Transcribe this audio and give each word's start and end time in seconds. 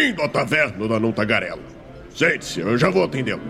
Bem-vindo 0.00 0.22
à 0.22 0.28
taverna 0.30 0.88
da 0.88 0.98
Não 0.98 1.12
Tagarela. 1.12 1.60
Sente-se, 2.08 2.60
eu 2.60 2.78
já 2.78 2.88
vou 2.88 3.04
atendê-lo. 3.04 3.42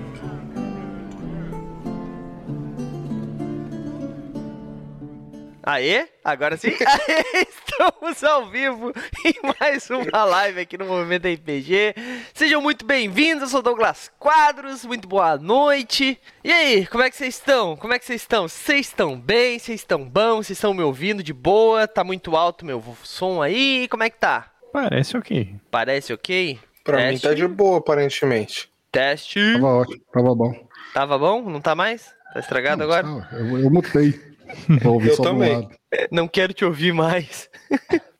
Aê, 5.63 6.09
agora 6.24 6.56
sim. 6.56 6.71
Aê, 6.74 7.47
estamos 7.49 8.24
ao 8.24 8.51
vivo 8.51 8.92
em 9.24 9.35
mais 9.60 9.88
uma 9.91 10.24
live 10.24 10.63
aqui 10.63 10.77
no 10.77 10.87
Movimento 10.87 11.28
RPG. 11.28 11.95
Sejam 12.35 12.60
muito 12.60 12.85
bem-vindos, 12.85 13.42
eu 13.42 13.49
sou 13.49 13.63
Douglas 13.63 14.10
Quadros, 14.19 14.85
muito 14.85 15.06
boa 15.06 15.38
noite. 15.38 16.20
E 16.42 16.51
aí, 16.51 16.84
como 16.88 17.05
é 17.05 17.10
que 17.10 17.16
vocês 17.16 17.37
estão? 17.37 17.77
Como 17.77 17.95
é 17.95 17.98
que 18.01 18.05
vocês 18.05 18.23
estão? 18.23 18.48
Vocês 18.48 18.88
estão 18.88 19.16
bem? 19.16 19.56
Vocês 19.56 19.82
estão 19.82 20.05
bons? 20.05 20.48
Vocês 20.48 20.59
estão 20.59 20.74
me 20.74 20.82
ouvindo 20.82 21.23
de 21.23 21.32
boa? 21.32 21.87
Tá 21.87 22.02
muito 22.02 22.34
alto 22.34 22.66
meu 22.66 22.82
som 23.05 23.41
aí? 23.41 23.87
Como 23.88 24.02
é 24.02 24.10
que 24.10 24.19
tá? 24.19 24.51
Parece 24.73 25.16
ok. 25.16 25.56
Parece 25.70 26.12
ok? 26.12 26.59
Pra 26.84 26.97
Teste. 26.98 27.12
mim 27.12 27.19
tá 27.20 27.34
de 27.34 27.47
boa, 27.48 27.78
aparentemente. 27.78 28.70
Teste. 28.91 29.41
Tava 29.55 29.66
ótimo, 29.66 30.02
tava 30.12 30.34
bom. 30.34 30.69
Tava 30.95 31.19
bom? 31.19 31.42
Não 31.48 31.61
tá 31.61 31.74
mais? 31.74 32.12
Tá 32.33 32.41
estragado 32.41 32.83
agora? 32.83 33.06
Não, 33.06 33.25
eu, 33.33 33.59
eu 33.59 33.70
mutei. 33.70 34.30
Eu 34.83 35.16
também. 35.23 35.55
lado. 35.62 35.70
Não 36.11 36.27
quero 36.27 36.52
te 36.52 36.64
ouvir 36.64 36.92
mais. 36.92 37.48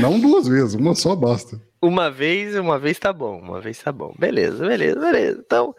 Não 0.00 0.18
duas 0.18 0.48
vezes, 0.48 0.74
uma 0.74 0.94
só 0.94 1.14
basta. 1.14 1.60
Uma 1.80 2.10
vez, 2.10 2.56
uma 2.56 2.78
vez 2.78 2.98
tá 2.98 3.12
bom, 3.12 3.38
uma 3.38 3.60
vez 3.60 3.78
tá 3.78 3.92
bom. 3.92 4.14
Beleza, 4.18 4.66
beleza, 4.66 4.98
beleza. 4.98 5.42
Então, 5.44 5.74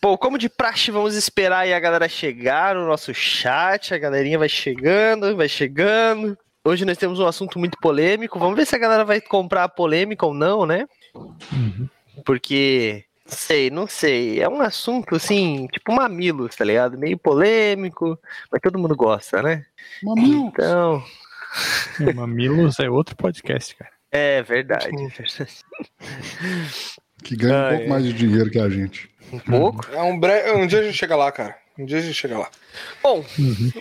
pô, 0.00 0.18
como 0.18 0.36
de 0.36 0.48
praxe, 0.48 0.90
vamos 0.90 1.14
esperar 1.14 1.60
aí 1.60 1.72
a 1.72 1.80
galera 1.80 2.08
chegar 2.08 2.74
no 2.74 2.86
nosso 2.86 3.14
chat. 3.14 3.94
A 3.94 3.98
galerinha 3.98 4.38
vai 4.38 4.48
chegando, 4.48 5.36
vai 5.36 5.48
chegando. 5.48 6.36
Hoje 6.64 6.84
nós 6.84 6.98
temos 6.98 7.18
um 7.18 7.26
assunto 7.26 7.58
muito 7.58 7.78
polêmico. 7.78 8.38
Vamos 8.38 8.56
ver 8.56 8.66
se 8.66 8.74
a 8.76 8.78
galera 8.78 9.04
vai 9.04 9.20
comprar 9.20 9.64
a 9.64 9.68
polêmica 9.68 10.26
ou 10.26 10.34
não, 10.34 10.66
né? 10.66 10.86
Porque, 12.24 13.04
não 13.26 13.32
sei, 13.32 13.70
não 13.70 13.86
sei. 13.86 14.40
É 14.42 14.48
um 14.48 14.60
assunto 14.60 15.14
assim, 15.16 15.66
tipo 15.72 15.92
mamilos, 15.92 16.54
tá 16.54 16.64
ligado? 16.64 16.98
Meio 16.98 17.16
polêmico, 17.16 18.18
mas 18.52 18.60
todo 18.60 18.78
mundo 18.78 18.94
gosta, 18.94 19.42
né? 19.42 19.64
Mamilo. 20.02 20.48
Então, 20.48 21.02
É, 22.00 22.12
Mamilos 22.12 22.78
é 22.78 22.90
outro 22.90 23.16
podcast, 23.16 23.74
cara. 23.76 23.90
é 24.12 24.42
verdade. 24.42 24.90
Que 27.24 27.36
ganha 27.36 27.54
um 27.54 27.58
Ah, 27.66 27.68
pouco 27.70 27.84
é. 27.84 27.88
mais 27.88 28.04
de 28.04 28.12
dinheiro 28.12 28.50
que 28.50 28.58
a 28.60 28.68
gente. 28.68 29.10
Um 29.32 29.38
pouco. 29.38 29.86
É 29.92 30.02
um, 30.02 30.18
bre... 30.18 30.52
um 30.52 30.66
dia 30.66 30.80
a 30.80 30.82
gente 30.82 30.96
chega 30.96 31.16
lá, 31.16 31.32
cara. 31.32 31.56
Um 31.80 31.86
dia 31.86 31.98
a 31.98 32.02
gente 32.02 32.14
chega 32.14 32.38
lá. 32.38 32.48
Bom, 33.02 33.24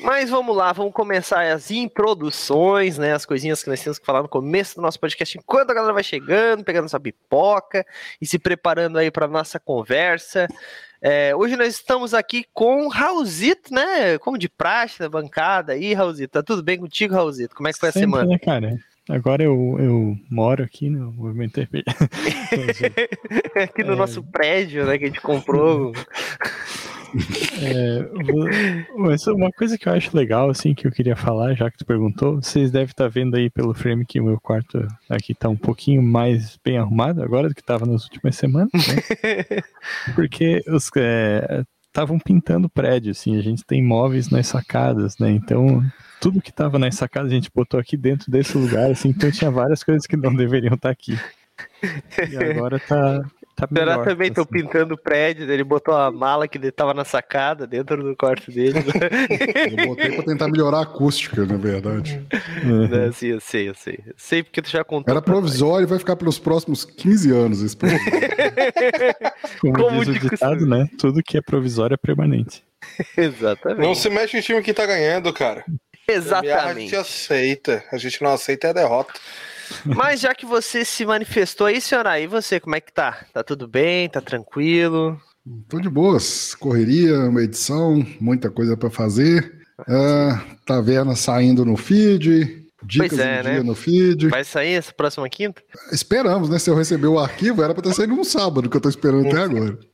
mas 0.03 0.30
vamos 0.30 0.55
lá, 0.55 0.72
vamos 0.72 0.94
começar 0.94 1.42
as 1.52 1.69
introduções, 1.69 2.97
né? 2.97 3.14
As 3.14 3.25
coisinhas 3.25 3.61
que 3.61 3.69
nós 3.69 3.81
temos 3.83 4.00
que 4.00 4.06
falar 4.06 4.22
no 4.23 4.30
começo 4.30 4.75
do 4.75 4.81
nosso 4.81 5.00
podcast, 5.00 5.38
enquanto 5.38 5.72
a 5.72 5.73
galera 5.73 5.94
vai 5.94 6.03
chegando, 6.03 6.64
pegando 6.64 6.88
sua 6.89 7.00
pipoca 7.00 7.86
e 8.22 8.25
se 8.25 8.39
preparando 8.39 8.97
aí 8.97 9.11
para 9.11 9.28
nossa 9.28 9.59
conversa. 9.59 10.47
É, 11.02 11.33
hoje 11.36 11.56
nós 11.56 11.75
estamos 11.75 12.14
aqui 12.14 12.45
com 12.53 12.86
o 12.86 12.89
Raulzito, 12.89 13.73
né? 13.73 14.17
Como 14.17 14.38
de 14.38 14.50
praxe 14.50 15.00
da 15.00 15.09
bancada 15.09 15.73
aí, 15.73 15.94
Raulzito. 15.94 16.34
Tá 16.34 16.44
tudo 16.44 16.61
bem 16.63 16.78
contigo, 16.78 17.13
Raulzito? 17.16 17.56
Como 17.56 17.67
é 17.67 17.73
que 17.73 17.80
foi 17.80 17.89
a 17.89 17.91
Sempre, 17.91 18.09
semana? 18.09 18.25
né, 18.30 18.38
cara? 18.39 18.78
Agora 19.09 19.41
eu, 19.44 19.75
eu 19.80 20.16
moro 20.30 20.63
aqui 20.63 20.88
no 20.89 21.11
Movimento 21.11 21.59
aqui 23.56 23.84
no 23.84 23.94
É. 23.94 23.95
nosso 23.95 24.22
prédio, 24.23 24.86
né? 24.86 24.97
Que 24.97 25.06
a 25.06 25.08
gente 25.08 25.22
comprou. 25.22 25.94
É, 27.62 28.10
mas 28.98 29.26
uma 29.28 29.52
coisa 29.52 29.78
que 29.78 29.88
eu 29.88 29.94
acho 29.94 30.16
legal, 30.16 30.50
assim, 30.50 30.74
que 30.74 30.88
eu 30.88 30.92
queria 30.92 31.16
falar, 31.16 31.54
já 31.56 31.70
que 31.70 31.78
tu 31.78 31.86
perguntou, 31.86 32.36
vocês 32.36 32.72
devem 32.72 32.88
estar 32.88 33.08
vendo 33.08 33.36
aí 33.36 33.50
pelo 33.50 33.74
frame 33.74 34.06
que 34.06 34.20
o 34.20 34.26
meu 34.26 34.40
quarto 34.40 34.88
aqui 35.10 35.34
tá 35.34 35.50
um 35.50 35.58
pouquinho 35.58 36.02
mais 36.02 36.58
bem 36.64 36.78
arrumado 36.78 37.22
agora 37.24 37.50
do 37.50 37.56
que 37.56 37.64
tava 37.64 37.86
nas 37.86 38.03
últimas 38.03 38.36
semanas, 38.36 38.69
né? 38.74 39.62
Porque 40.16 40.62
os 40.68 40.90
estavam 41.90 42.19
pintando 42.19 42.69
prédio, 42.69 43.12
assim, 43.12 43.38
a 43.38 43.42
gente 43.42 43.64
tem 43.66 43.84
móveis 43.84 44.30
nas 44.30 44.48
sacadas, 44.48 45.18
né? 45.18 45.31
Então, 45.31 45.84
tudo 46.22 46.42
que 46.42 46.52
tava 46.52 46.78
nas 46.78 46.96
sacadas 46.96 47.31
a 47.31 47.36
gente 47.36 47.52
botou 47.53 47.80
aqui 47.80 47.98
dentro 47.98 48.31
desse 48.31 48.58
lugar, 48.58 48.92
assim, 48.92 49.09
então 49.09 49.31
tinha 49.31 49.52
várias 49.52 49.84
coisas 49.84 50.06
que 50.06 50.16
não 50.16 50.34
deveriam 50.36 50.75
estar 50.75 50.90
aqui. 50.90 51.19
E 52.30 52.38
agora 52.38 52.80
tá, 52.80 53.22
tá 53.59 53.68
Será 53.68 53.92
melhor. 53.92 54.06
também 54.06 54.31
tô 54.31 54.42
assim. 54.42 54.50
pintando 54.50 54.94
o 54.94 54.97
prédio, 54.97 55.52
ele 55.52 55.64
botou 55.64 55.94
a 55.94 56.12
mala 56.12 56.47
que 56.47 56.58
ele 56.58 56.72
tava 56.72 56.94
na 56.94 57.03
sacada 57.03 57.68
dentro 57.68 58.02
do 58.03 58.16
quarto 58.16 58.52
dele. 58.52 58.80
Eu 59.78 59.88
botei 59.88 60.12
pra 60.12 60.24
tentar 60.24 60.47
melhorar 60.47 60.80
a 60.80 60.84
acústica, 60.84 61.46
na 61.46 61.58
verdade. 61.58 62.25
Uhum. 62.64 62.88
Né, 62.88 63.12
Sim, 63.12 63.28
eu 63.28 63.40
sei, 63.40 63.69
eu 63.69 63.75
sei. 63.75 64.00
Eu 64.06 64.14
sei 64.18 64.44
porque 64.44 64.62
tu 64.62 64.69
já 64.69 64.84
contou. 64.84 65.12
Era 65.12 65.22
provisório 65.22 65.86
e 65.86 65.88
vai 65.88 66.00
ficar 66.00 66.16
pelos 66.16 66.40
próximos 66.40 66.86
15 66.86 67.31
anos 67.31 67.62
esse. 67.62 67.78
Como, 69.62 69.74
Como 69.74 70.06
diz 70.06 70.19
de 70.19 70.28
o 70.28 70.30
ditado, 70.30 70.66
né? 70.66 70.88
Tudo 70.98 71.22
que 71.24 71.38
é 71.38 71.42
provisório 71.42 71.94
é 71.94 71.98
permanente. 71.98 72.64
Exatamente. 73.18 73.81
Não 73.81 73.96
se 73.96 74.09
mexe 74.09 74.38
em 74.38 74.42
time 74.42 74.62
que 74.62 74.74
tá 74.74 74.86
ganhando, 74.86 75.31
cara. 75.34 75.64
A 76.08 76.12
Exatamente. 76.12 76.81
gente 76.81 76.96
aceita. 76.96 77.84
A 77.92 77.98
gente 77.98 78.22
não 78.22 78.34
aceita 78.34 78.68
é 78.68 78.69
a 78.72 78.74
derrota. 78.74 79.14
Mas 79.85 80.19
já 80.19 80.34
que 80.34 80.45
você 80.45 80.84
se 80.85 81.06
manifestou 81.06 81.67
aí, 81.67 81.79
senhora, 81.81 82.19
e 82.19 82.28
você, 82.28 82.59
como 82.59 82.75
é 82.75 82.81
que 82.81 82.91
tá? 82.91 83.25
Tá 83.34 83.44
tudo 83.44 83.67
bem? 83.67 84.09
Tá 84.09 84.22
tranquilo? 84.22 85.19
Tô 85.67 85.79
de 85.79 85.90
boas. 85.90 86.53
Correria, 86.56 87.29
uma 87.29 87.41
edição, 87.41 88.06
muita 88.19 88.50
coisa 88.50 88.78
pra 88.78 88.89
fazer. 88.89 89.59
Ah, 89.88 90.44
taverna 90.66 91.16
saindo 91.16 91.66
no 91.66 91.78
feed. 91.78 92.68
Dicas 92.84 93.09
Pois 93.09 93.19
é, 93.19 93.41
do 93.41 93.47
né? 93.47 93.53
dia 93.56 93.63
no 93.63 93.75
feed. 93.75 94.28
Vai 94.29 94.44
sair 94.44 94.73
essa 94.73 94.94
próxima 94.94 95.28
quinta? 95.29 95.62
Esperamos, 95.91 96.50
né? 96.50 96.57
Se 96.59 96.69
eu 96.69 96.75
receber 96.75 97.07
o 97.07 97.19
arquivo, 97.19 97.62
era 97.63 97.73
pra 97.73 97.84
ter 97.84 97.94
saído 97.94 98.16
no 98.16 98.23
sábado, 98.23 98.69
que 98.69 98.78
eu 98.78 98.81
tô 98.81 98.90
esperando 98.90 99.28
até 99.28 99.40
agora. 99.41 99.78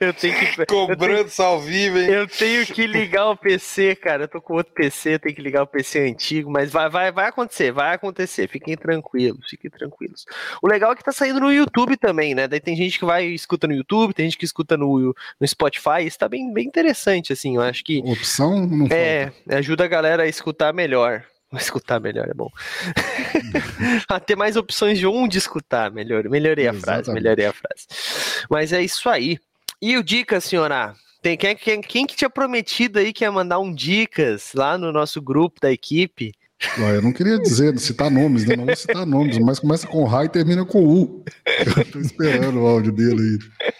Eu 0.00 0.14
tenho 0.14 0.34
que. 0.38 0.64
Cobrando 0.66 1.30
ao 1.38 1.60
vivo, 1.60 1.98
hein? 1.98 2.08
Eu 2.08 2.26
tenho 2.26 2.64
que 2.64 2.86
ligar 2.86 3.28
o 3.28 3.36
PC, 3.36 3.94
cara. 3.96 4.24
Eu 4.24 4.28
tô 4.28 4.40
com 4.40 4.54
outro 4.54 4.72
PC, 4.72 5.14
eu 5.14 5.18
tenho 5.18 5.34
que 5.34 5.42
ligar 5.42 5.62
o 5.62 5.66
PC 5.66 5.98
antigo, 6.08 6.50
mas 6.50 6.70
vai, 6.70 6.88
vai, 6.88 7.12
vai 7.12 7.26
acontecer, 7.28 7.70
vai 7.70 7.94
acontecer. 7.94 8.48
Fiquem 8.48 8.76
tranquilos, 8.76 9.50
fiquem 9.50 9.70
tranquilos. 9.70 10.24
O 10.62 10.68
legal 10.68 10.92
é 10.92 10.96
que 10.96 11.04
tá 11.04 11.12
saindo 11.12 11.38
no 11.40 11.52
YouTube 11.52 11.98
também, 11.98 12.34
né? 12.34 12.48
Daí 12.48 12.60
tem 12.60 12.74
gente 12.74 12.98
que 12.98 13.04
vai 13.04 13.26
e 13.26 13.34
escuta 13.34 13.66
no 13.66 13.74
YouTube, 13.74 14.14
tem 14.14 14.24
gente 14.24 14.38
que 14.38 14.44
escuta 14.46 14.74
no, 14.76 15.14
no 15.38 15.46
Spotify. 15.46 16.06
Isso 16.06 16.18
tá 16.18 16.28
bem, 16.28 16.50
bem 16.50 16.66
interessante, 16.66 17.32
assim. 17.32 17.56
Eu 17.56 17.62
acho 17.62 17.84
que 17.84 17.98
Opção 18.06 18.66
não 18.66 18.86
falta. 18.86 18.94
é, 18.94 19.32
ajuda 19.50 19.84
a 19.84 19.88
galera 19.88 20.22
a 20.22 20.28
escutar 20.28 20.72
melhor. 20.72 21.24
Escutar 21.58 22.00
melhor 22.00 22.28
é 22.28 22.34
bom. 22.34 22.50
a 24.08 24.18
ter 24.18 24.36
mais 24.36 24.56
opções 24.56 24.98
de 24.98 25.06
onde 25.06 25.38
escutar. 25.38 25.90
Melhor, 25.90 26.28
melhorei 26.28 26.68
a 26.68 26.72
frase, 26.72 27.02
Exatamente. 27.02 27.22
melhorei 27.22 27.46
a 27.46 27.52
frase. 27.52 27.86
Mas 28.50 28.72
é 28.72 28.82
isso 28.82 29.08
aí. 29.08 29.38
E 29.80 29.96
o 29.96 30.02
Dicas, 30.02 30.44
senhora? 30.44 30.94
Tem, 31.20 31.36
quem, 31.36 31.54
quem, 31.54 31.80
quem 31.80 32.06
que 32.06 32.16
tinha 32.16 32.30
prometido 32.30 32.98
aí 32.98 33.12
que 33.12 33.24
ia 33.24 33.30
mandar 33.30 33.58
um 33.58 33.72
Dicas 33.72 34.52
lá 34.54 34.76
no 34.76 34.92
nosso 34.92 35.20
grupo 35.20 35.60
da 35.60 35.70
equipe? 35.70 36.32
Eu 36.78 37.02
não 37.02 37.12
queria 37.12 37.38
dizer, 37.38 37.76
citar 37.78 38.10
nomes, 38.10 38.44
né? 38.44 38.56
Não 38.56 38.66
vou 38.66 38.76
citar 38.76 39.04
nomes, 39.04 39.38
mas 39.38 39.58
começa 39.58 39.86
com 39.86 40.04
Ra 40.04 40.24
e 40.24 40.28
termina 40.28 40.64
com 40.64 40.84
U. 40.84 41.24
Eu 41.76 41.84
tô 41.90 41.98
esperando 41.98 42.60
o 42.60 42.66
áudio 42.66 42.92
dele 42.92 43.20
aí. 43.20 43.72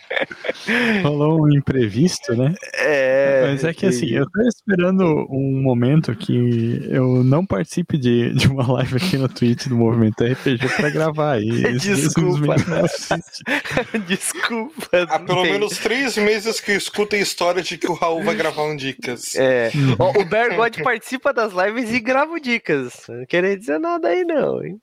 Rolou 1.02 1.42
um 1.42 1.52
imprevisto, 1.52 2.34
né? 2.34 2.54
É, 2.74 3.46
Mas 3.46 3.64
é 3.64 3.72
que 3.72 3.86
assim, 3.86 4.10
eu 4.10 4.24
tô 4.30 4.42
esperando 4.42 5.26
um 5.30 5.60
momento 5.62 6.14
que 6.14 6.86
eu 6.90 7.24
não 7.24 7.44
participe 7.44 7.98
de, 7.98 8.32
de 8.34 8.48
uma 8.48 8.70
live 8.72 8.96
aqui 8.96 9.16
no 9.16 9.28
Twitch 9.28 9.66
do 9.66 9.76
Movimento 9.76 10.24
RPG 10.24 10.68
pra 10.76 10.90
gravar. 10.90 11.32
E 11.42 11.76
isso 11.76 11.94
Desculpa. 11.94 12.54
Desculpa. 14.06 15.06
Há 15.08 15.18
pelo 15.18 15.42
menos 15.42 15.78
três 15.78 16.16
meses 16.16 16.60
que 16.60 16.72
eu 16.72 16.76
escuto 16.76 17.16
a 17.16 17.18
história 17.18 17.62
de 17.62 17.78
que 17.78 17.90
o 17.90 17.94
Raul 17.94 18.22
vai 18.22 18.34
gravar 18.34 18.64
um 18.64 18.76
Dicas. 18.76 19.34
É. 19.34 19.70
Ó, 19.98 20.20
o 20.20 20.24
Bergode 20.24 20.82
participa 20.82 21.32
das 21.32 21.52
lives 21.52 21.92
e 21.92 22.00
grava 22.00 22.32
o 22.32 22.40
dicas. 22.40 23.04
Não 23.08 23.24
queria 23.26 23.56
dizer 23.56 23.78
nada 23.78 24.08
aí, 24.08 24.24
não, 24.24 24.62
hein? 24.64 24.78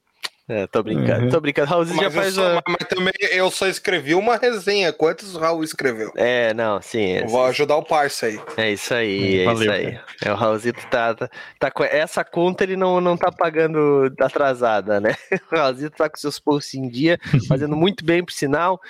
É, 0.51 0.66
tô 0.66 0.81
brincando, 0.81 1.25
Uhum. 1.25 1.30
tô 1.30 1.40
brincando. 1.40 1.68
Raul 1.69 1.86
já 1.86 2.01
eu 2.04 2.12
faz 2.12 2.34
só- 2.34 2.57
a... 2.57 2.63
mas 2.68 2.88
também 2.90 3.13
eu 3.31 3.51
só 3.51 3.68
escrevi 3.68 4.16
uma 4.16 4.36
resenha. 4.36 4.92
Quantos 4.92 5.36
o 5.36 5.40
Raul 5.40 5.63
escreveu? 5.63 6.12
É, 6.16 6.54
não, 6.56 6.81
sim. 6.81 7.12
É, 7.18 7.24
Eu 7.24 7.28
vou 7.28 7.46
ajudar 7.46 7.75
o 7.75 7.84
parça 7.84 8.25
aí. 8.25 8.40
é 8.57 8.72
isso 8.72 8.92
aí, 8.94 9.42
é 9.42 9.46
Valeu, 9.46 9.62
isso 9.62 9.72
aí. 9.72 10.00
É, 10.25 10.31
o 10.31 10.36
Raulzito 10.36 10.80
tá, 10.88 11.13
tá, 11.13 11.30
tá 11.60 11.69
com 11.69 11.84
essa 11.84 12.24
conta 12.24 12.63
ele 12.63 12.75
não, 12.75 13.00
não 13.00 13.16
tá 13.16 13.31
pagando 13.31 14.12
atrasada, 14.19 15.00
né? 15.00 15.16
O 15.51 15.56
Raulzito 15.56 15.96
tá 15.96 16.10
com 16.10 16.18
seus 16.18 16.40
posts 16.40 16.74
em 16.74 16.90
dia, 16.90 17.19
fazendo 17.48 17.75
muito 17.75 18.04
bem 18.04 18.24
por 18.25 18.31
sinal. 18.34 18.81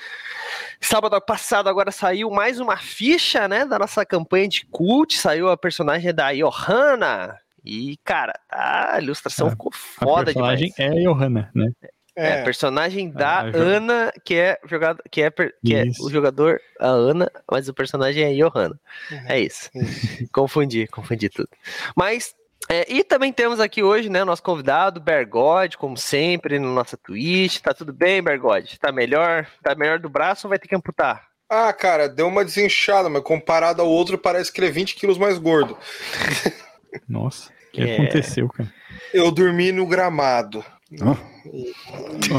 Sábado 0.79 1.19
passado 1.19 1.67
agora 1.67 1.91
saiu 1.91 2.29
mais 2.29 2.59
uma 2.61 2.77
ficha, 2.77 3.47
né, 3.49 3.65
da 3.65 3.77
nossa 3.77 4.05
campanha 4.05 4.47
de 4.47 4.65
cult, 4.71 5.17
saiu 5.17 5.49
a 5.49 5.57
personagem 5.57 6.13
da 6.13 6.31
Johanna. 6.33 7.35
E, 7.63 7.97
cara, 8.03 8.33
a 8.51 8.99
ilustração 9.01 9.47
A- 9.47 9.51
ficou 9.51 9.71
A 9.73 9.77
foda 9.77 10.25
personagem 10.25 10.73
demais. 10.75 10.95
é 10.95 10.99
a 10.99 11.03
Johanna, 11.03 11.51
né? 11.53 11.71
É, 12.15 12.27
É, 12.31 12.41
a 12.41 12.43
personagem 12.43 13.09
da 13.11 13.39
a 13.39 13.43
Ana, 13.55 14.11
que 14.25 14.35
é 14.35 14.57
jogado, 14.65 15.01
que 15.09 15.21
é, 15.21 15.31
que 15.31 15.73
é 15.75 15.85
Isso. 15.87 16.05
o 16.05 16.09
jogador 16.11 16.59
a 16.79 16.87
Ana, 16.87 17.31
mas 17.49 17.69
o 17.69 17.73
personagem 17.73 18.23
é 18.23 18.33
Johanna. 18.35 18.77
Uhum. 19.09 19.23
É 19.27 19.39
isso. 19.39 19.69
confundi, 20.33 20.85
confundi 20.87 21.29
tudo. 21.29 21.49
Mas 21.95 22.33
É, 22.67 22.85
e 22.91 23.03
também 23.05 23.31
temos 23.33 23.59
aqui 23.59 23.81
hoje, 23.81 24.09
né, 24.09 24.21
o 24.21 24.25
nosso 24.25 24.43
convidado, 24.43 24.99
Bergode, 24.99 25.77
como 25.77 25.95
sempre, 25.97 26.59
no 26.59 26.71
nossa 26.73 26.97
Twitch. 26.97 27.61
Tá 27.61 27.73
tudo 27.73 27.91
bem, 27.93 28.21
Bergode? 28.21 28.77
Tá 28.77 28.91
melhor? 28.91 29.47
Tá 29.63 29.73
melhor 29.73 29.97
do 29.97 30.09
braço 30.09 30.45
ou 30.45 30.49
vai 30.49 30.59
ter 30.59 30.67
que 30.67 30.75
amputar? 30.75 31.25
Ah, 31.49 31.71
cara, 31.73 32.07
deu 32.07 32.27
uma 32.27 32.43
desinchada, 32.45 33.09
mas 33.09 33.23
comparado 33.23 33.81
ao 33.81 33.87
outro, 33.87 34.17
parece 34.19 34.51
que 34.51 34.59
ele 34.59 34.67
é 34.67 34.71
20 34.71 34.93
quilos 34.95 35.17
mais 35.17 35.37
gordo. 35.39 35.75
Nossa, 37.07 37.49
o 37.49 37.71
que 37.73 37.81
É. 37.81 37.93
aconteceu, 37.95 38.47
cara? 38.49 38.71
Eu 39.13 39.31
dormi 39.31 39.71
no 39.71 39.85
gramado. 39.85 40.63
Ó, 41.01 41.15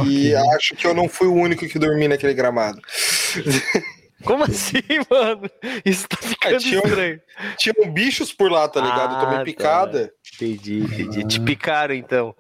E 0.07 0.35
acho 0.57 0.75
que 0.75 0.87
eu 0.87 0.95
não 0.95 1.09
fui 1.09 1.27
o 1.29 1.35
único 1.35 1.67
que 1.69 1.79
dormi 1.79 2.09
naquele 2.09 2.35
gramado. 2.35 2.81
Como 4.25 4.45
assim, 4.45 4.83
mano? 5.11 5.49
Isso 5.85 6.07
tá 6.09 6.17
ficando 6.21 6.57
É, 6.57 6.59
tinha 6.59 6.81
um- 6.81 6.85
estranho. 6.87 7.21
Tinham 7.57 7.91
bichos 7.93 8.33
por 8.33 8.51
lá, 8.53 8.69
tá 8.69 8.81
ligado? 8.81 9.13
eu 9.13 9.17
Ah, 9.17 9.21
tomei 9.23 9.39
tá. 9.39 9.45
picada. 9.45 10.13
Entendi, 10.35 10.81
entendi. 10.81 11.25
Te 11.27 11.41
picaram, 11.41 11.95
então. 11.95 12.35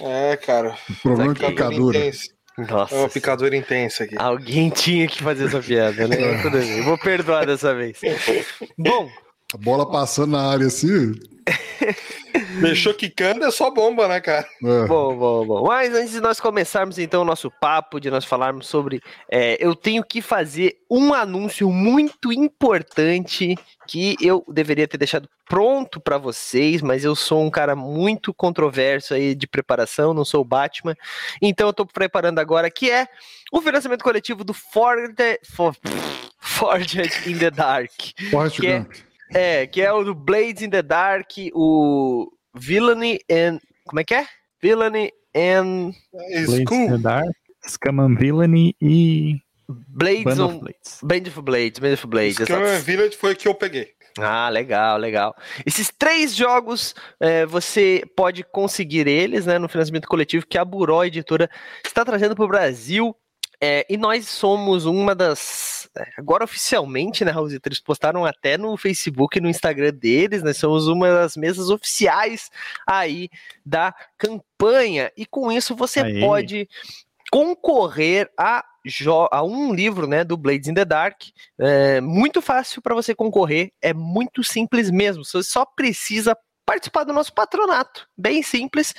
É, 0.00 0.36
cara. 0.36 0.74
problema 1.02 1.32
de 1.34 1.40
Saquei. 1.40 1.54
picadura. 1.54 1.98
intensa. 1.98 2.24
Nossa. 2.58 2.94
É 2.94 2.98
uma 2.98 3.08
picadura 3.08 3.56
intensa 3.56 4.04
aqui. 4.04 4.16
Alguém 4.18 4.68
tinha 4.70 5.06
que 5.06 5.22
fazer 5.22 5.46
essa 5.46 5.60
piada, 5.60 6.08
né? 6.08 6.16
Tudo 6.42 6.58
bem, 6.58 6.78
eu 6.78 6.84
vou 6.84 6.98
perdoar 6.98 7.46
dessa 7.46 7.74
vez. 7.74 7.98
Bom, 8.76 9.08
A 9.54 9.56
bola 9.56 9.88
passando 9.90 10.32
na 10.32 10.50
área 10.50 10.66
assim. 10.66 11.12
Deixou 12.60 12.94
quicando 12.94 13.44
é 13.44 13.50
só 13.50 13.70
bomba, 13.70 14.06
né, 14.08 14.20
cara? 14.20 14.46
é. 14.62 14.86
bom, 14.86 15.16
bom, 15.16 15.46
bom. 15.46 15.66
Mas 15.66 15.94
antes 15.94 16.12
de 16.12 16.20
nós 16.20 16.40
começarmos 16.40 16.98
então 16.98 17.22
o 17.22 17.24
nosso 17.24 17.50
papo, 17.50 18.00
de 18.00 18.10
nós 18.10 18.24
falarmos 18.24 18.66
sobre. 18.66 19.00
é, 19.30 19.56
eu 19.58 19.74
tenho 19.74 20.04
que 20.04 20.20
fazer 20.20 20.78
um 20.90 21.14
anúncio 21.14 21.70
muito 21.70 22.32
importante 22.32 23.56
que 23.86 24.16
eu 24.20 24.44
deveria 24.48 24.86
ter 24.86 24.98
deixado 24.98 25.28
pronto 25.48 26.00
para 26.00 26.16
vocês, 26.16 26.80
mas 26.80 27.04
eu 27.04 27.16
sou 27.16 27.42
um 27.42 27.50
cara 27.50 27.74
muito 27.74 28.32
controverso 28.32 29.14
aí 29.14 29.34
de 29.34 29.48
preparação, 29.48 30.14
não 30.14 30.24
sou 30.24 30.42
o 30.42 30.44
Batman. 30.44 30.94
Então 31.42 31.66
eu 31.66 31.72
tô 31.72 31.84
preparando 31.84 32.38
agora, 32.38 32.70
que 32.70 32.88
é 32.90 33.08
o 33.52 33.60
financiamento 33.60 34.04
coletivo 34.04 34.44
do 34.44 34.54
Forged, 34.54 35.40
For, 35.44 35.74
Forged 36.38 37.28
in 37.28 37.38
the 37.38 37.50
Dark. 37.50 37.90
Forrest 38.30 38.60
é- 38.64 38.78
Gump. 38.78 39.09
É, 39.32 39.66
que 39.66 39.80
é 39.80 39.92
o 39.92 40.02
do 40.02 40.14
Blades 40.14 40.62
in 40.62 40.70
the 40.70 40.82
Dark, 40.82 41.30
o 41.54 42.30
Villainy 42.54 43.20
and. 43.30 43.58
Como 43.84 44.00
é 44.00 44.04
que 44.04 44.14
é? 44.14 44.26
Villainy 44.60 45.12
and. 45.36 45.92
Blades 46.12 46.70
in 46.72 46.88
the 46.88 46.98
Dark, 46.98 47.36
Scum 47.66 48.14
Villainy 48.16 48.74
e 48.80 49.40
Blades 49.68 50.24
Band 50.24 50.44
of 50.44 50.54
on. 50.54 50.58
Blades. 50.58 50.98
Band 51.02 51.28
of 51.28 51.42
Blades, 51.42 51.78
Band 51.78 51.92
of 51.94 52.06
Blades. 52.06 52.36
Scam 52.36 52.62
exato. 52.62 52.84
Village 52.84 53.16
foi 53.16 53.32
o 53.32 53.36
que 53.36 53.48
eu 53.48 53.54
peguei. 53.54 53.94
Ah, 54.18 54.48
legal, 54.48 54.98
legal. 54.98 55.36
Esses 55.64 55.92
três 55.96 56.34
jogos 56.34 56.94
é, 57.20 57.46
você 57.46 58.02
pode 58.16 58.42
conseguir 58.42 59.06
eles 59.06 59.46
né, 59.46 59.58
no 59.58 59.68
financiamento 59.68 60.08
coletivo 60.08 60.46
que 60.46 60.58
a 60.58 60.64
Buró 60.64 61.04
Editora 61.04 61.48
está 61.84 62.04
trazendo 62.04 62.34
para 62.34 62.44
o 62.44 62.48
Brasil. 62.48 63.14
É, 63.60 63.86
e 63.88 63.96
nós 63.96 64.28
somos 64.28 64.84
uma 64.86 65.14
das. 65.14 65.69
É, 65.96 66.06
Agora, 66.16 66.44
oficialmente, 66.44 67.24
né, 67.24 67.30
Raul? 67.30 67.48
Eles 67.48 67.80
postaram 67.80 68.24
até 68.24 68.56
no 68.56 68.76
Facebook 68.76 69.38
e 69.38 69.40
no 69.40 69.48
Instagram 69.48 69.92
deles, 69.92 70.42
nós 70.42 70.56
somos 70.56 70.86
uma 70.86 71.10
das 71.10 71.36
mesas 71.36 71.68
oficiais 71.68 72.50
aí 72.86 73.28
da 73.64 73.94
campanha. 74.16 75.10
E 75.16 75.26
com 75.26 75.50
isso 75.50 75.74
você 75.74 76.00
Aê. 76.00 76.20
pode 76.20 76.68
concorrer 77.30 78.30
a, 78.36 78.64
a 79.30 79.42
um 79.42 79.74
livro 79.74 80.06
né, 80.06 80.24
do 80.24 80.36
Blades 80.36 80.68
in 80.68 80.74
the 80.74 80.84
Dark. 80.84 81.22
É 81.58 82.00
muito 82.00 82.40
fácil 82.40 82.80
para 82.82 82.94
você 82.94 83.14
concorrer, 83.14 83.72
é 83.82 83.92
muito 83.92 84.44
simples 84.44 84.90
mesmo. 84.90 85.24
Você 85.24 85.42
só 85.42 85.64
precisa 85.64 86.36
participar 86.64 87.02
do 87.02 87.12
nosso 87.12 87.32
patronato. 87.32 88.08
Bem 88.16 88.42
simples. 88.42 88.94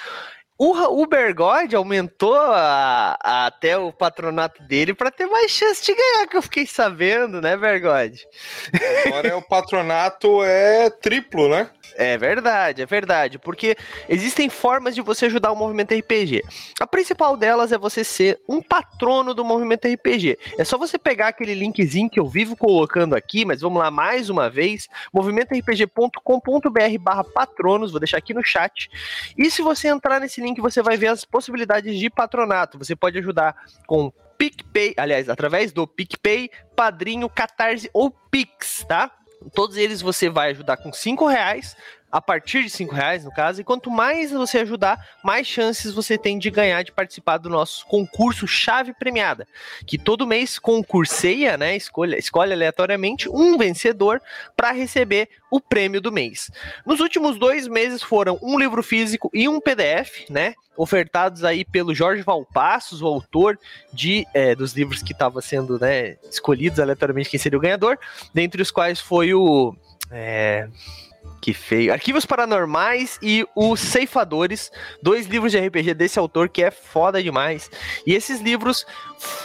O, 0.63 1.01
o 1.01 1.07
Bergode 1.07 1.75
aumentou 1.75 2.35
a- 2.35 3.17
a- 3.19 3.45
até 3.47 3.75
o 3.75 3.91
patronato 3.91 4.61
dele 4.61 4.93
para 4.93 5.09
ter 5.09 5.25
mais 5.25 5.49
chance 5.49 5.83
de 5.83 5.91
ganhar, 5.95 6.27
que 6.27 6.37
eu 6.37 6.41
fiquei 6.43 6.67
sabendo, 6.67 7.41
né, 7.41 7.57
Bergode? 7.57 8.27
Agora 9.07 9.27
é 9.29 9.33
o 9.33 9.41
patronato 9.41 10.43
é 10.43 10.87
triplo, 10.91 11.49
né? 11.49 11.67
É 12.01 12.17
verdade, 12.17 12.81
é 12.81 12.85
verdade, 12.87 13.37
porque 13.37 13.77
existem 14.09 14.49
formas 14.49 14.95
de 14.95 15.03
você 15.03 15.27
ajudar 15.27 15.51
o 15.51 15.55
movimento 15.55 15.93
RPG. 15.93 16.41
A 16.79 16.87
principal 16.87 17.37
delas 17.37 17.71
é 17.71 17.77
você 17.77 18.03
ser 18.03 18.41
um 18.49 18.59
patrono 18.59 19.35
do 19.35 19.45
movimento 19.45 19.87
RPG. 19.87 20.35
É 20.57 20.63
só 20.63 20.79
você 20.79 20.97
pegar 20.97 21.27
aquele 21.27 21.53
linkzinho 21.53 22.09
que 22.09 22.19
eu 22.19 22.27
vivo 22.27 22.57
colocando 22.57 23.13
aqui, 23.13 23.45
mas 23.45 23.61
vamos 23.61 23.79
lá 23.79 23.91
mais 23.91 24.31
uma 24.31 24.49
vez, 24.49 24.87
movimentorpg.com.br 25.13 26.97
barra 26.99 27.23
patronos, 27.23 27.91
vou 27.91 27.99
deixar 27.99 28.17
aqui 28.17 28.33
no 28.33 28.43
chat. 28.43 28.89
E 29.37 29.51
se 29.51 29.61
você 29.61 29.87
entrar 29.87 30.19
nesse 30.19 30.41
link, 30.41 30.59
você 30.59 30.81
vai 30.81 30.97
ver 30.97 31.09
as 31.09 31.23
possibilidades 31.23 31.99
de 31.99 32.09
patronato. 32.09 32.79
Você 32.79 32.95
pode 32.95 33.19
ajudar 33.19 33.55
com 33.85 34.11
PicPay, 34.39 34.95
aliás, 34.97 35.29
através 35.29 35.71
do 35.71 35.85
PicPay, 35.85 36.49
Padrinho, 36.75 37.29
Catarse 37.29 37.91
ou 37.93 38.09
Pix, 38.09 38.83
tá? 38.89 39.11
Todos 39.53 39.77
eles 39.77 40.01
você 40.01 40.29
vai 40.29 40.51
ajudar 40.51 40.77
com 40.77 40.91
5 40.91 41.25
reais, 41.27 41.75
a 42.11 42.21
partir 42.21 42.63
de 42.63 42.69
5 42.69 42.93
reais 42.93 43.23
no 43.23 43.31
caso, 43.31 43.61
e 43.61 43.63
quanto 43.63 43.89
mais 43.89 44.31
você 44.31 44.59
ajudar, 44.59 44.99
mais 45.23 45.47
chances 45.47 45.93
você 45.93 46.17
tem 46.17 46.37
de 46.37 46.49
ganhar, 46.51 46.83
de 46.83 46.91
participar 46.91 47.37
do 47.37 47.49
nosso 47.49 47.85
concurso 47.87 48.47
Chave 48.47 48.93
Premiada, 48.93 49.47
que 49.85 49.97
todo 49.97 50.27
mês 50.27 50.59
concurseia, 50.59 51.57
né, 51.57 51.75
escolhe, 51.75 52.17
escolhe 52.17 52.53
aleatoriamente 52.53 53.29
um 53.29 53.57
vencedor 53.57 54.21
para 54.55 54.71
receber 54.71 55.29
o 55.49 55.59
prêmio 55.59 56.01
do 56.01 56.11
mês. 56.11 56.51
Nos 56.85 56.99
últimos 56.99 57.37
dois 57.37 57.67
meses 57.67 58.01
foram 58.01 58.37
um 58.41 58.59
livro 58.59 58.83
físico 58.83 59.29
e 59.33 59.47
um 59.47 59.59
PDF, 59.59 60.29
né, 60.29 60.55
ofertados 60.75 61.43
aí 61.43 61.63
pelo 61.63 61.93
Jorge 61.93 62.23
Valpassos, 62.23 63.01
o 63.01 63.07
autor 63.07 63.59
de, 63.93 64.25
eh, 64.33 64.55
dos 64.55 64.73
livros 64.73 65.03
que 65.03 65.11
estava 65.11 65.41
sendo 65.41 65.77
né, 65.79 66.17
escolhidos 66.29 66.79
aleatoriamente 66.79 67.29
quem 67.29 67.39
seria 67.39 67.57
o 67.57 67.61
ganhador, 67.61 67.97
dentre 68.33 68.61
os 68.61 68.71
quais 68.71 68.99
foi 68.99 69.33
o. 69.33 69.75
é, 70.09 70.67
que 71.41 71.53
feio. 71.53 71.91
Arquivos 71.91 72.25
Paranormais 72.25 73.17
e 73.21 73.45
os 73.55 73.79
Ceifadores, 73.79 74.71
dois 75.01 75.25
livros 75.25 75.51
de 75.51 75.59
RPG 75.59 75.95
desse 75.95 76.19
autor 76.19 76.47
que 76.47 76.63
é 76.63 76.69
foda 76.69 77.21
demais. 77.21 77.69
E 78.05 78.13
esses 78.13 78.39
livros 78.39 78.85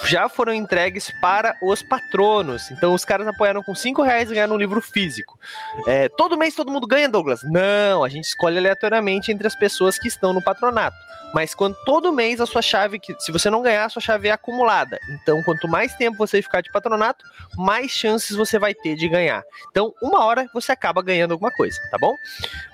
já 0.04 0.28
foram 0.28 0.52
entregues 0.52 1.10
para 1.20 1.56
os 1.62 1.82
patronos. 1.82 2.70
Então 2.70 2.92
os 2.94 3.04
caras 3.04 3.26
apoiaram 3.26 3.62
com 3.62 3.74
5 3.74 4.02
reais 4.02 4.30
e 4.30 4.34
ganharam 4.34 4.54
um 4.54 4.58
livro 4.58 4.80
físico. 4.80 5.38
É, 5.86 6.08
todo 6.10 6.36
mês 6.36 6.54
todo 6.54 6.70
mundo 6.70 6.86
ganha, 6.86 7.08
Douglas? 7.08 7.40
Não, 7.44 8.04
a 8.04 8.08
gente 8.08 8.24
escolhe 8.24 8.58
aleatoriamente 8.58 9.32
entre 9.32 9.46
as 9.46 9.56
pessoas 9.56 9.98
que 9.98 10.08
estão 10.08 10.32
no 10.32 10.42
patronato. 10.42 10.96
Mas 11.34 11.54
quando 11.54 11.76
todo 11.84 12.12
mês 12.12 12.40
a 12.40 12.46
sua 12.46 12.62
chave, 12.62 13.00
se 13.18 13.32
você 13.32 13.50
não 13.50 13.62
ganhar, 13.62 13.84
a 13.84 13.88
sua 13.88 14.00
chave 14.00 14.28
é 14.28 14.30
acumulada. 14.30 14.98
Então, 15.10 15.42
quanto 15.42 15.68
mais 15.68 15.94
tempo 15.94 16.16
você 16.16 16.40
ficar 16.40 16.60
de 16.60 16.70
patronato, 16.70 17.24
mais 17.56 17.90
chances 17.90 18.36
você 18.36 18.58
vai 18.58 18.74
ter 18.74 18.94
de 18.96 19.08
ganhar. 19.08 19.42
Então, 19.70 19.92
uma 20.00 20.24
hora 20.24 20.48
você 20.54 20.72
acaba 20.72 21.02
ganhando 21.02 21.32
alguma 21.32 21.50
coisa, 21.50 21.78
tá 21.90 21.98
bom? 21.98 22.14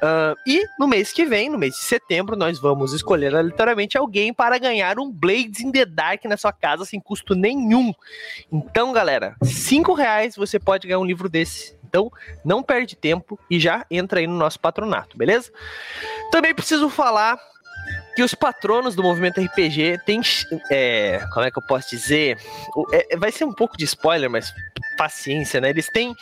Ah, 0.00 0.35
e 0.47 0.64
no 0.78 0.87
mês 0.87 1.12
que 1.12 1.25
vem, 1.25 1.49
no 1.49 1.59
mês 1.59 1.75
de 1.75 1.83
setembro, 1.83 2.37
nós 2.37 2.59
vamos 2.59 2.92
escolher 2.92 3.35
aleatoriamente 3.35 3.97
alguém 3.97 4.33
para 4.33 4.59
ganhar 4.59 4.99
um 4.99 5.11
Blades 5.11 5.61
in 5.61 5.71
the 5.71 5.85
Dark 5.85 6.25
na 6.25 6.37
sua 6.37 6.52
casa 6.52 6.85
sem 6.85 7.00
custo 7.00 7.35
nenhum. 7.35 7.92
Então, 8.50 8.92
galera, 8.92 9.37
cinco 9.42 9.95
reais 9.95 10.37
você 10.37 10.59
pode 10.59 10.87
ganhar 10.87 10.99
um 10.99 11.04
livro 11.04 11.28
desse. 11.28 11.76
Então, 11.85 12.11
não 12.42 12.62
perde 12.62 12.97
tempo 12.97 13.38
e 13.50 13.61
já 13.61 13.85
entra 13.90 14.21
aí 14.21 14.26
no 14.26 14.35
nosso 14.35 14.59
patronato, 14.59 15.16
beleza? 15.19 15.52
Também 16.31 16.54
preciso 16.54 16.88
falar 16.88 17.38
que 18.14 18.23
os 18.23 18.35
patronos 18.35 18.95
do 18.95 19.02
movimento 19.02 19.40
RPG 19.40 20.00
têm. 20.07 20.21
é, 20.71 21.21
como 21.33 21.45
é 21.45 21.50
que 21.50 21.59
eu 21.59 21.66
posso 21.66 21.90
dizer? 21.90 22.38
É- 22.92 23.16
vai 23.16 23.31
ser 23.31 23.45
um 23.45 23.52
pouco 23.52 23.76
de 23.76 23.85
spoiler, 23.85 24.31
mas 24.31 24.52
paciência, 24.97 25.61
né? 25.61 25.71
Eles 25.71 25.88
têm 25.90 26.14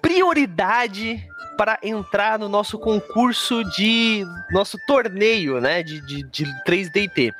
prioridade 0.00 1.26
para 1.58 1.76
entrar 1.82 2.38
no 2.38 2.48
nosso 2.48 2.78
concurso 2.78 3.64
de. 3.64 4.24
nosso 4.52 4.78
torneio, 4.86 5.60
né? 5.60 5.82
De, 5.82 6.00
de, 6.00 6.22
de 6.22 6.44
3DT. 6.64 7.32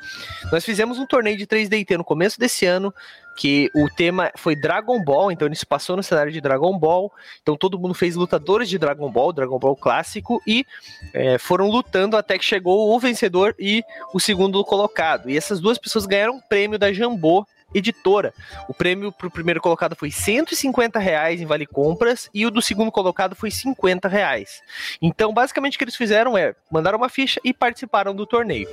Nós 0.51 0.65
fizemos 0.65 0.99
um 0.99 1.05
torneio 1.05 1.37
de 1.37 1.47
3DT 1.47 1.97
no 1.97 2.03
começo 2.03 2.37
desse 2.37 2.65
ano. 2.65 2.93
Que 3.37 3.71
o 3.73 3.87
tema 3.89 4.29
foi 4.35 4.53
Dragon 4.53 5.01
Ball, 5.01 5.31
então 5.31 5.47
ele 5.47 5.55
se 5.55 5.65
passou 5.65 5.95
no 5.95 6.03
cenário 6.03 6.29
de 6.29 6.41
Dragon 6.41 6.77
Ball. 6.77 7.09
Então 7.41 7.55
todo 7.55 7.79
mundo 7.79 7.93
fez 7.93 8.17
lutadores 8.17 8.67
de 8.67 8.77
Dragon 8.77 9.09
Ball, 9.09 9.31
Dragon 9.31 9.57
Ball 9.57 9.77
clássico, 9.77 10.41
e 10.45 10.65
é, 11.13 11.37
foram 11.37 11.69
lutando 11.69 12.17
até 12.17 12.37
que 12.37 12.43
chegou 12.43 12.93
o 12.93 12.99
vencedor 12.99 13.55
e 13.57 13.81
o 14.13 14.19
segundo 14.19 14.61
colocado. 14.65 15.29
E 15.29 15.37
essas 15.37 15.61
duas 15.61 15.77
pessoas 15.77 16.05
ganharam 16.05 16.33
um 16.33 16.41
prêmio 16.41 16.77
da 16.77 16.91
Jambô 16.91 17.47
editora. 17.73 18.33
O 18.67 18.73
prêmio 18.73 19.11
pro 19.11 19.29
primeiro 19.29 19.61
colocado 19.61 19.95
foi 19.95 20.11
150 20.11 20.99
reais 20.99 21.41
em 21.41 21.45
vale 21.45 21.65
compras 21.65 22.29
e 22.33 22.45
o 22.45 22.51
do 22.51 22.61
segundo 22.61 22.91
colocado 22.91 23.35
foi 23.35 23.51
50 23.51 24.07
reais. 24.07 24.61
Então, 25.01 25.33
basicamente, 25.33 25.75
o 25.75 25.77
que 25.77 25.83
eles 25.83 25.95
fizeram 25.95 26.37
é 26.37 26.55
mandaram 26.71 26.97
uma 26.97 27.09
ficha 27.09 27.39
e 27.43 27.53
participaram 27.53 28.15
do 28.15 28.25
torneio. 28.25 28.67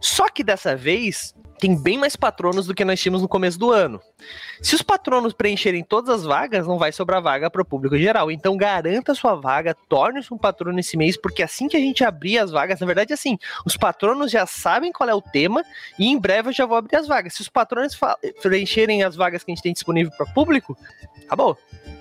Só 0.00 0.28
que 0.28 0.44
dessa 0.44 0.76
vez 0.76 1.34
tem 1.58 1.74
bem 1.80 1.98
mais 1.98 2.16
patronos 2.16 2.66
do 2.66 2.74
que 2.74 2.84
nós 2.84 3.00
tínhamos 3.00 3.22
no 3.22 3.28
começo 3.28 3.58
do 3.58 3.70
ano. 3.70 4.00
Se 4.60 4.74
os 4.74 4.82
patronos 4.82 5.32
preencherem 5.32 5.82
todas 5.82 6.10
as 6.10 6.24
vagas, 6.24 6.66
não 6.66 6.78
vai 6.78 6.92
sobrar 6.92 7.22
vaga 7.22 7.50
para 7.50 7.62
o 7.62 7.64
público 7.64 7.96
geral. 7.96 8.30
Então 8.30 8.56
garanta 8.56 9.14
sua 9.14 9.34
vaga, 9.34 9.74
torne-se 9.88 10.32
um 10.32 10.38
patrono 10.38 10.78
esse 10.78 10.96
mês, 10.96 11.16
porque 11.16 11.42
assim 11.42 11.68
que 11.68 11.76
a 11.76 11.80
gente 11.80 12.04
abrir 12.04 12.38
as 12.38 12.50
vagas, 12.50 12.80
na 12.80 12.86
verdade 12.86 13.12
assim, 13.12 13.38
os 13.64 13.76
patronos 13.76 14.30
já 14.30 14.46
sabem 14.46 14.92
qual 14.92 15.08
é 15.08 15.14
o 15.14 15.22
tema 15.22 15.64
e 15.98 16.06
em 16.06 16.18
breve 16.18 16.48
eu 16.48 16.52
já 16.52 16.66
vou 16.66 16.76
abrir 16.76 16.96
as 16.96 17.06
vagas. 17.06 17.34
Se 17.34 17.40
os 17.40 17.48
patronos 17.48 17.96
preencherem 18.42 19.02
as 19.02 19.16
vagas 19.16 19.42
que 19.42 19.50
a 19.50 19.54
gente 19.54 19.62
tem 19.62 19.72
disponível 19.72 20.12
para 20.16 20.26
público, 20.26 20.76
acabou. 21.24 21.58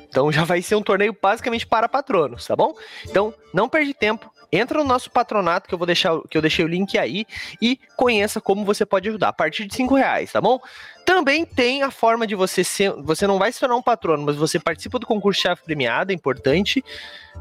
Então 0.07 0.31
já 0.31 0.43
vai 0.45 0.61
ser 0.61 0.75
um 0.75 0.81
torneio 0.81 1.15
basicamente 1.21 1.67
para 1.67 1.89
patronos, 1.89 2.45
tá 2.45 2.55
bom? 2.55 2.73
Então 3.05 3.33
não 3.53 3.67
perde 3.67 3.93
tempo, 3.93 4.31
entra 4.51 4.79
no 4.79 4.85
nosso 4.85 5.11
patronato, 5.11 5.67
que 5.67 5.73
eu 5.73 5.77
vou 5.77 5.85
deixar, 5.85 6.19
que 6.29 6.37
eu 6.37 6.41
deixei 6.41 6.63
o 6.63 6.67
link 6.67 6.97
aí, 6.97 7.25
e 7.61 7.79
conheça 7.95 8.39
como 8.39 8.63
você 8.65 8.85
pode 8.85 9.09
ajudar, 9.09 9.29
a 9.29 9.33
partir 9.33 9.65
de 9.65 9.75
5 9.75 9.93
reais, 9.95 10.31
tá 10.31 10.39
bom? 10.39 10.59
Também 11.05 11.45
tem 11.45 11.83
a 11.83 11.91
forma 11.91 12.25
de 12.25 12.33
você 12.33 12.63
ser. 12.63 12.91
Você 13.03 13.27
não 13.27 13.37
vai 13.37 13.51
se 13.51 13.59
tornar 13.59 13.75
um 13.75 13.81
patrono, 13.81 14.25
mas 14.25 14.35
você 14.35 14.59
participa 14.59 14.97
do 14.97 15.05
concurso 15.05 15.41
chave 15.41 15.61
premiado, 15.63 16.11
é 16.11 16.15
importante. 16.15 16.83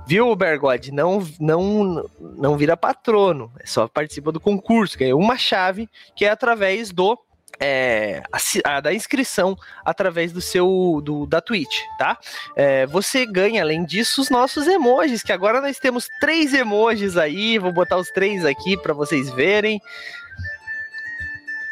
Viu, 0.06 0.34
Bergode? 0.36 0.92
Não, 0.92 1.26
não, 1.40 2.10
não 2.18 2.56
vira 2.58 2.76
patrono. 2.76 3.50
É 3.58 3.66
só 3.66 3.88
participa 3.88 4.30
do 4.30 4.40
concurso. 4.40 4.98
Ganha 4.98 5.16
uma 5.16 5.38
chave 5.38 5.88
que 6.14 6.26
é 6.26 6.30
através 6.30 6.90
do 6.92 7.16
é, 7.60 8.22
a, 8.32 8.76
a, 8.76 8.80
da 8.80 8.92
inscrição 8.92 9.56
através 9.84 10.32
do 10.32 10.40
seu 10.40 11.00
do, 11.02 11.26
da 11.26 11.40
Twitch, 11.40 11.80
tá? 11.98 12.18
É, 12.56 12.86
você 12.86 13.26
ganha, 13.26 13.62
além 13.62 13.84
disso, 13.84 14.20
os 14.20 14.30
nossos 14.30 14.66
emojis, 14.66 15.22
que 15.22 15.32
agora 15.32 15.60
nós 15.60 15.78
temos 15.78 16.08
três 16.20 16.52
emojis 16.52 17.16
aí. 17.16 17.58
Vou 17.58 17.72
botar 17.72 17.96
os 17.96 18.10
três 18.10 18.44
aqui 18.44 18.76
para 18.76 18.94
vocês 18.94 19.30
verem. 19.30 19.80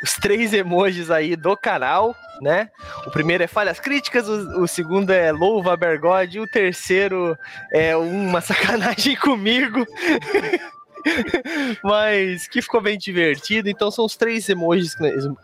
Os 0.03 0.15
três 0.15 0.53
emojis 0.53 1.11
aí 1.11 1.37
do 1.37 1.57
canal, 1.57 2.15
né? 2.41 2.69
O 3.07 3.11
primeiro 3.11 3.45
é 3.45 3.47
falhas 3.47 3.79
críticas, 3.79 4.29
o, 4.29 4.62
o 4.62 4.69
segundo 4.69 5.11
é 5.11 5.31
louva 5.31 5.77
Bergode, 5.77 6.41
o 6.41 6.47
terceiro 6.47 7.39
é 7.71 7.97
uma 7.97 8.41
sacanagem 8.41 9.15
comigo. 9.21 9.87
Mas 11.82 12.47
que 12.49 12.62
ficou 12.62 12.80
bem 12.80 12.99
divertido. 12.99 13.68
Então 13.68 13.90
são 13.90 14.04
os 14.04 14.16
três 14.16 14.49
emojis, 14.49 14.94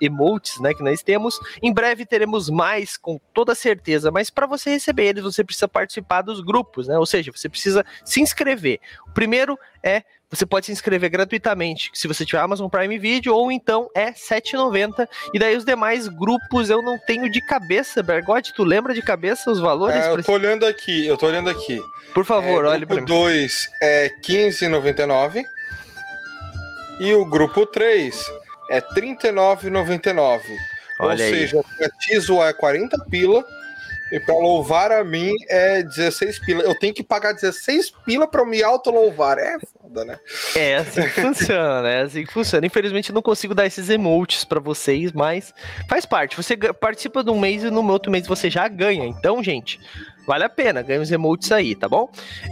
emotes, 0.00 0.60
né, 0.60 0.74
que 0.74 0.82
nós 0.82 1.02
temos. 1.02 1.38
Em 1.62 1.72
breve 1.72 2.06
teremos 2.06 2.48
mais, 2.50 2.96
com 2.96 3.20
toda 3.32 3.54
certeza. 3.54 4.10
Mas 4.10 4.30
para 4.30 4.46
você 4.46 4.70
receber 4.70 5.06
eles, 5.06 5.22
você 5.22 5.44
precisa 5.44 5.68
participar 5.68 6.22
dos 6.22 6.40
grupos, 6.40 6.88
né? 6.88 6.98
Ou 6.98 7.06
seja, 7.06 7.32
você 7.32 7.48
precisa 7.48 7.84
se 8.04 8.20
inscrever. 8.20 8.80
O 9.06 9.12
primeiro 9.12 9.58
é 9.82 10.02
você 10.30 10.44
pode 10.44 10.66
se 10.66 10.72
inscrever 10.72 11.10
gratuitamente 11.10 11.90
se 11.94 12.06
você 12.06 12.24
tiver 12.24 12.40
Amazon 12.40 12.68
Prime 12.68 12.98
Video 12.98 13.34
ou 13.34 13.50
então 13.50 13.88
é 13.94 14.12
7,90 14.12 15.08
e 15.32 15.38
daí 15.38 15.56
os 15.56 15.64
demais 15.64 16.06
grupos 16.08 16.68
eu 16.68 16.82
não 16.82 16.98
tenho 16.98 17.30
de 17.30 17.40
cabeça, 17.40 18.02
Bergotti, 18.02 18.52
tu 18.52 18.62
lembra 18.64 18.92
de 18.92 19.00
cabeça 19.00 19.50
os 19.50 19.58
valores? 19.58 19.96
É, 19.96 20.10
eu 20.10 20.22
tô 20.22 20.32
olhando 20.32 20.66
aqui, 20.66 21.06
eu 21.06 21.16
tô 21.16 21.26
olhando 21.26 21.48
aqui. 21.48 21.82
Por 22.12 22.24
favor, 22.24 22.64
é, 22.64 22.68
olhe 22.68 22.86
para 22.86 22.96
mim. 22.96 23.02
O 23.02 23.06
grupo 23.06 23.22
2 23.24 23.68
é 23.82 24.10
15,99 24.22 25.42
e 27.00 27.14
o 27.14 27.24
grupo 27.24 27.64
3 27.64 28.24
é 28.70 28.80
39,99. 28.80 30.40
Ou 31.00 31.16
seja, 31.16 31.58
o 31.58 31.64
Tizo 32.00 32.42
é 32.42 32.52
40 32.52 32.98
pila 33.08 33.44
e 34.12 34.20
para 34.20 34.34
louvar 34.34 34.90
a 34.92 35.04
mim 35.04 35.34
é 35.48 35.82
16 35.82 36.38
pila. 36.40 36.62
Eu 36.62 36.78
tenho 36.78 36.94
que 36.94 37.02
pagar 37.02 37.32
16 37.32 37.90
pila 38.04 38.26
para 38.26 38.44
me 38.44 38.62
auto-louvar. 38.62 39.38
É 39.38 39.58
foda, 39.58 40.04
né? 40.04 40.18
É 40.56 40.76
assim 40.76 41.02
que 41.02 41.20
funciona, 41.20 41.88
é 41.88 42.02
assim 42.02 42.24
que 42.24 42.32
funciona. 42.32 42.66
Infelizmente 42.66 43.12
não 43.12 43.22
consigo 43.22 43.54
dar 43.54 43.66
esses 43.66 43.88
emotes 43.88 44.44
para 44.44 44.60
vocês, 44.60 45.12
mas 45.12 45.52
faz 45.88 46.06
parte. 46.06 46.36
Você 46.36 46.56
participa 46.56 47.22
de 47.22 47.30
um 47.30 47.38
mês 47.38 47.62
e 47.64 47.70
no 47.70 47.86
outro 47.90 48.10
mês 48.10 48.26
você 48.26 48.50
já 48.50 48.66
ganha. 48.68 49.06
Então, 49.06 49.42
gente, 49.42 49.80
vale 50.28 50.44
a 50.44 50.48
pena, 50.50 50.82
ganha 50.82 51.00
os 51.00 51.10
emotes 51.10 51.50
aí, 51.50 51.74
tá 51.74 51.88
bom? 51.88 52.10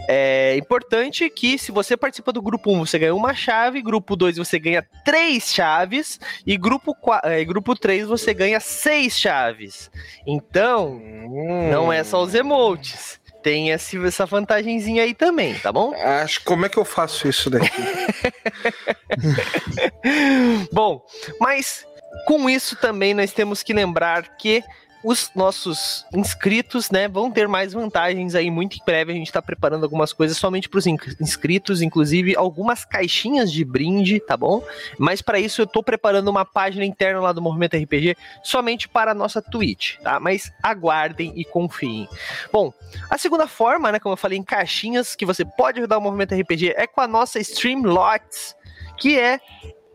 É 0.09 0.57
importante 0.57 1.29
que 1.29 1.59
se 1.59 1.71
você 1.71 1.95
participa 1.95 2.33
do 2.33 2.41
grupo 2.41 2.73
1, 2.73 2.87
você 2.87 2.97
ganha 2.97 3.13
uma 3.13 3.35
chave, 3.35 3.83
grupo 3.83 4.15
2 4.15 4.37
você 4.37 4.57
ganha 4.57 4.83
três 5.05 5.53
chaves 5.53 6.19
e 6.45 6.57
grupo 6.57 6.95
4, 6.95 7.29
é, 7.29 7.45
grupo 7.45 7.75
3 7.75 8.07
você 8.07 8.33
ganha 8.33 8.59
seis 8.59 9.15
chaves. 9.15 9.91
Então, 10.25 10.95
hum. 10.95 11.69
não 11.71 11.93
é 11.93 12.03
só 12.03 12.23
os 12.23 12.33
emotes 12.33 13.19
tem 13.43 13.71
essa 13.71 14.25
vantagenzinha 14.25 15.03
aí 15.03 15.13
também, 15.13 15.53
tá 15.59 15.71
bom? 15.71 15.93
Acho 15.93 16.43
como 16.43 16.65
é 16.65 16.69
que 16.69 16.77
eu 16.77 16.83
faço 16.83 17.29
isso 17.29 17.49
daqui? 17.49 17.69
bom, 20.73 21.01
mas 21.39 21.85
com 22.25 22.49
isso 22.49 22.75
também 22.75 23.13
nós 23.13 23.31
temos 23.31 23.63
que 23.63 23.71
lembrar 23.71 24.35
que 24.35 24.61
os 25.03 25.31
nossos 25.35 26.05
inscritos, 26.13 26.89
né, 26.89 27.07
vão 27.07 27.31
ter 27.31 27.47
mais 27.47 27.73
vantagens 27.73 28.35
aí 28.35 28.49
muito 28.49 28.77
em 28.77 28.85
breve. 28.85 29.11
A 29.11 29.15
gente 29.15 29.27
está 29.27 29.41
preparando 29.41 29.83
algumas 29.83 30.11
coisas 30.11 30.37
somente 30.37 30.67
para 30.67 30.79
os 30.79 30.87
inscritos, 30.87 31.81
inclusive 31.81 32.35
algumas 32.35 32.83
caixinhas 32.83 33.51
de 33.51 33.63
brinde, 33.63 34.19
tá 34.19 34.35
bom? 34.35 34.63
Mas 34.97 35.21
para 35.21 35.39
isso 35.39 35.61
eu 35.61 35.65
estou 35.65 35.83
preparando 35.83 36.27
uma 36.29 36.45
página 36.45 36.85
interna 36.85 37.19
lá 37.21 37.31
do 37.31 37.41
Movimento 37.41 37.77
RPG 37.77 38.15
somente 38.43 38.87
para 38.87 39.11
a 39.11 39.15
nossa 39.15 39.41
Twitch, 39.41 39.97
tá? 39.99 40.19
Mas 40.19 40.51
aguardem 40.61 41.33
e 41.35 41.45
confiem. 41.45 42.07
Bom, 42.51 42.73
a 43.09 43.17
segunda 43.17 43.47
forma, 43.47 43.91
né, 43.91 43.99
como 43.99 44.13
eu 44.13 44.17
falei, 44.17 44.37
em 44.37 44.43
caixinhas 44.43 45.15
que 45.15 45.25
você 45.25 45.45
pode 45.45 45.79
ajudar 45.79 45.97
o 45.97 46.01
Movimento 46.01 46.35
RPG 46.35 46.73
é 46.75 46.87
com 46.87 47.01
a 47.01 47.07
nossa 47.07 47.39
Streamlots, 47.39 48.55
que 48.97 49.17
é 49.17 49.39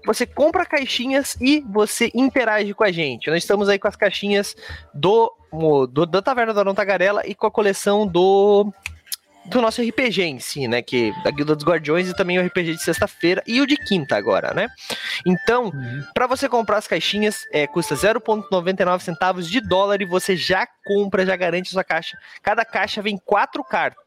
você 0.04 0.26
compra 0.26 0.66
caixinhas 0.66 1.36
e 1.40 1.60
você 1.60 2.10
interage 2.14 2.74
com 2.74 2.84
a 2.84 2.92
gente. 2.92 3.30
Nós 3.30 3.42
estamos 3.42 3.68
aí 3.68 3.78
com 3.78 3.88
as 3.88 3.96
caixinhas 3.96 4.56
do, 4.92 5.32
do 5.90 6.06
da 6.06 6.20
Taverna 6.20 6.52
da 6.52 6.74
Tagarela 6.74 7.26
e 7.26 7.34
com 7.34 7.46
a 7.46 7.50
coleção 7.50 8.06
do 8.06 8.72
do 9.44 9.60
nosso 9.60 9.82
RPG 9.82 10.22
em 10.22 10.38
si, 10.38 10.68
né? 10.68 10.82
Que 10.82 11.12
da 11.24 11.30
Guilda 11.30 11.54
dos 11.54 11.64
Guardiões 11.64 12.08
e 12.08 12.14
também 12.14 12.38
o 12.38 12.46
RPG 12.46 12.74
de 12.74 12.82
sexta-feira 12.82 13.42
e 13.46 13.60
o 13.60 13.66
de 13.66 13.76
quinta 13.76 14.16
agora, 14.16 14.54
né? 14.54 14.68
Então, 15.26 15.64
uhum. 15.66 16.04
para 16.14 16.26
você 16.26 16.48
comprar 16.48 16.78
as 16.78 16.86
caixinhas, 16.86 17.46
é, 17.52 17.66
custa 17.66 17.94
0,99 17.94 19.00
centavos 19.00 19.48
de 19.48 19.60
dólar 19.60 20.00
e 20.00 20.06
você 20.06 20.36
já 20.36 20.66
compra, 20.84 21.26
já 21.26 21.36
garante 21.36 21.70
sua 21.70 21.84
caixa. 21.84 22.16
Cada 22.42 22.64
caixa 22.64 23.02
vem 23.02 23.18
quatro 23.18 23.64
cartas. 23.64 24.02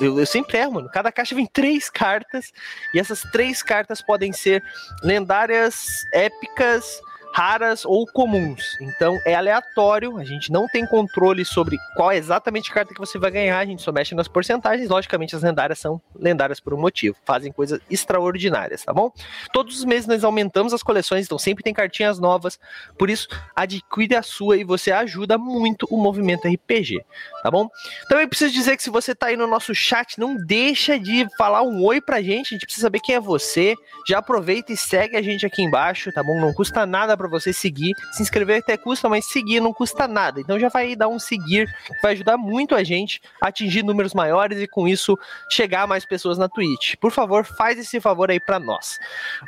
Eu, 0.00 0.18
eu 0.18 0.26
sempre 0.26 0.58
erro, 0.58 0.72
mano. 0.72 0.90
Cada 0.92 1.12
caixa 1.12 1.34
vem 1.34 1.46
três 1.46 1.88
cartas 1.88 2.52
e 2.94 2.98
essas 2.98 3.22
três 3.22 3.62
cartas 3.62 4.02
podem 4.02 4.32
ser 4.32 4.62
lendárias, 5.02 6.02
épicas 6.12 7.00
raras 7.32 7.84
ou 7.84 8.06
comuns. 8.06 8.62
Então 8.80 9.18
é 9.26 9.34
aleatório, 9.34 10.18
a 10.18 10.24
gente 10.24 10.52
não 10.52 10.66
tem 10.68 10.86
controle 10.86 11.44
sobre 11.44 11.76
qual 11.96 12.10
é 12.10 12.16
exatamente 12.16 12.70
a 12.70 12.74
carta 12.74 12.94
que 12.94 13.00
você 13.00 13.18
vai 13.18 13.30
ganhar, 13.30 13.58
a 13.58 13.64
gente 13.64 13.82
só 13.82 13.92
mexe 13.92 14.14
nas 14.14 14.28
porcentagens. 14.28 14.88
Logicamente, 14.88 15.34
as 15.34 15.42
lendárias 15.42 15.78
são 15.78 16.00
lendárias 16.14 16.60
por 16.60 16.74
um 16.74 16.80
motivo, 16.80 17.16
fazem 17.24 17.52
coisas 17.52 17.80
extraordinárias, 17.90 18.84
tá 18.84 18.92
bom? 18.92 19.10
Todos 19.52 19.78
os 19.78 19.84
meses 19.84 20.06
nós 20.06 20.24
aumentamos 20.24 20.72
as 20.72 20.82
coleções, 20.82 21.26
então 21.26 21.38
sempre 21.38 21.64
tem 21.64 21.72
cartinhas 21.72 22.18
novas, 22.18 22.58
por 22.98 23.08
isso 23.08 23.28
adquire 23.56 24.14
a 24.14 24.22
sua 24.22 24.56
e 24.56 24.64
você 24.64 24.92
ajuda 24.92 25.38
muito 25.38 25.86
o 25.90 25.96
movimento 25.96 26.48
RPG, 26.48 27.04
tá 27.42 27.50
bom? 27.50 27.68
Também 28.08 28.28
preciso 28.28 28.52
dizer 28.52 28.76
que 28.76 28.82
se 28.82 28.90
você 28.90 29.14
tá 29.14 29.26
aí 29.26 29.36
no 29.36 29.46
nosso 29.46 29.74
chat, 29.74 30.18
não 30.18 30.36
deixa 30.36 30.98
de 30.98 31.26
falar 31.36 31.62
um 31.62 31.82
oi 31.84 32.00
pra 32.00 32.20
gente, 32.20 32.48
a 32.48 32.56
gente 32.56 32.66
precisa 32.66 32.86
saber 32.86 33.00
quem 33.00 33.14
é 33.14 33.20
você. 33.20 33.74
Já 34.06 34.18
aproveita 34.18 34.72
e 34.72 34.76
segue 34.76 35.16
a 35.16 35.22
gente 35.22 35.46
aqui 35.46 35.62
embaixo, 35.62 36.12
tá 36.12 36.22
bom? 36.22 36.40
Não 36.40 36.52
custa 36.52 36.84
nada 36.84 37.16
para 37.22 37.30
você 37.30 37.52
seguir. 37.52 37.94
Se 38.12 38.22
inscrever 38.22 38.58
até 38.58 38.76
custa, 38.76 39.08
mas 39.08 39.26
seguir 39.26 39.60
não 39.60 39.72
custa 39.72 40.08
nada. 40.08 40.40
Então 40.40 40.58
já 40.58 40.68
vai 40.68 40.96
dar 40.96 41.08
um 41.08 41.18
seguir, 41.18 41.68
vai 42.02 42.12
ajudar 42.12 42.36
muito 42.36 42.74
a 42.74 42.82
gente 42.82 43.20
a 43.40 43.48
atingir 43.48 43.82
números 43.82 44.14
maiores 44.14 44.60
e 44.60 44.66
com 44.66 44.88
isso 44.88 45.18
chegar 45.50 45.82
a 45.82 45.86
mais 45.86 46.04
pessoas 46.04 46.38
na 46.38 46.48
Twitch. 46.48 46.96
Por 46.96 47.10
favor, 47.10 47.44
faz 47.44 47.78
esse 47.78 48.00
favor 48.00 48.30
aí 48.30 48.40
para 48.40 48.58
nós. 48.58 48.98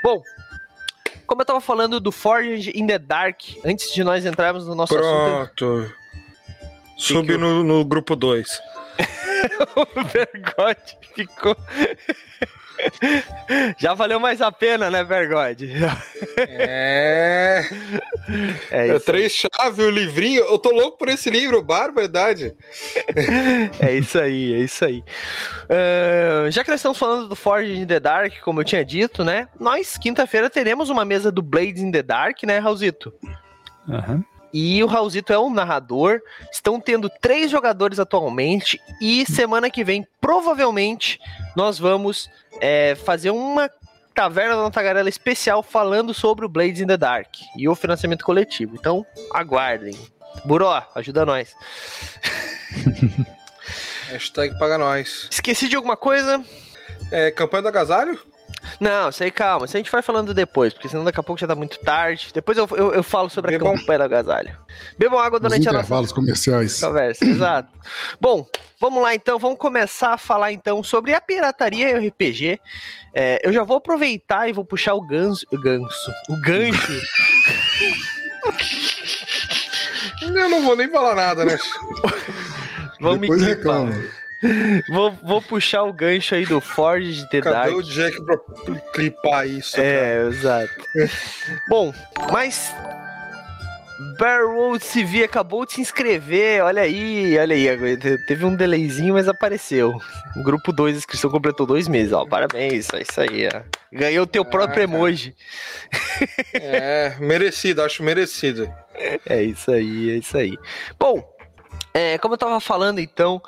Bom, 0.02 0.22
como 1.26 1.42
eu 1.42 1.46
tava 1.46 1.60
falando 1.60 1.98
do 2.00 2.12
Forge 2.12 2.70
in 2.74 2.86
the 2.86 2.98
Dark, 2.98 3.40
antes 3.64 3.92
de 3.92 4.04
nós 4.04 4.24
entrarmos 4.24 4.66
no 4.66 4.74
nosso 4.74 4.94
Pronto. 4.94 5.64
assunto. 5.64 5.94
Sub 6.96 7.36
no, 7.36 7.64
no 7.64 7.84
grupo 7.84 8.14
2. 8.14 8.48
o 9.76 10.04
Vergote 10.04 10.96
ficou. 11.14 11.56
Já 13.78 13.94
valeu 13.94 14.18
mais 14.18 14.40
a 14.40 14.50
pena, 14.50 14.90
né, 14.90 15.04
Vergode? 15.04 15.70
É. 16.36 17.62
É, 18.70 18.88
é 18.88 18.98
três 18.98 19.32
chaves, 19.32 19.78
o 19.78 19.90
livrinho. 19.90 20.42
Eu 20.44 20.58
tô 20.58 20.70
louco 20.70 20.98
por 20.98 21.08
esse 21.08 21.30
livro, 21.30 21.62
barbaridade. 21.62 22.54
é 23.80 23.94
isso 23.94 24.18
aí, 24.18 24.54
é 24.54 24.58
isso 24.58 24.84
aí. 24.84 25.04
Uh, 25.64 26.50
já 26.50 26.64
que 26.64 26.70
nós 26.70 26.80
estamos 26.80 26.98
falando 26.98 27.28
do 27.28 27.36
Forge 27.36 27.72
in 27.72 27.86
the 27.86 28.00
Dark, 28.00 28.40
como 28.42 28.60
eu 28.60 28.64
tinha 28.64 28.84
dito, 28.84 29.22
né? 29.24 29.48
Nós, 29.60 29.96
quinta-feira, 29.96 30.50
teremos 30.50 30.90
uma 30.90 31.04
mesa 31.04 31.30
do 31.30 31.42
Blades 31.42 31.82
in 31.82 31.92
the 31.92 32.02
Dark, 32.02 32.42
né, 32.42 32.58
Raulzito? 32.58 33.12
Aham. 33.88 34.14
Uhum. 34.14 34.33
E 34.56 34.84
o 34.84 34.86
Raulzito 34.86 35.32
é 35.32 35.38
o 35.38 35.50
narrador. 35.50 36.20
Estão 36.52 36.80
tendo 36.80 37.10
três 37.20 37.50
jogadores 37.50 37.98
atualmente 37.98 38.80
e 39.00 39.26
semana 39.26 39.68
que 39.68 39.82
vem, 39.82 40.06
provavelmente, 40.20 41.18
nós 41.56 41.76
vamos 41.76 42.30
é, 42.60 42.94
fazer 42.94 43.30
uma 43.30 43.68
Taverna 44.14 44.54
da 44.54 44.70
Tagarela 44.70 45.08
especial 45.08 45.60
falando 45.60 46.14
sobre 46.14 46.46
o 46.46 46.48
Blades 46.48 46.80
in 46.80 46.86
the 46.86 46.96
Dark 46.96 47.34
e 47.58 47.68
o 47.68 47.74
financiamento 47.74 48.24
coletivo. 48.24 48.76
Então, 48.76 49.04
aguardem. 49.32 49.98
Buró, 50.44 50.86
ajuda 50.94 51.26
nós. 51.26 51.52
Hashtag 54.06 54.56
paga 54.56 54.78
nós. 54.78 55.26
Esqueci 55.32 55.68
de 55.68 55.74
alguma 55.74 55.96
coisa? 55.96 56.44
É, 57.10 57.32
campanha 57.32 57.62
do 57.62 57.68
agasalho? 57.68 58.20
Não, 58.80 59.10
sei, 59.12 59.30
calma. 59.30 59.66
Isso 59.66 59.76
a 59.76 59.80
gente 59.80 59.90
vai 59.90 60.02
falando 60.02 60.32
depois, 60.34 60.72
porque 60.72 60.88
senão 60.88 61.04
daqui 61.04 61.20
a 61.20 61.22
pouco 61.22 61.40
já 61.40 61.46
tá 61.46 61.54
muito 61.54 61.78
tarde. 61.80 62.30
Depois 62.32 62.56
eu, 62.58 62.68
eu, 62.72 62.92
eu 62.94 63.02
falo 63.02 63.28
sobre 63.30 63.52
Bebam. 63.52 63.72
a 63.74 63.78
campanha 63.78 63.98
do 63.98 64.04
agasalho. 64.04 64.58
Bebam 64.98 65.18
água 65.18 65.38
durante 65.40 65.60
Os 65.60 65.66
a 65.66 65.72
nossa 65.72 66.14
comerciais. 66.14 66.80
conversa. 66.80 67.24
Exato. 67.26 67.68
Bom, 68.20 68.46
vamos 68.80 69.02
lá 69.02 69.14
então. 69.14 69.38
Vamos 69.38 69.58
começar 69.58 70.14
a 70.14 70.18
falar 70.18 70.52
então 70.52 70.82
sobre 70.82 71.14
a 71.14 71.20
pirataria 71.20 71.90
e 71.90 71.94
o 71.94 72.08
RPG. 72.08 72.58
É, 73.14 73.40
eu 73.44 73.52
já 73.52 73.62
vou 73.62 73.76
aproveitar 73.76 74.48
e 74.48 74.52
vou 74.52 74.64
puxar 74.64 74.94
o 74.94 75.00
ganso. 75.00 75.46
O 75.52 75.58
ganso. 75.60 76.12
O 76.28 76.40
gancho. 76.40 76.92
eu 80.22 80.48
não 80.48 80.62
vou 80.62 80.76
nem 80.76 80.90
falar 80.90 81.14
nada, 81.14 81.44
né? 81.44 81.58
Vamos 83.00 83.20
Depois 83.20 83.42
reclama. 83.42 83.92
Vou, 84.88 85.12
vou, 85.22 85.42
puxar 85.42 85.82
o 85.84 85.92
gancho 85.92 86.34
aí 86.34 86.44
do 86.44 86.60
Forge 86.60 87.12
de 87.12 87.30
The 87.30 87.40
Cadê 87.40 87.56
Dark. 87.56 87.76
o 87.76 87.82
Jack 87.82 88.24
pra 88.24 88.36
clipar 88.92 89.46
isso? 89.46 89.80
É, 89.80 90.16
cara? 90.16 90.28
exato. 90.28 90.74
Bom, 91.68 91.92
mas 92.30 92.72
Barrow 94.18 94.78
CV 94.78 95.24
acabou 95.24 95.64
de 95.64 95.74
se 95.74 95.80
inscrever, 95.80 96.62
olha 96.62 96.82
aí, 96.82 97.38
olha 97.38 97.54
aí, 97.54 97.96
teve 98.26 98.44
um 98.44 98.54
delayzinho, 98.54 99.14
mas 99.14 99.28
apareceu. 99.28 99.98
grupo 100.42 100.72
2, 100.72 100.96
inscrição 100.96 101.30
completou 101.30 101.66
dois 101.66 101.88
meses, 101.88 102.12
ó, 102.12 102.26
parabéns, 102.26 102.88
é 102.92 103.02
isso 103.02 103.20
aí, 103.20 103.48
ó. 103.48 103.62
Ganhou 103.92 104.24
o 104.24 104.26
teu 104.26 104.44
próprio 104.44 104.80
ah, 104.80 104.84
emoji. 104.84 105.34
É, 106.54 107.16
merecido, 107.18 107.82
acho 107.82 108.02
merecido. 108.02 108.72
É 109.26 109.42
isso 109.42 109.70
aí, 109.70 110.10
é 110.10 110.14
isso 110.16 110.36
aí. 110.36 110.56
Bom, 110.98 111.22
é, 111.92 112.18
como 112.18 112.34
eu 112.34 112.38
tava 112.38 112.60
falando 112.60 113.00
então, 113.00 113.40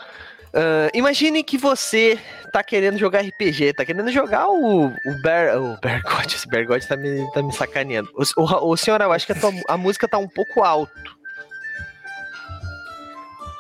Uh, 0.57 0.89
imagine 0.95 1.45
que 1.45 1.59
você 1.59 2.19
tá 2.51 2.65
querendo 2.65 2.97
jogar 2.97 3.21
RPG, 3.21 3.75
tá 3.75 3.85
querendo 3.85 4.11
jogar 4.11 4.49
o, 4.49 4.87
o 4.87 5.23
Bear. 5.23 5.61
O 5.61 5.79
Bergot, 5.79 6.35
esse 6.35 6.49
Bergot 6.49 6.89
tá 6.89 6.97
me, 6.97 7.31
tá 7.33 7.43
me 7.43 7.53
sacaneando. 7.53 8.11
O, 8.15 8.43
o, 8.43 8.71
o 8.73 8.77
senhor, 8.77 8.99
eu 9.03 9.13
acho 9.13 9.27
que 9.27 9.33
a, 9.33 9.35
tua, 9.35 9.53
a 9.69 9.77
música 9.77 10.09
tá 10.09 10.17
um 10.17 10.29
pouco 10.29 10.65
alto. 10.65 11.17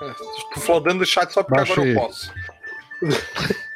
É, 0.00 0.10
tô 0.54 0.60
flodando 0.60 1.02
o 1.02 1.06
chat 1.06 1.30
só 1.30 1.42
porque 1.42 1.58
Baixei. 1.58 1.74
agora 1.74 1.90
eu 1.90 2.00
posso. 2.06 2.32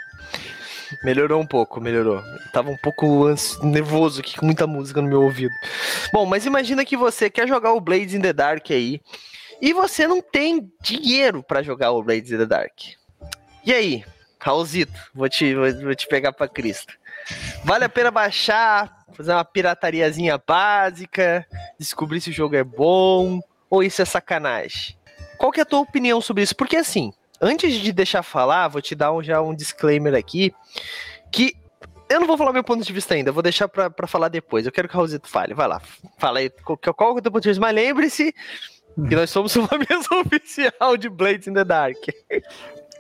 Melhorou 1.04 1.40
um 1.40 1.46
pouco, 1.46 1.80
melhorou. 1.80 2.20
tava 2.52 2.68
um 2.68 2.76
pouco 2.76 3.26
nervoso 3.62 4.20
aqui 4.20 4.36
com 4.36 4.44
muita 4.44 4.66
música 4.66 5.00
no 5.00 5.08
meu 5.08 5.22
ouvido. 5.22 5.54
Bom, 6.12 6.26
mas 6.26 6.44
imagina 6.44 6.84
que 6.84 6.96
você 6.96 7.30
quer 7.30 7.46
jogar 7.46 7.72
o 7.72 7.80
Blades 7.80 8.12
in 8.12 8.20
the 8.20 8.32
Dark 8.32 8.70
aí. 8.70 9.00
E 9.62 9.72
você 9.72 10.08
não 10.08 10.20
tem 10.20 10.70
dinheiro 10.82 11.42
para 11.42 11.62
jogar 11.62 11.92
o 11.92 12.02
Blades 12.02 12.32
in 12.32 12.38
the 12.38 12.46
Dark. 12.46 12.72
E 13.64 13.72
aí, 13.72 14.04
Raulzito, 14.38 14.92
vou 15.14 15.28
te, 15.28 15.54
vou, 15.54 15.72
vou 15.82 15.94
te 15.94 16.06
pegar 16.06 16.32
pra 16.32 16.48
Cristo. 16.48 16.94
Vale 17.64 17.84
a 17.84 17.88
pena 17.88 18.10
baixar, 18.10 19.04
fazer 19.12 19.32
uma 19.32 19.44
piratariazinha 19.44 20.38
básica, 20.38 21.46
descobrir 21.78 22.20
se 22.20 22.30
o 22.30 22.32
jogo 22.32 22.56
é 22.56 22.64
bom, 22.64 23.40
ou 23.68 23.82
isso 23.82 24.00
é 24.00 24.04
sacanagem? 24.04 24.96
Qual 25.38 25.52
que 25.52 25.60
é 25.60 25.62
a 25.62 25.66
tua 25.66 25.80
opinião 25.80 26.20
sobre 26.20 26.42
isso? 26.42 26.56
Porque 26.56 26.76
assim, 26.76 27.12
antes 27.40 27.74
de 27.74 27.92
deixar 27.92 28.22
falar, 28.22 28.68
vou 28.68 28.82
te 28.82 28.94
dar 28.94 29.12
um, 29.12 29.22
já 29.22 29.40
um 29.40 29.54
disclaimer 29.54 30.14
aqui, 30.14 30.54
que 31.30 31.54
eu 32.08 32.18
não 32.18 32.26
vou 32.26 32.36
falar 32.36 32.52
meu 32.52 32.64
ponto 32.64 32.84
de 32.84 32.92
vista 32.92 33.14
ainda, 33.14 33.30
vou 33.30 33.42
deixar 33.42 33.68
pra, 33.68 33.88
pra 33.88 34.06
falar 34.06 34.28
depois. 34.28 34.66
Eu 34.66 34.72
quero 34.72 34.88
que 34.88 34.94
o 34.94 34.96
Raulzito 34.96 35.28
fale, 35.28 35.54
vai 35.54 35.68
lá. 35.68 35.80
Fala 36.18 36.40
aí 36.40 36.50
qual, 36.50 36.76
qual 36.76 37.10
é 37.10 37.18
o 37.18 37.22
teu 37.22 37.30
ponto 37.30 37.42
de 37.42 37.50
vista, 37.50 37.60
mas 37.60 37.74
lembre-se 37.74 38.34
que 39.08 39.14
nós 39.14 39.30
somos 39.30 39.54
uma 39.54 39.70
mesa 39.78 40.08
oficial 40.14 40.96
de 40.96 41.08
Blades 41.08 41.46
in 41.46 41.54
the 41.54 41.64
Dark. 41.64 41.98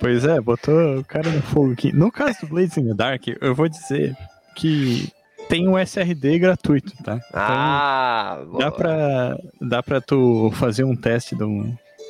Pois 0.00 0.24
é, 0.24 0.40
botou 0.40 0.98
o 0.98 1.04
cara 1.04 1.30
no 1.30 1.42
fogo 1.42 1.72
aqui. 1.72 1.92
No 1.92 2.10
caso 2.10 2.40
do 2.40 2.46
Blades 2.46 2.76
in 2.78 2.86
the 2.86 2.94
Dark, 2.94 3.22
eu 3.38 3.54
vou 3.54 3.68
dizer 3.68 4.16
que 4.56 5.12
tem 5.46 5.68
um 5.68 5.78
SRD 5.78 6.38
gratuito, 6.38 6.92
tá? 7.02 7.16
Então, 7.16 7.28
ah, 7.34 8.38
dá 8.58 8.70
pra, 8.70 9.36
dá 9.60 9.82
pra 9.82 10.00
tu 10.00 10.50
fazer 10.54 10.84
um 10.84 10.96
teste 10.96 11.34
do, 11.36 11.64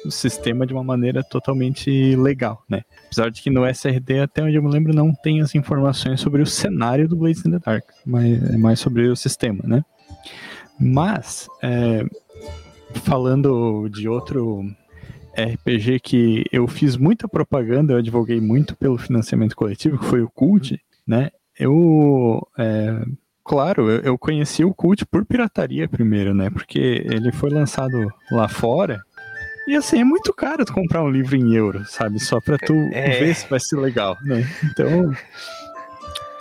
do, 0.04 0.10
sistema 0.10 0.64
de 0.64 0.72
uma 0.72 0.84
maneira 0.84 1.24
totalmente 1.24 2.14
legal, 2.14 2.62
né? 2.68 2.82
Apesar 3.06 3.28
de 3.28 3.42
que 3.42 3.50
no 3.50 3.66
SRD, 3.66 4.20
até 4.20 4.42
onde 4.42 4.54
eu 4.54 4.62
me 4.62 4.70
lembro, 4.70 4.94
não 4.94 5.12
tem 5.12 5.40
as 5.40 5.54
informações 5.56 6.20
sobre 6.20 6.42
o 6.42 6.46
cenário 6.46 7.08
do 7.08 7.16
Blades 7.16 7.44
in 7.44 7.50
the 7.50 7.58
Dark, 7.58 7.84
mas 8.06 8.50
é 8.52 8.56
mais 8.56 8.78
sobre 8.78 9.08
o 9.08 9.16
sistema, 9.16 9.64
né? 9.64 9.84
Mas, 10.78 11.48
é, 11.60 12.04
falando 13.02 13.88
de 13.88 14.08
outro 14.08 14.64
RPG 15.44 16.00
que 16.00 16.44
eu 16.52 16.66
fiz 16.66 16.96
muita 16.96 17.28
propaganda, 17.28 17.92
eu 17.92 17.98
advoguei 17.98 18.40
muito 18.40 18.76
pelo 18.76 18.98
financiamento 18.98 19.56
coletivo, 19.56 19.98
que 19.98 20.06
foi 20.06 20.22
o 20.22 20.30
Cult, 20.30 20.80
né? 21.06 21.30
Eu, 21.58 22.46
é, 22.58 23.04
claro, 23.44 23.90
eu, 23.90 24.16
conheci 24.18 24.64
o 24.64 24.74
Cult 24.74 25.04
por 25.06 25.24
pirataria 25.24 25.88
primeiro, 25.88 26.34
né? 26.34 26.50
Porque 26.50 26.78
ele 26.78 27.32
foi 27.32 27.50
lançado 27.50 28.12
lá 28.30 28.48
fora 28.48 29.00
e 29.70 29.76
assim, 29.76 30.00
é 30.00 30.04
muito 30.04 30.32
caro 30.32 30.64
tu 30.64 30.72
comprar 30.72 31.02
um 31.02 31.10
livro 31.10 31.36
em 31.36 31.54
euro, 31.54 31.84
sabe? 31.84 32.18
Só 32.18 32.40
pra 32.40 32.58
tu 32.58 32.74
é. 32.92 33.20
ver 33.20 33.34
se 33.34 33.48
vai 33.48 33.60
ser 33.60 33.76
legal, 33.76 34.16
né? 34.22 34.44
Então, 34.64 35.12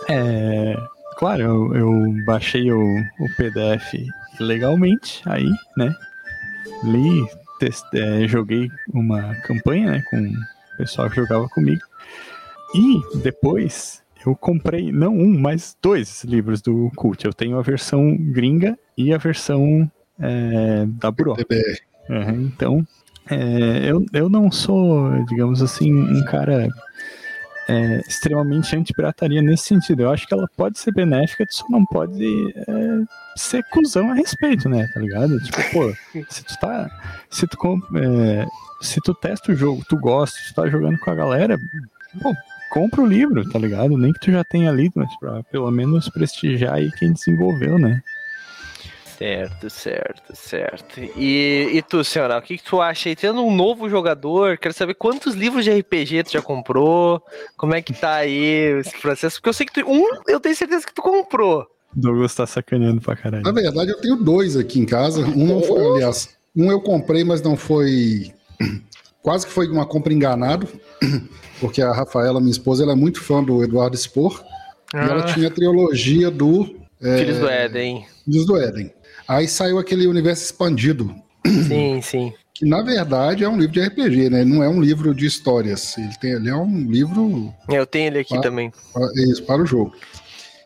é, 0.07 0.75
claro, 1.17 1.43
eu, 1.43 1.75
eu 1.75 2.25
baixei 2.25 2.71
o, 2.71 2.81
o 2.81 3.35
PDF 3.37 3.93
legalmente 4.39 5.21
aí, 5.27 5.49
né? 5.77 5.93
Li, 6.83 7.27
é, 7.93 8.27
joguei 8.27 8.69
uma 8.93 9.35
campanha 9.41 9.91
né, 9.91 10.03
com 10.09 10.17
o 10.17 10.77
pessoal 10.77 11.09
que 11.09 11.15
jogava 11.15 11.47
comigo. 11.49 11.81
E 12.73 13.17
depois 13.19 14.03
eu 14.25 14.35
comprei, 14.35 14.91
não 14.91 15.13
um, 15.13 15.39
mas 15.39 15.75
dois 15.81 16.23
livros 16.23 16.61
do 16.61 16.91
Cult. 16.95 17.25
Eu 17.25 17.33
tenho 17.33 17.57
a 17.57 17.61
versão 17.61 18.15
gringa 18.17 18.77
e 18.97 19.13
a 19.13 19.17
versão 19.17 19.89
é, 20.19 20.85
da 20.85 21.09
Buró. 21.09 21.35
Uhum, 22.09 22.41
então, 22.41 22.87
é, 23.29 23.89
eu, 23.89 24.05
eu 24.11 24.29
não 24.29 24.51
sou, 24.51 25.23
digamos 25.25 25.61
assim, 25.61 25.93
um 25.93 26.23
cara 26.25 26.67
é, 27.69 27.99
extremamente 28.07 28.75
anti-pirataria 28.75 29.41
nesse 29.43 29.65
sentido. 29.65 30.01
Eu 30.01 30.11
acho 30.11 30.27
que 30.27 30.33
ela 30.33 30.49
pode 30.57 30.79
ser 30.79 30.91
benéfica, 30.91 31.45
tu 31.45 31.53
só 31.53 31.65
não 31.69 31.85
pode 31.85 32.25
é, 32.55 33.03
ser 33.35 33.63
cuzão 33.69 34.11
a 34.11 34.15
respeito, 34.15 34.67
né? 34.67 34.89
Tá 34.91 34.99
ligado? 34.99 35.39
Tipo, 35.39 35.57
pô, 35.71 35.93
se 36.29 36.43
tu 36.43 36.59
tá. 36.59 36.89
Se 37.29 37.47
tu, 37.47 37.57
é, 37.95 38.47
se 38.81 38.99
tu 39.01 39.13
testa 39.13 39.51
o 39.51 39.55
jogo, 39.55 39.83
tu 39.87 39.97
gosta, 39.97 40.35
tu 40.47 40.55
tá 40.55 40.67
jogando 40.67 40.97
com 40.97 41.11
a 41.11 41.15
galera, 41.15 41.57
pô, 42.21 42.33
compra 42.71 43.01
o 43.01 43.05
livro, 43.05 43.47
tá 43.49 43.59
ligado? 43.59 43.95
Nem 43.95 44.11
que 44.13 44.19
tu 44.19 44.31
já 44.31 44.43
tenha 44.43 44.71
lido, 44.71 44.93
mas 44.95 45.15
pra 45.19 45.43
pelo 45.43 45.69
menos 45.69 46.09
prestigiar 46.09 46.73
aí 46.73 46.91
quem 46.93 47.13
desenvolveu, 47.13 47.77
né? 47.77 48.01
Certo, 49.19 49.69
certo, 49.69 50.33
certo. 50.33 51.01
E, 51.17 51.71
e 51.73 51.81
tu, 51.81 52.05
senhora, 52.05 52.37
o 52.37 52.41
que, 52.41 52.57
que 52.57 52.63
tu 52.63 52.79
acha 52.79 53.09
aí? 53.09 53.17
Tendo 53.17 53.43
um 53.43 53.53
novo 53.53 53.89
jogador, 53.89 54.57
quero 54.57 54.73
saber 54.73 54.93
quantos 54.93 55.35
livros 55.35 55.65
de 55.65 55.71
RPG 55.77 56.23
tu 56.23 56.31
já 56.31 56.41
comprou, 56.41 57.21
como 57.57 57.75
é 57.75 57.81
que 57.81 57.91
tá 57.91 58.13
aí 58.13 58.79
esse 58.79 58.97
processo, 58.97 59.35
porque 59.35 59.49
eu 59.49 59.53
sei 59.53 59.65
que 59.65 59.73
tu, 59.73 59.91
um, 59.91 60.05
eu 60.25 60.39
tenho 60.39 60.55
certeza 60.55 60.85
que 60.85 60.93
tu 60.93 61.01
comprou. 61.01 61.67
Douglas 61.93 62.33
tá 62.33 62.47
sacaneando 62.47 63.01
pra 63.01 63.13
caralho. 63.13 63.43
Na 63.43 63.51
verdade, 63.51 63.91
eu 63.91 63.99
tenho 63.99 64.15
dois 64.15 64.55
aqui 64.55 64.79
em 64.79 64.85
casa. 64.85 65.19
Um 65.19 65.45
não 65.45 65.61
foi, 65.63 65.85
aliás, 65.85 66.29
um 66.55 66.71
eu 66.71 66.79
comprei, 66.79 67.25
mas 67.25 67.41
não 67.41 67.57
foi. 67.57 68.31
Quase 69.21 69.45
que 69.45 69.51
foi 69.51 69.67
uma 69.67 69.85
compra 69.85 70.13
enganado, 70.13 70.65
porque 71.59 71.81
a 71.81 71.91
Rafaela, 71.91 72.39
minha 72.39 72.51
esposa, 72.51 72.83
ela 72.83 72.93
é 72.93 72.95
muito 72.95 73.21
fã 73.21 73.43
do 73.43 73.61
Eduardo 73.65 73.97
Spor. 73.97 74.41
Ah. 74.93 75.05
E 75.05 75.09
ela 75.09 75.23
ah. 75.23 75.33
tinha 75.33 75.49
a 75.49 75.51
trilogia 75.51 76.31
do. 76.31 76.73
É... 77.01 77.17
Filhos 77.17 77.39
do 77.39 77.49
Éden. 77.49 78.05
Filhos 78.23 78.45
do 78.45 78.55
Éden. 78.55 78.93
Aí 79.29 79.47
saiu 79.47 79.77
aquele 79.77 80.07
universo 80.07 80.43
expandido. 80.43 81.13
Sim, 81.45 82.01
sim. 82.01 82.33
Que 82.51 82.65
na 82.65 82.81
verdade 82.81 83.43
é 83.43 83.47
um 83.47 83.57
livro 83.57 83.73
de 83.73 83.79
RPG, 83.79 84.29
né? 84.31 84.43
Não 84.43 84.63
é 84.63 84.67
um 84.67 84.81
livro 84.81 85.13
de 85.13 85.27
histórias. 85.27 85.95
Ele, 85.99 86.17
tem, 86.19 86.31
ele 86.31 86.49
é 86.49 86.55
um 86.55 86.89
livro. 86.89 87.53
Eu 87.69 87.85
tenho 87.85 88.07
ele 88.07 88.19
aqui 88.19 88.33
para, 88.33 88.41
também. 88.41 88.73
Para, 88.91 89.05
isso, 89.15 89.43
para 89.43 89.61
o 89.61 89.65
jogo. 89.67 89.95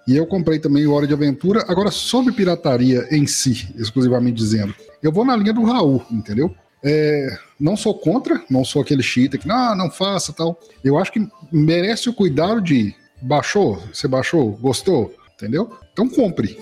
E 0.07 0.15
eu 0.15 0.25
comprei 0.25 0.59
também 0.59 0.87
o 0.87 0.93
Hora 0.93 1.05
de 1.05 1.13
Aventura. 1.13 1.65
Agora, 1.67 1.91
sobre 1.91 2.33
pirataria 2.33 3.05
em 3.11 3.27
si, 3.27 3.67
exclusivamente 3.77 4.37
dizendo, 4.37 4.73
eu 5.01 5.11
vou 5.11 5.25
na 5.25 5.35
linha 5.35 5.53
do 5.53 5.63
Raul, 5.63 6.01
entendeu? 6.09 6.55
É, 6.83 7.37
não 7.59 7.75
sou 7.75 7.93
contra, 7.93 8.41
não 8.49 8.63
sou 8.63 8.81
aquele 8.81 9.03
cheater 9.03 9.39
que 9.39 9.47
não, 9.47 9.75
não 9.75 9.91
faça 9.91 10.31
tal. 10.31 10.57
Eu 10.83 10.97
acho 10.97 11.11
que 11.11 11.27
merece 11.51 12.09
o 12.09 12.13
cuidado 12.13 12.61
de 12.61 12.95
baixou, 13.21 13.81
você 13.93 14.07
baixou, 14.07 14.51
gostou, 14.53 15.13
entendeu? 15.35 15.77
Então 15.91 16.07
compre. 16.07 16.59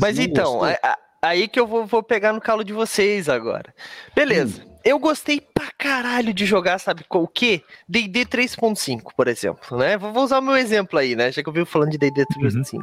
Mas 0.00 0.18
então, 0.18 0.62
a, 0.62 0.98
aí 1.22 1.48
que 1.48 1.58
eu 1.58 1.66
vou, 1.66 1.86
vou 1.86 2.02
pegar 2.02 2.32
no 2.32 2.40
calo 2.40 2.64
de 2.64 2.72
vocês 2.72 3.28
agora. 3.28 3.74
Beleza. 4.14 4.62
Hum. 4.64 4.70
Eu 4.82 4.98
gostei 4.98 5.40
pra 5.40 5.70
caralho 5.76 6.32
de 6.32 6.46
jogar, 6.46 6.78
sabe 6.78 7.04
o 7.10 7.28
quê? 7.28 7.62
D&D 7.86 8.24
3.5, 8.24 9.12
por 9.14 9.28
exemplo, 9.28 9.76
né? 9.76 9.98
Vou 9.98 10.24
usar 10.24 10.38
o 10.38 10.42
meu 10.42 10.56
exemplo 10.56 10.98
aí, 10.98 11.14
né? 11.14 11.30
Já 11.30 11.42
que 11.42 11.48
eu 11.48 11.52
vi 11.52 11.66
falando 11.66 11.90
de 11.90 11.98
D&D 11.98 12.24
3.5. 12.24 12.74
Uhum. 12.74 12.82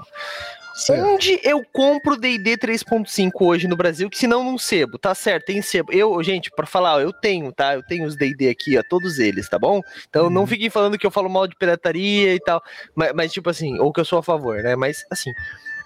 Certo. 0.78 1.08
Onde 1.08 1.40
eu 1.44 1.66
compro 1.74 2.16
D&D 2.16 2.56
3.5 2.56 3.32
hoje 3.40 3.68
no 3.68 3.76
Brasil, 3.76 4.08
que 4.12 4.18
se 4.18 4.28
não 4.28 4.56
sebo, 4.60 5.00
tá 5.00 5.16
certo, 5.16 5.46
tem 5.46 5.60
sebo. 5.60 5.92
Eu, 5.92 6.22
gente, 6.22 6.52
para 6.52 6.68
falar, 6.68 7.02
eu 7.02 7.12
tenho, 7.12 7.52
tá? 7.52 7.74
Eu 7.74 7.82
tenho 7.82 8.06
os 8.06 8.16
D&D 8.16 8.48
aqui, 8.48 8.78
ó, 8.78 8.84
todos 8.88 9.18
eles, 9.18 9.50
tá 9.50 9.58
bom? 9.58 9.82
Então 10.08 10.26
uhum. 10.26 10.30
não 10.30 10.46
fiquem 10.46 10.70
falando 10.70 10.96
que 10.96 11.06
eu 11.06 11.10
falo 11.10 11.28
mal 11.28 11.48
de 11.48 11.56
pirataria 11.56 12.36
e 12.36 12.40
tal, 12.40 12.62
mas, 12.94 13.12
mas 13.14 13.34
tipo 13.34 13.50
assim, 13.50 13.80
ou 13.80 13.92
que 13.92 14.00
eu 14.00 14.06
sou 14.06 14.20
a 14.20 14.24
favor, 14.24 14.62
né? 14.62 14.76
Mas 14.76 15.04
assim, 15.10 15.32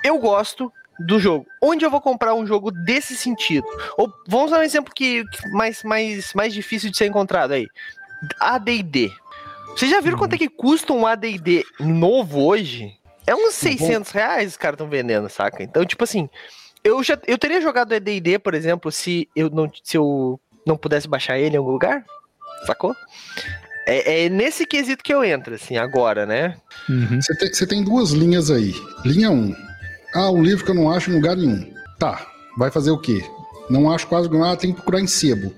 eu 0.03 0.19
gosto 0.19 0.69
do 1.05 1.19
jogo. 1.19 1.45
Onde 1.61 1.85
eu 1.85 1.91
vou 1.91 2.01
comprar 2.01 2.33
um 2.33 2.45
jogo 2.45 2.71
desse 2.71 3.15
sentido? 3.15 3.65
Ou 3.97 4.11
vamos 4.27 4.51
dar 4.51 4.59
um 4.59 4.63
exemplo 4.63 4.93
que 4.93 5.23
mais 5.51 5.83
mais 5.83 6.33
mais 6.33 6.53
difícil 6.53 6.89
de 6.91 6.97
ser 6.97 7.07
encontrado 7.07 7.51
aí. 7.51 7.67
AD&D. 8.39 9.11
Vocês 9.69 9.89
já 9.89 9.99
viram 10.01 10.15
uhum. 10.15 10.19
quanto 10.19 10.33
é 10.33 10.37
que 10.37 10.49
custa 10.49 10.93
um 10.93 11.07
AD&D 11.07 11.63
novo 11.79 12.43
hoje? 12.43 12.95
É 13.25 13.35
uns 13.35 13.53
600 13.55 14.11
reais 14.11 14.51
os 14.51 14.57
caras 14.57 14.75
estão 14.75 14.89
vendendo, 14.89 15.29
saca? 15.29 15.63
Então, 15.63 15.85
tipo 15.85 16.03
assim, 16.03 16.29
eu 16.83 17.03
já 17.03 17.17
eu 17.27 17.37
teria 17.37 17.61
jogado 17.61 17.93
ED&D, 17.93 18.39
por 18.39 18.53
exemplo, 18.53 18.91
se 18.91 19.29
eu 19.35 19.49
não 19.49 19.71
se 19.83 19.97
eu 19.97 20.39
não 20.65 20.77
pudesse 20.77 21.07
baixar 21.07 21.37
ele 21.37 21.55
em 21.55 21.57
algum 21.57 21.71
lugar, 21.71 22.03
sacou? 22.65 22.95
É, 23.87 24.25
é 24.25 24.29
nesse 24.29 24.65
quesito 24.65 25.03
que 25.03 25.13
eu 25.13 25.23
entro, 25.23 25.55
assim, 25.55 25.77
agora, 25.77 26.25
né? 26.25 26.55
Uhum. 26.87 27.21
Você, 27.21 27.35
tem, 27.35 27.53
você 27.53 27.67
tem 27.67 27.83
duas 27.83 28.11
linhas 28.11 28.51
aí. 28.51 28.73
Linha 29.03 29.31
1. 29.31 29.33
Um. 29.33 29.55
Ah, 30.13 30.31
um 30.31 30.43
livro 30.43 30.65
que 30.65 30.71
eu 30.71 30.75
não 30.75 30.91
acho 30.91 31.09
em 31.09 31.15
lugar 31.15 31.35
nenhum. 31.35 31.73
Tá, 31.97 32.27
vai 32.57 32.69
fazer 32.69 32.91
o 32.91 32.97
quê? 32.97 33.23
Não 33.69 33.91
acho 33.91 34.07
quase 34.07 34.29
nada, 34.29 34.57
tem 34.57 34.71
que 34.71 34.77
procurar 34.77 34.99
em 34.99 35.07
sebo. 35.07 35.53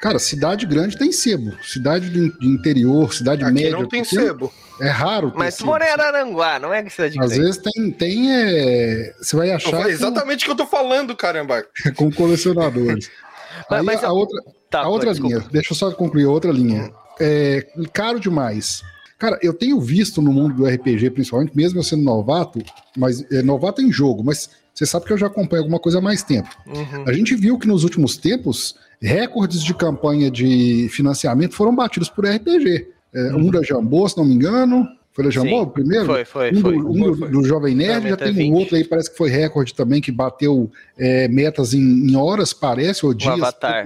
Cara, 0.00 0.18
cidade 0.18 0.66
grande 0.66 0.98
tem 0.98 1.12
sebo. 1.12 1.52
Cidade 1.62 2.10
de 2.10 2.32
interior, 2.44 3.14
cidade 3.14 3.44
Aqui 3.44 3.52
média. 3.52 3.70
não 3.70 3.86
tem 3.86 4.02
sebo. 4.02 4.52
É 4.80 4.88
raro. 4.88 5.32
Mas 5.36 5.56
tu 5.56 5.64
mora 5.64 5.84
em 5.86 5.90
Araranguá, 5.90 6.58
não 6.58 6.74
é 6.74 6.82
que 6.82 6.90
cidade 6.90 7.20
Às 7.20 7.36
vezes 7.36 7.58
tem, 7.58 7.90
tem 7.92 8.32
é... 8.32 9.14
você 9.20 9.36
vai 9.36 9.52
achar. 9.52 9.88
Exatamente 9.88 10.44
o 10.44 10.48
com... 10.48 10.56
que 10.56 10.62
eu 10.62 10.66
tô 10.66 10.70
falando, 10.70 11.14
caramba. 11.14 11.64
com 11.94 12.10
colecionadores. 12.10 13.08
Aí 13.70 13.82
mas, 13.82 14.02
a, 14.02 14.08
a 14.08 14.12
outra, 14.12 14.42
tá, 14.68 14.80
a 14.80 14.88
outra 14.88 15.12
linha, 15.12 15.38
deixa 15.52 15.72
eu 15.72 15.76
só 15.76 15.92
concluir 15.92 16.24
a 16.24 16.30
outra 16.30 16.50
linha. 16.50 16.90
É 17.20 17.64
caro 17.92 18.18
demais. 18.18 18.82
Cara, 19.22 19.38
eu 19.40 19.54
tenho 19.54 19.80
visto 19.80 20.20
no 20.20 20.32
mundo 20.32 20.56
do 20.56 20.66
RPG, 20.66 21.10
principalmente, 21.10 21.56
mesmo 21.56 21.78
eu 21.78 21.84
sendo 21.84 22.02
novato, 22.02 22.60
mas 22.96 23.24
é, 23.30 23.40
novato 23.40 23.80
em 23.80 23.92
jogo, 23.92 24.24
mas 24.24 24.50
você 24.74 24.84
sabe 24.84 25.06
que 25.06 25.12
eu 25.12 25.16
já 25.16 25.28
acompanho 25.28 25.62
alguma 25.62 25.78
coisa 25.78 25.98
há 25.98 26.00
mais 26.00 26.24
tempo. 26.24 26.48
Uhum. 26.66 27.04
A 27.06 27.12
gente 27.12 27.36
viu 27.36 27.56
que 27.56 27.68
nos 27.68 27.84
últimos 27.84 28.16
tempos, 28.16 28.74
recordes 29.00 29.62
de 29.62 29.74
campanha 29.74 30.28
de 30.28 30.88
financiamento 30.90 31.54
foram 31.54 31.72
batidos 31.72 32.08
por 32.08 32.26
RPG. 32.26 32.88
É, 33.14 33.22
uhum. 33.28 33.46
Um 33.46 33.50
da 33.52 33.62
Jambô, 33.62 34.08
se 34.08 34.16
não 34.16 34.24
me 34.24 34.34
engano. 34.34 34.88
Foi 35.12 35.22
da 35.22 35.30
Jambô 35.30 35.62
o 35.62 35.66
primeiro? 35.68 36.04
Foi, 36.04 36.24
foi. 36.24 36.50
Um, 36.50 36.60
foi, 36.60 36.76
do, 36.76 36.90
um 36.90 37.12
do, 37.12 37.28
do, 37.28 37.44
Jovem 37.44 37.76
Nerd, 37.76 38.08
já 38.08 38.16
tem 38.16 38.50
um 38.50 38.56
outro 38.56 38.74
aí, 38.74 38.82
parece 38.82 39.08
que 39.08 39.16
foi 39.16 39.30
recorde 39.30 39.72
também, 39.72 40.00
que 40.00 40.10
bateu 40.10 40.68
é, 40.98 41.28
metas 41.28 41.74
em, 41.74 41.80
em, 41.80 42.16
horas, 42.16 42.52
parece, 42.52 43.06
ou 43.06 43.14
dias. 43.14 43.36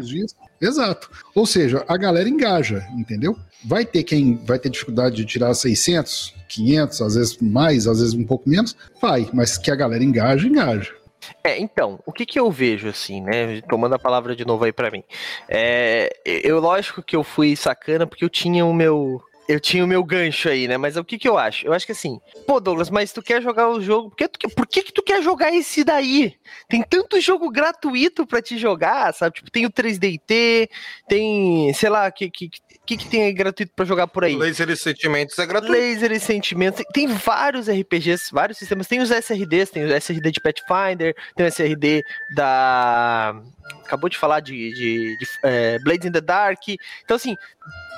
dias. 0.02 0.34
Exato. 0.60 1.10
Ou 1.34 1.46
seja, 1.46 1.84
a 1.86 1.96
galera 1.96 2.28
engaja, 2.28 2.86
entendeu? 2.96 3.36
Vai 3.64 3.84
ter 3.84 4.02
quem 4.02 4.36
vai 4.36 4.58
ter 4.58 4.70
dificuldade 4.70 5.16
de 5.16 5.24
tirar 5.24 5.52
600, 5.54 6.34
500, 6.48 7.02
às 7.02 7.14
vezes 7.14 7.38
mais, 7.38 7.86
às 7.86 8.00
vezes 8.00 8.14
um 8.14 8.24
pouco 8.24 8.48
menos, 8.48 8.76
vai, 9.00 9.28
mas 9.32 9.58
que 9.58 9.70
a 9.70 9.76
galera 9.76 10.02
engaja, 10.02 10.46
engaja. 10.46 10.94
É, 11.42 11.58
então, 11.58 11.98
o 12.06 12.12
que 12.12 12.24
que 12.24 12.38
eu 12.38 12.50
vejo 12.50 12.88
assim, 12.88 13.20
né? 13.20 13.60
Tomando 13.62 13.94
a 13.94 13.98
palavra 13.98 14.36
de 14.36 14.44
novo 14.44 14.64
aí 14.64 14.72
para 14.72 14.90
mim. 14.90 15.02
É, 15.48 16.10
eu, 16.24 16.60
lógico 16.60 17.02
que 17.02 17.16
eu 17.16 17.24
fui 17.24 17.56
sacana 17.56 18.06
porque 18.06 18.24
eu 18.24 18.30
tinha 18.30 18.64
o 18.64 18.72
meu 18.72 19.20
eu 19.48 19.60
tinha 19.60 19.84
o 19.84 19.88
meu 19.88 20.02
gancho 20.02 20.48
aí, 20.48 20.66
né? 20.66 20.76
Mas 20.76 20.96
o 20.96 21.04
que 21.04 21.18
que 21.18 21.28
eu 21.28 21.38
acho? 21.38 21.66
Eu 21.66 21.72
acho 21.72 21.86
que 21.86 21.92
assim, 21.92 22.20
pô, 22.46 22.60
Douglas, 22.60 22.90
mas 22.90 23.12
tu 23.12 23.22
quer 23.22 23.40
jogar 23.42 23.68
o 23.68 23.80
jogo, 23.80 24.10
por 24.10 24.16
que, 24.16 24.28
tu, 24.28 24.50
por 24.50 24.66
que 24.66 24.82
que 24.82 24.92
tu 24.92 25.02
quer 25.02 25.22
jogar 25.22 25.54
esse 25.54 25.84
daí? 25.84 26.34
Tem 26.68 26.82
tanto 26.82 27.20
jogo 27.20 27.50
gratuito 27.50 28.26
para 28.26 28.42
te 28.42 28.58
jogar, 28.58 29.12
sabe? 29.14 29.36
Tipo, 29.36 29.50
tem 29.50 29.66
o 29.66 29.70
3DT, 29.70 30.68
tem, 31.08 31.72
sei 31.74 31.88
lá, 31.88 32.10
que, 32.10 32.30
que, 32.30 32.50
que, 32.84 32.96
que 32.96 33.08
tem 33.08 33.24
aí 33.24 33.32
gratuito 33.32 33.72
para 33.74 33.84
jogar 33.84 34.06
por 34.06 34.24
aí? 34.24 34.36
Laser 34.36 34.70
e 34.70 34.76
Sentimentos 34.76 35.38
é 35.38 35.46
gratuito. 35.46 35.72
Laser 35.72 36.12
e 36.12 36.20
Sentimentos. 36.20 36.84
Tem 36.92 37.06
vários 37.06 37.68
RPGs, 37.68 38.30
vários 38.32 38.58
sistemas. 38.58 38.86
Tem 38.86 39.00
os 39.00 39.10
SRDs, 39.10 39.70
tem 39.70 39.84
o 39.84 39.96
SRD 39.96 40.30
de 40.30 40.40
Pathfinder, 40.40 41.14
tem 41.34 41.46
o 41.46 41.48
SRD 41.48 42.02
da. 42.34 43.42
Acabou 43.84 44.10
de 44.10 44.18
falar 44.18 44.40
de, 44.40 44.52
de, 44.74 45.18
de 45.18 45.26
é, 45.44 45.78
Blades 45.78 46.06
in 46.06 46.12
the 46.12 46.20
Dark. 46.20 46.60
Então, 47.04 47.16
assim, 47.16 47.36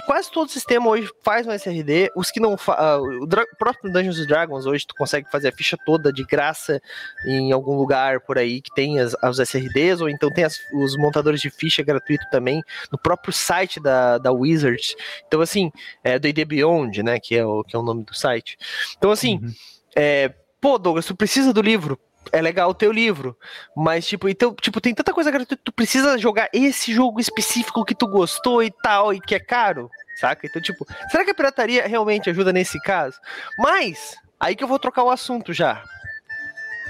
quase 0.09 0.31
todo 0.31 0.51
sistema 0.51 0.89
hoje 0.89 1.11
faz 1.23 1.47
um 1.47 1.53
SRD. 1.53 2.11
Os 2.17 2.31
que 2.31 2.41
não. 2.41 2.55
Uh, 2.55 3.25
o 3.25 3.57
próprio 3.59 3.93
Dungeons 3.93 4.27
Dragons 4.27 4.65
hoje 4.65 4.87
tu 4.87 4.95
consegue 4.95 5.31
fazer 5.31 5.49
a 5.49 5.53
ficha 5.53 5.77
toda 5.85 6.11
de 6.11 6.25
graça 6.25 6.81
em 7.27 7.53
algum 7.53 7.77
lugar 7.77 8.21
por 8.21 8.39
aí 8.39 8.63
que 8.63 8.75
tem 8.75 8.99
as, 8.99 9.15
as 9.23 9.39
SRDs, 9.39 10.01
ou 10.01 10.09
então 10.09 10.31
tem 10.33 10.45
as, 10.45 10.59
os 10.73 10.97
montadores 10.97 11.43
de 11.43 11.51
ficha 11.51 11.83
gratuito 11.83 12.25
também 12.31 12.63
no 12.91 12.97
próprio 12.97 13.35
site 13.35 13.79
da, 13.81 14.17
da 14.17 14.33
Wizards. 14.33 14.97
Então, 15.27 15.43
assim, 15.43 15.71
é 16.03 16.19
D&D 16.19 16.43
Beyond, 16.47 17.03
né, 17.03 17.21
que 17.21 17.37
é, 17.37 17.45
o, 17.45 17.63
que 17.63 17.77
é 17.77 17.79
o 17.79 17.83
nome 17.83 18.03
do 18.03 18.15
site. 18.15 18.57
Então, 18.97 19.11
assim, 19.11 19.41
uhum. 19.43 19.53
é, 19.95 20.33
pô, 20.59 20.79
Douglas, 20.79 21.05
tu 21.05 21.15
precisa 21.15 21.53
do 21.53 21.61
livro? 21.61 22.01
É 22.33 22.41
legal 22.41 22.71
o 22.71 22.75
teu 22.75 22.93
livro. 22.93 23.37
Mas, 23.77 24.07
tipo, 24.07 24.29
então, 24.29 24.55
tipo, 24.55 24.81
tem 24.81 24.95
tanta 24.95 25.13
coisa 25.13 25.31
gratuita, 25.31 25.63
tu 25.65 25.73
precisa 25.73 26.19
jogar 26.19 26.49
esse 26.53 26.93
jogo 26.93 27.21
específico 27.21 27.85
que 27.85 27.95
tu 27.95 28.07
gostou 28.07 28.63
e 28.63 28.71
tal, 28.71 29.13
e 29.13 29.21
que 29.21 29.35
é 29.35 29.41
caro, 29.41 29.91
saca? 30.21 30.47
Então, 30.47 30.61
tipo, 30.61 30.87
será 31.11 31.25
que 31.25 31.31
a 31.31 31.35
pirataria 31.35 31.87
realmente 31.87 32.31
ajuda 32.31 32.53
nesse 32.53 32.81
caso? 32.81 33.19
Mas, 33.59 34.17
aí 34.39 34.55
que 34.55 34.65
eu 34.65 34.69
vou 34.69 34.79
trocar 34.79 35.03
o 35.03 35.11
assunto 35.11 35.53
já. 35.53 35.83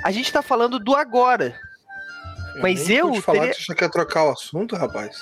A 0.05 0.11
gente 0.11 0.33
tá 0.33 0.43
falando 0.43 0.79
do 0.79 0.95
agora. 0.95 1.59
Eu 2.55 2.63
mas 2.63 2.89
eu. 2.89 3.15
Falar 3.17 3.41
teria... 3.41 3.55
que 3.55 3.65
você 3.65 3.75
quer 3.75 3.91
trocar 3.91 4.25
o 4.25 4.31
assunto, 4.31 4.77
rapaz? 4.77 5.17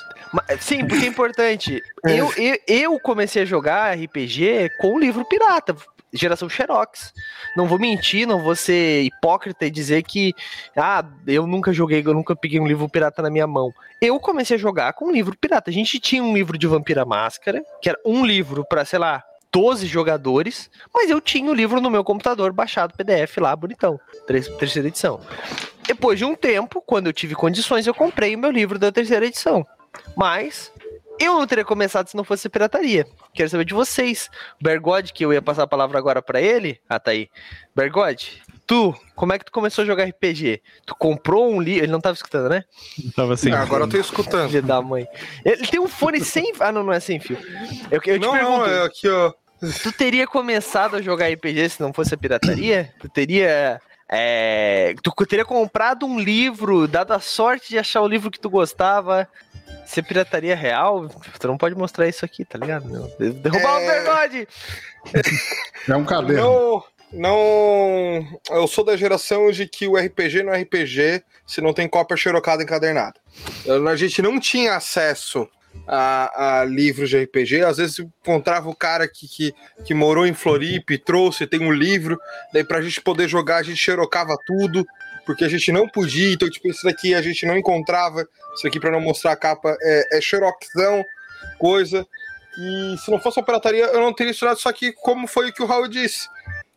Sim, 0.61 0.87
porque 0.87 1.05
é 1.05 1.09
importante. 1.09 1.83
eu, 2.05 2.33
eu, 2.37 2.59
eu 2.67 3.01
comecei 3.01 3.43
a 3.43 3.47
jogar 3.47 3.97
RPG 3.97 4.71
com 4.79 4.95
o 4.95 4.99
livro 4.99 5.25
pirata 5.25 5.77
geração 6.13 6.49
Xerox. 6.49 7.13
Não 7.57 7.67
vou 7.67 7.79
mentir, 7.79 8.27
não 8.27 8.43
vou 8.43 8.55
ser 8.55 9.03
hipócrita 9.03 9.67
e 9.67 9.71
dizer 9.71 10.03
que, 10.03 10.35
ah, 10.77 11.05
eu 11.27 11.47
nunca 11.47 11.73
joguei, 11.73 12.03
eu 12.05 12.15
nunca 12.15 12.35
peguei 12.35 12.61
um 12.61 12.67
livro 12.67 12.89
pirata 12.89 13.23
na 13.23 13.31
minha 13.31 13.47
mão. 13.47 13.73
Eu 14.01 14.19
comecei 14.21 14.57
a 14.57 14.61
jogar 14.61 14.93
com 14.93 15.07
um 15.07 15.13
livro 15.13 15.37
pirata. 15.39 15.71
A 15.71 15.73
gente 15.73 15.99
tinha 15.99 16.23
um 16.23 16.35
livro 16.35 16.59
de 16.59 16.67
Vampira 16.67 17.05
Máscara, 17.05 17.63
que 17.81 17.89
era 17.89 17.99
um 18.05 18.25
livro 18.25 18.65
para, 18.65 18.85
sei 18.85 18.99
lá, 18.99 19.23
12 19.53 19.87
jogadores, 19.87 20.71
mas 20.93 21.09
eu 21.09 21.21
tinha 21.21 21.51
o 21.51 21.55
livro 21.55 21.81
no 21.81 21.91
meu 21.91 22.05
computador 22.05 22.53
baixado 22.53 22.95
PDF 22.95 23.39
lá, 23.39 23.57
bonitão, 23.57 23.99
terceira 24.27 24.89
edição. 24.89 25.21
Depois 25.87 26.19
de 26.19 26.25
um 26.25 26.35
tempo, 26.35 26.83
quando 26.85 27.07
eu 27.07 27.13
tive 27.13 27.35
condições, 27.35 27.87
eu 27.87 27.95
comprei 27.95 28.35
o 28.35 28.39
meu 28.39 28.51
livro 28.51 28.79
da 28.79 28.93
terceira 28.93 29.25
edição. 29.25 29.67
Mas 30.15 30.71
eu 31.19 31.35
não 31.35 31.47
teria 31.47 31.65
começado 31.65 32.09
se 32.09 32.17
não 32.17 32.25
fosse 32.25 32.49
pirataria. 32.49 33.07
Quero 33.35 33.49
saber 33.49 33.65
de 33.65 33.75
vocês. 33.75 34.31
Bergode, 34.61 35.13
que 35.13 35.25
eu 35.25 35.33
ia 35.33 35.43
passar 35.43 35.65
a 35.65 35.67
palavra 35.67 35.99
agora 35.99 36.23
para 36.23 36.41
ele. 36.41 36.81
Ah, 36.89 36.99
tá 36.99 37.11
aí. 37.11 37.29
Bergode, 37.75 38.43
tu, 38.67 38.95
como 39.15 39.33
é 39.33 39.39
que 39.39 39.45
tu 39.45 39.53
começou 39.53 39.83
a 39.83 39.87
jogar 39.87 40.05
RPG? 40.05 40.63
Tu 40.85 40.95
comprou 40.97 41.53
um 41.53 41.61
livro. 41.61 41.85
Ele 41.85 41.93
não 41.93 42.01
tava 42.01 42.15
escutando, 42.15 42.49
né? 42.49 42.65
Tava 43.15 43.37
sem 43.37 43.53
ah, 43.53 43.63
Agora 43.63 43.85
eu 43.85 43.89
tô 43.89 43.97
escutando. 43.97 44.51
Filho 44.51 44.63
da 44.63 44.83
mãe. 44.83 45.07
Ele 45.45 45.67
tem 45.67 45.81
um 45.81 45.89
fone 45.89 46.21
sem. 46.21 46.53
Ah, 46.61 46.73
não, 46.73 46.83
não 46.83 46.93
é 46.93 47.01
sem 47.01 47.21
fio. 47.21 47.39
Eu, 47.91 48.01
eu 48.05 48.19
te 48.19 48.19
não, 48.19 48.33
pergunto. 48.33 48.59
Não, 48.59 48.67
é 48.67 48.85
aqui, 48.85 49.09
ó. 49.09 49.33
Tu 49.83 49.93
teria 49.93 50.27
começado 50.27 50.97
a 50.97 51.03
jogar 51.03 51.29
RPG 51.31 51.71
se 51.71 51.81
não 51.81 51.93
fosse 51.93 52.15
a 52.15 52.19
pirataria? 52.19 52.93
Tu 53.01 53.09
teria. 53.09 53.81
É, 54.09 54.95
tu 55.03 55.13
teria 55.27 55.45
comprado 55.45 56.07
um 56.07 56.21
livro, 56.21 56.87
dado 56.87 57.13
a 57.13 57.19
sorte 57.19 57.71
de 57.71 57.79
achar 57.79 58.03
o 58.03 58.09
livro 58.09 58.31
que 58.31 58.39
tu 58.39 58.49
gostava, 58.49 59.29
ser 59.87 60.03
pirataria 60.03 60.55
real, 60.55 61.09
tu 61.39 61.47
não 61.47 61.57
pode 61.57 61.75
mostrar 61.75 62.09
isso 62.09 62.25
aqui, 62.25 62.45
tá 62.45 62.59
ligado? 62.59 62.89
Derrubar 63.19 63.81
é... 63.81 63.85
o 63.85 64.03
bigode! 64.03 64.49
É 65.89 65.97
um 65.97 66.05
caderno. 66.05 66.43
Não, 66.43 66.85
não. 67.13 68.41
Eu 68.51 68.67
sou 68.67 68.85
da 68.85 68.97
geração 68.97 69.51
de 69.51 69.67
que 69.67 69.87
o 69.87 69.97
RPG 69.97 70.43
não 70.43 70.53
é 70.53 70.63
RPG 70.63 71.23
se 71.47 71.61
não 71.61 71.73
tem 71.73 71.89
cópia 71.89 72.17
xerocada 72.17 72.63
encadernada. 72.63 73.21
A 73.89 73.97
gente 73.97 74.21
não 74.21 74.41
tinha 74.41 74.75
acesso 74.75 75.49
a, 75.87 76.61
a, 76.61 76.65
livros 76.65 77.11
de 77.11 77.23
RPG. 77.23 77.63
Às 77.63 77.77
vezes 77.77 77.99
encontrava 77.99 78.69
o 78.69 78.75
cara 78.75 79.07
que, 79.09 79.29
que, 79.29 79.55
que 79.85 79.95
morou 79.95 80.27
em 80.27 80.35
Floripe, 80.35 80.99
trouxe, 80.99 81.47
tem 81.47 81.61
um 81.61 81.73
livro, 81.73 82.19
daí 82.53 82.65
pra 82.65 82.83
gente 82.83 83.01
poder 83.01 83.29
jogar, 83.29 83.59
a 83.59 83.63
gente 83.63 83.79
xerocava 83.79 84.37
tudo 84.47 84.85
porque 85.27 85.45
a 85.45 85.49
gente 85.49 85.71
não 85.73 85.89
podia, 85.89 86.33
então, 86.33 86.49
tipo, 86.49 86.69
isso 86.69 86.85
daqui 86.85 87.15
a 87.15 87.21
gente 87.21 87.45
não 87.45 87.59
encontrava, 87.59 88.27
isso 88.55 88.67
aqui 88.67 88.81
para 88.81 88.93
não 88.93 89.01
mostrar 89.01 89.33
a 89.33 89.37
capa 89.37 89.77
é, 89.83 90.19
é 90.19 90.21
xeroxão, 90.21 91.05
coisa. 91.59 92.07
E 92.59 92.97
se 93.05 93.11
não 93.11 93.21
fosse 93.21 93.39
a 93.39 93.43
pirataria, 93.43 93.85
eu 93.87 94.01
não 94.01 94.15
teria 94.15 94.31
estudado, 94.31 94.59
só 94.59 94.73
que 94.73 94.93
como 94.93 95.27
foi 95.27 95.51
o 95.51 95.53
que 95.53 95.63
o 95.63 95.67
Raul 95.67 95.89
disse, 95.89 96.29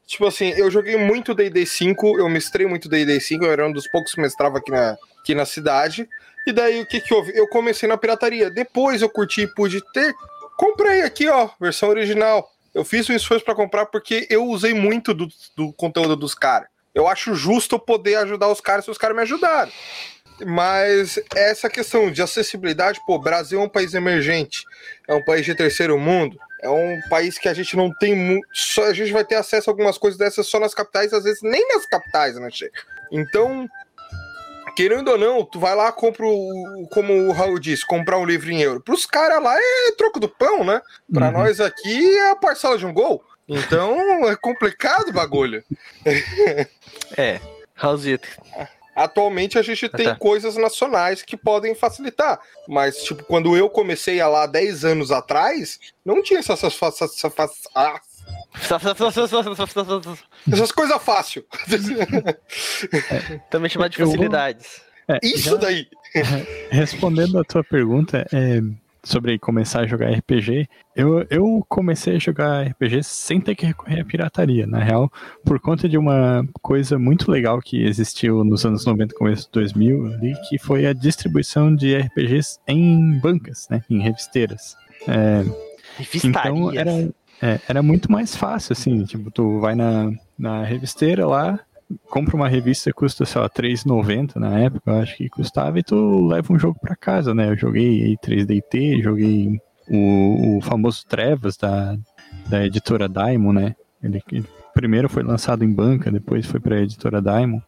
Tipo 0.10 0.26
assim, 0.26 0.50
eu 0.58 0.72
joguei 0.72 0.98
muito 0.98 1.36
D&D 1.36 1.68
5, 1.68 2.18
eu 2.18 2.28
mestrei 2.28 2.66
muito 2.66 2.90
D&D 2.90 3.20
5, 3.20 3.46
eu 3.46 3.52
era 3.52 3.68
um 3.68 3.72
dos 3.72 3.88
poucos 3.88 4.12
que 4.12 4.20
mestrava 4.20 4.58
aqui 4.58 4.72
na, 4.72 4.98
aqui 5.22 5.36
na 5.36 5.46
cidade. 5.46 6.10
E 6.48 6.52
daí 6.52 6.82
o 6.82 6.86
que 6.88 7.00
que 7.00 7.14
houve? 7.14 7.32
Eu 7.36 7.48
comecei 7.48 7.88
na 7.88 7.96
pirataria. 7.96 8.50
Depois 8.50 9.04
eu 9.04 9.10
curti 9.10 9.42
e 9.42 9.54
pude 9.54 9.84
ter. 9.94 10.16
Comprei 10.58 11.04
aqui, 11.04 11.30
ó, 11.30 11.52
versão 11.62 11.90
original. 11.90 12.52
Eu 12.74 12.84
fiz 12.84 13.08
um 13.08 13.14
esforço 13.14 13.46
para 13.46 13.54
comprar 13.54 13.86
porque 13.86 14.26
eu 14.32 14.48
usei 14.48 14.74
muito 14.74 15.14
do, 15.14 15.28
do 15.56 15.72
conteúdo 15.74 16.16
dos 16.16 16.34
caras. 16.34 16.70
Eu 17.00 17.08
acho 17.08 17.34
justo 17.34 17.76
eu 17.76 17.80
poder 17.80 18.16
ajudar 18.16 18.50
os 18.50 18.60
caras 18.60 18.86
se 18.86 18.92
os 18.92 18.98
caras 18.98 19.16
me 19.16 19.24
ajudaram. 19.24 19.72
Mas 20.46 21.20
essa 21.36 21.70
questão 21.70 22.12
de 22.12 22.22
acessibilidade, 22.22 23.00
pô, 23.06 23.18
Brasil 23.18 23.60
é 23.60 23.64
um 23.64 23.70
país 23.70 23.94
emergente, 23.94 24.64
é 25.08 25.14
um 25.14 25.24
país 25.24 25.46
de 25.46 25.56
terceiro 25.56 25.98
mundo, 25.98 26.38
é 26.62 26.70
um 26.70 27.00
país 27.10 27.38
que 27.38 27.50
a 27.50 27.54
gente 27.54 27.76
não 27.76 27.92
tem 28.00 28.16
muito. 28.16 28.48
Só 28.54 28.86
a 28.86 28.94
gente 28.94 29.12
vai 29.12 29.24
ter 29.24 29.36
acesso 29.36 29.70
a 29.70 29.74
algumas 29.74 29.98
coisas 29.98 30.18
dessas 30.18 30.48
só 30.48 30.60
nas 30.60 30.74
capitais, 30.74 31.14
às 31.14 31.24
vezes 31.24 31.42
nem 31.42 31.68
nas 31.70 31.86
capitais, 31.86 32.36
né, 32.36 32.50
Che? 32.52 32.70
Então, 33.12 33.68
querendo 34.76 35.10
ou 35.10 35.18
não, 35.18 35.46
tu 35.46 35.60
vai 35.60 35.76
lá, 35.76 35.92
compra 35.92 36.26
o, 36.26 36.88
como 36.92 37.14
o 37.14 37.32
Raul 37.32 37.60
disse, 37.60 37.86
comprar 37.86 38.18
um 38.18 38.26
livro 38.26 38.52
em 38.52 38.62
euro. 38.62 38.82
Pros 38.82 39.06
caras 39.06 39.42
lá 39.42 39.56
é 39.58 39.92
troco 39.98 40.20
do 40.20 40.30
pão, 40.30 40.64
né? 40.64 40.82
Pra 41.14 41.28
uhum. 41.28 41.34
nós 41.34 41.60
aqui 41.60 42.18
é 42.18 42.32
a 42.32 42.36
parcela 42.36 42.78
de 42.78 42.86
um 42.86 42.94
gol. 42.94 43.24
Então 43.50 44.30
é 44.30 44.36
complicado 44.36 45.10
o 45.10 45.14
bagulho. 45.14 45.64
é, 47.18 47.42
Raulzito. 47.74 48.28
Atualmente 48.96 49.58
a 49.58 49.62
gente 49.62 49.88
tem 49.88 50.08
tá. 50.08 50.16
coisas 50.16 50.58
nacionais 50.58 51.22
que 51.22 51.38
podem 51.38 51.74
facilitar. 51.74 52.40
Mas, 52.68 52.98
tipo, 53.04 53.24
quando 53.24 53.56
eu 53.56 53.70
comecei 53.70 54.20
a 54.20 54.28
lá 54.28 54.46
10 54.46 54.84
anos 54.84 55.10
atrás, 55.10 55.80
não 56.04 56.22
tinha 56.22 56.40
essas, 56.40 56.62
essas, 56.64 57.02
essas, 57.02 57.24
essas 60.52 60.72
coisas 60.76 61.02
fáceis. 61.02 61.46
É, 63.10 63.40
também 63.50 63.70
chamado 63.70 63.92
de 63.92 63.98
facilidades. 63.98 64.82
É, 65.08 65.18
Isso 65.24 65.52
já, 65.52 65.56
daí. 65.56 65.88
Respondendo 66.70 67.40
a 67.40 67.44
tua 67.44 67.64
pergunta, 67.64 68.28
é, 68.34 68.60
sobre 69.10 69.40
começar 69.40 69.82
a 69.82 69.88
jogar 69.88 70.12
RPG, 70.12 70.68
eu, 70.96 71.26
eu 71.30 71.66
comecei 71.68 72.16
a 72.16 72.20
jogar 72.20 72.68
RPG 72.68 73.04
sem 73.04 73.42
ter 73.42 73.56
que 73.56 73.66
recorrer 73.66 74.02
à 74.02 74.06
pirataria, 74.06 74.68
na 74.68 74.80
real, 74.80 75.12
por 75.44 75.60
conta 75.60 75.90
de 75.90 75.98
uma 75.98 76.48
coisa 76.62 77.00
muito 77.00 77.32
legal 77.32 77.60
que 77.60 77.84
existiu 77.84 78.44
nos 78.44 78.66
anos 78.66 78.86
90, 78.86 79.16
começo 79.16 79.46
de 79.46 79.52
2000, 79.54 80.14
ali, 80.14 80.34
que 80.48 80.60
foi 80.60 80.86
a 80.86 80.94
distribuição 80.94 81.76
de 81.76 81.98
RPGs 81.98 82.60
em 82.68 83.18
bancas, 83.20 83.68
né, 83.70 83.84
em 83.90 84.00
revisteiras. 84.00 84.76
É, 85.08 85.44
então 86.24 86.72
era, 86.72 86.92
é, 87.42 87.60
era 87.68 87.82
muito 87.82 88.12
mais 88.12 88.36
fácil, 88.36 88.74
assim, 88.74 89.04
tipo, 89.06 89.32
tu 89.32 89.60
vai 89.60 89.74
na, 89.74 90.12
na 90.38 90.64
revisteira 90.64 91.26
lá, 91.26 91.60
compra 92.10 92.36
uma 92.36 92.48
revista 92.48 92.92
custa, 92.94 93.26
sei 93.26 93.42
lá, 93.42 93.50
3,90 93.50 94.36
na 94.36 94.60
época, 94.60 94.92
eu 94.92 95.00
acho 95.00 95.18
que 95.18 95.30
custava, 95.30 95.80
e 95.80 95.84
tu 95.84 96.28
leva 96.28 96.54
um 96.54 96.60
jogo 96.60 96.80
para 96.80 96.96
casa, 96.96 97.34
né? 97.34 97.50
Eu 97.50 97.58
joguei 97.58 98.16
3DT, 98.18 99.02
joguei 99.02 99.60
o, 99.90 100.58
o, 100.58 100.62
famoso 100.62 101.06
Trevas 101.08 101.58
da, 101.58 101.98
da 102.48 102.66
editora 102.66 103.10
Daimon, 103.10 103.54
né? 103.54 103.76
Ele, 104.04 104.22
ele, 104.32 104.46
primeiro 104.74 105.10
foi 105.10 105.24
lançado 105.24 105.64
em 105.64 105.72
banca, 105.72 106.12
depois 106.12 106.46
foi 106.46 106.60
para 106.60 106.76
a 106.76 106.82
editora 106.82 107.22
Daimon. 107.22 107.60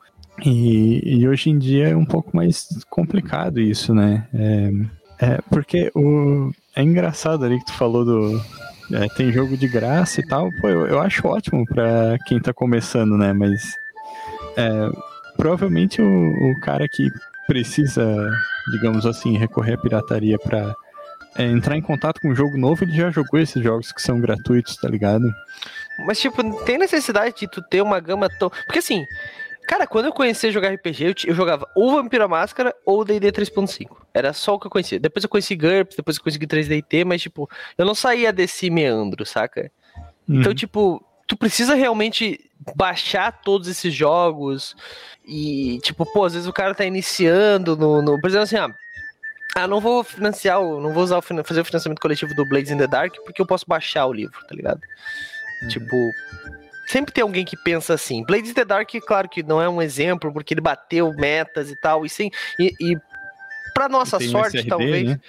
E, 0.45 1.19
e, 1.19 1.27
hoje 1.27 1.49
em 1.49 1.57
dia 1.57 1.89
é 1.89 1.95
um 1.95 2.05
pouco 2.05 2.35
mais 2.35 2.67
complicado 2.89 3.59
isso, 3.59 3.93
né? 3.93 4.27
É, 4.33 4.71
é 5.19 5.39
porque 5.49 5.91
o, 5.95 6.51
é 6.75 6.81
engraçado 6.81 7.43
ali 7.43 7.59
que 7.59 7.65
tu 7.65 7.73
falou 7.73 8.05
do. 8.05 8.41
É, 8.93 9.07
tem 9.15 9.31
jogo 9.31 9.55
de 9.55 9.67
graça 9.67 10.19
e 10.19 10.27
tal. 10.27 10.49
Pô, 10.61 10.67
eu, 10.67 10.87
eu 10.87 10.99
acho 10.99 11.27
ótimo 11.27 11.65
para 11.65 12.17
quem 12.25 12.39
tá 12.39 12.53
começando, 12.53 13.17
né? 13.17 13.33
Mas 13.33 13.75
é, 14.57 14.89
provavelmente 15.37 16.01
o, 16.01 16.05
o, 16.05 16.59
cara 16.61 16.87
que 16.87 17.09
precisa, 17.47 18.29
digamos 18.71 19.05
assim, 19.05 19.37
recorrer 19.37 19.73
à 19.73 19.77
pirataria 19.77 20.37
para 20.39 20.73
é, 21.37 21.43
entrar 21.43 21.77
em 21.77 21.81
contato 21.81 22.19
com 22.21 22.29
um 22.29 22.35
jogo 22.35 22.57
novo, 22.57 22.83
ele 22.83 22.95
já 22.95 23.09
jogou 23.09 23.39
esses 23.39 23.61
jogos 23.63 23.91
que 23.91 24.01
são 24.01 24.19
gratuitos, 24.19 24.75
tá 24.75 24.87
ligado? 24.87 25.33
Mas, 26.05 26.19
tipo, 26.19 26.41
tem 26.63 26.77
necessidade 26.77 27.35
de 27.35 27.47
tu 27.47 27.61
ter 27.61 27.81
uma 27.81 27.99
gama 27.99 28.29
tão. 28.29 28.49
Porque 28.49 28.79
assim, 28.79 29.05
cara, 29.67 29.85
quando 29.87 30.05
eu 30.05 30.13
conheci 30.13 30.47
a 30.47 30.51
jogar 30.51 30.73
RPG, 30.73 31.03
eu, 31.03 31.13
eu 31.27 31.35
jogava 31.35 31.67
ou 31.75 31.91
Vampira 31.91 32.27
Máscara 32.27 32.75
ou 32.85 33.05
DD 33.05 33.31
3.5. 33.31 33.97
Era 34.13 34.33
só 34.33 34.55
o 34.55 34.59
que 34.59 34.67
eu 34.67 34.71
conhecia. 34.71 34.99
Depois 34.99 35.23
eu 35.23 35.29
conheci 35.29 35.55
GURPS, 35.55 35.95
depois 35.95 36.17
eu 36.17 36.23
consegui 36.23 36.47
3DT, 36.47 37.05
mas, 37.05 37.21
tipo, 37.21 37.49
eu 37.77 37.85
não 37.85 37.95
saía 37.95 38.33
desse 38.33 38.69
meandro, 38.69 39.25
saca? 39.25 39.71
Então, 40.27 40.51
uhum. 40.51 40.55
tipo, 40.55 41.03
tu 41.31 41.37
precisa 41.37 41.75
realmente 41.75 42.51
baixar 42.75 43.31
todos 43.31 43.69
esses 43.69 43.93
jogos 43.93 44.75
e, 45.25 45.79
tipo, 45.81 46.05
pô, 46.05 46.25
às 46.25 46.33
vezes 46.33 46.45
o 46.45 46.51
cara 46.51 46.75
tá 46.75 46.83
iniciando 46.83 47.77
no. 47.77 48.01
no 48.01 48.19
por 48.19 48.27
exemplo, 48.27 48.43
assim, 48.43 48.57
ah, 48.57 48.69
ah, 49.55 49.65
não 49.65 49.79
vou 49.79 50.03
financiar, 50.03 50.59
não 50.59 50.91
vou 50.91 51.01
usar 51.01 51.19
o, 51.19 51.21
fazer 51.21 51.61
o 51.61 51.65
financiamento 51.65 52.01
coletivo 52.01 52.35
do 52.35 52.45
Blades 52.45 52.69
in 52.69 52.77
the 52.77 52.85
Dark 52.85 53.15
porque 53.23 53.41
eu 53.41 53.45
posso 53.45 53.65
baixar 53.65 54.07
o 54.07 54.13
livro, 54.13 54.37
tá 54.45 54.53
ligado? 54.53 54.81
Uhum. 55.61 55.67
Tipo, 55.69 55.95
sempre 56.85 57.13
tem 57.13 57.21
alguém 57.21 57.45
que 57.45 57.55
pensa 57.55 57.93
assim. 57.93 58.25
Blades 58.25 58.51
in 58.51 58.53
the 58.53 58.65
Dark, 58.65 58.89
claro 59.07 59.29
que 59.29 59.41
não 59.41 59.61
é 59.61 59.69
um 59.69 59.81
exemplo, 59.81 60.33
porque 60.33 60.53
ele 60.53 60.59
bateu 60.59 61.13
metas 61.13 61.71
e 61.71 61.77
tal, 61.77 62.05
e 62.05 62.09
sim, 62.09 62.29
e, 62.59 62.73
e 62.77 62.97
pra 63.73 63.87
nossa 63.87 64.19
sorte, 64.19 64.57
SRD, 64.57 64.69
talvez. 64.69 65.09
Né? 65.11 65.19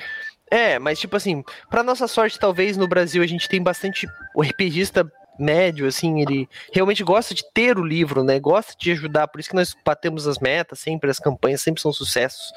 É, 0.51 0.81
mas 0.81 0.99
tipo 0.99 1.17
assim, 1.17 1.45
pra 1.71 1.85
nossa 1.85 2.09
sorte, 2.09 2.41
talvez 2.41 2.77
no 2.77 2.89
Brasil 2.89 3.23
a 3.23 3.27
gente 3.27 3.49
tem 3.49 3.63
bastante 3.63 4.09
o 4.35 4.43
RPGista 4.43 5.09
médio, 5.39 5.87
assim, 5.87 6.21
ele 6.21 6.49
realmente 6.73 7.03
gosta 7.03 7.35
de 7.35 7.45
ter 7.53 7.79
o 7.79 7.85
livro, 7.85 8.23
né? 8.23 8.39
Gosta 8.39 8.75
de 8.79 8.93
ajudar, 8.93 9.29
por 9.29 9.41
isso 9.41 9.49
que 9.49 9.57
nós 9.57 9.75
batemos 9.85 10.27
as 10.27 10.39
metas, 10.39 10.79
sempre 10.79 11.11
as 11.11 11.19
campanhas 11.19 11.61
sempre 11.61 11.81
são 11.81 11.93
sucessos. 11.93 12.53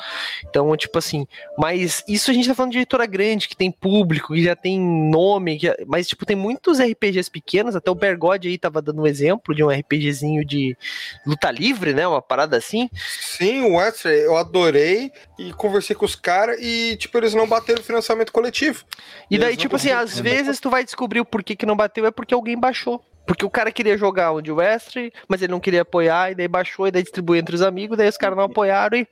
Então, 0.47 0.75
tipo 0.75 0.97
assim, 0.97 1.27
mas 1.57 2.03
isso 2.07 2.31
a 2.31 2.33
gente 2.33 2.47
tá 2.47 2.55
falando 2.55 2.73
de 2.73 2.79
editora 2.79 3.05
grande, 3.05 3.47
que 3.47 3.55
tem 3.55 3.71
público, 3.71 4.33
que 4.33 4.43
já 4.43 4.55
tem 4.55 4.79
nome, 4.79 5.57
que, 5.57 5.73
mas 5.87 6.07
tipo, 6.07 6.25
tem 6.25 6.35
muitos 6.35 6.79
RPGs 6.79 7.29
pequenos, 7.29 7.75
até 7.75 7.89
o 7.89 7.95
Bergode 7.95 8.47
aí 8.47 8.57
tava 8.57 8.81
dando 8.81 9.01
um 9.01 9.07
exemplo 9.07 9.55
de 9.55 9.63
um 9.63 9.69
RPGzinho 9.69 10.45
de 10.45 10.77
luta 11.25 11.49
livre, 11.51 11.93
né? 11.93 12.07
Uma 12.07 12.21
parada 12.21 12.57
assim. 12.57 12.89
Sim, 12.93 13.61
o 13.63 13.75
Wesley, 13.75 14.21
eu 14.21 14.37
adorei 14.37 15.11
e 15.37 15.53
conversei 15.53 15.95
com 15.95 16.05
os 16.05 16.15
caras 16.15 16.57
e, 16.61 16.95
tipo, 16.97 17.17
eles 17.17 17.33
não 17.33 17.47
bateram 17.47 17.81
financiamento 17.81 18.31
coletivo. 18.31 18.83
E 19.29 19.37
daí, 19.37 19.55
tipo 19.55 19.75
assim, 19.75 19.91
às 19.91 20.19
vezes 20.19 20.59
tu 20.59 20.69
vai 20.69 20.83
descobrir 20.83 21.19
o 21.19 21.25
porquê 21.25 21.55
que 21.55 21.65
não 21.65 21.75
bateu, 21.75 22.05
é 22.05 22.11
porque 22.11 22.33
alguém 22.33 22.57
baixou. 22.65 23.01
Porque 23.25 23.45
o 23.45 23.49
cara 23.49 23.71
queria 23.71 23.97
jogar 23.97 24.33
onde 24.33 24.51
o 24.51 24.55
West, 24.55 24.95
mas 25.27 25.41
ele 25.41 25.51
não 25.51 25.59
queria 25.59 25.81
apoiar, 25.81 26.31
e 26.31 26.35
daí 26.35 26.47
baixou, 26.47 26.87
e 26.87 26.91
daí 26.91 27.01
distribuiu 27.01 27.39
entre 27.39 27.55
os 27.55 27.61
amigos, 27.61 27.97
daí 27.97 28.07
os 28.07 28.17
caras 28.17 28.37
não 28.37 28.43
apoiaram 28.45 28.97
e. 28.97 29.07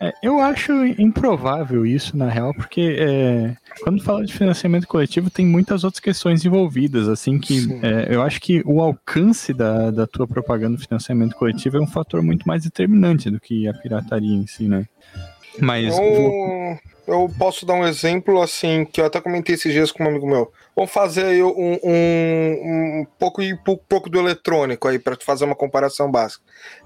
É, 0.00 0.12
eu 0.22 0.40
acho 0.40 0.72
improvável 1.00 1.86
isso, 1.86 2.16
na 2.16 2.28
real, 2.28 2.52
porque 2.54 2.96
é, 2.98 3.56
quando 3.82 4.02
fala 4.02 4.26
de 4.26 4.32
financiamento 4.32 4.86
coletivo, 4.86 5.30
tem 5.30 5.46
muitas 5.46 5.84
outras 5.84 6.00
questões 6.00 6.44
envolvidas, 6.44 7.08
assim, 7.08 7.38
que 7.38 7.66
é, 7.82 8.14
eu 8.14 8.20
acho 8.20 8.40
que 8.40 8.62
o 8.66 8.82
alcance 8.82 9.54
da, 9.54 9.90
da 9.90 10.06
tua 10.06 10.26
propaganda 10.26 10.72
no 10.72 10.78
financiamento 10.78 11.36
coletivo 11.36 11.78
é 11.78 11.80
um 11.80 11.86
fator 11.86 12.20
muito 12.20 12.46
mais 12.46 12.64
determinante 12.64 13.30
do 13.30 13.40
que 13.40 13.68
a 13.68 13.72
pirataria 13.72 14.34
em 14.34 14.46
si, 14.46 14.68
né? 14.68 14.86
Mas. 15.58 15.96
Eu, 15.96 16.78
eu 17.06 17.30
posso 17.38 17.64
dar 17.64 17.74
um 17.74 17.86
exemplo, 17.86 18.42
assim, 18.42 18.84
que 18.84 19.00
eu 19.00 19.06
até 19.06 19.20
comentei 19.20 19.54
esses 19.54 19.72
dias 19.72 19.92
com 19.92 20.04
um 20.04 20.08
amigo 20.08 20.26
meu. 20.26 20.52
Vamos 20.74 20.90
fazer 20.90 21.24
aí 21.24 21.42
um, 21.42 21.78
um, 21.82 23.00
um 23.00 23.06
pouco, 23.18 23.40
um 23.40 23.76
pouco 23.88 24.10
do 24.10 24.18
eletrônico 24.18 24.88
aí, 24.88 24.98
para 24.98 25.16
fazer 25.16 25.44
uma 25.44 25.54
comparação 25.54 26.10
básica. 26.10 26.42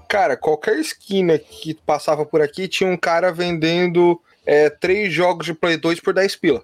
Cara, 0.07 0.37
qualquer 0.37 0.77
esquina 0.77 1.37
que 1.37 1.73
passava 1.73 2.25
por 2.25 2.41
aqui 2.41 2.67
tinha 2.67 2.89
um 2.89 2.97
cara 2.97 3.31
vendendo 3.31 4.21
é, 4.45 4.69
três 4.69 5.11
jogos 5.11 5.45
de 5.45 5.53
Play 5.53 5.77
2 5.77 5.99
por 5.99 6.13
10 6.13 6.35
pila. 6.35 6.63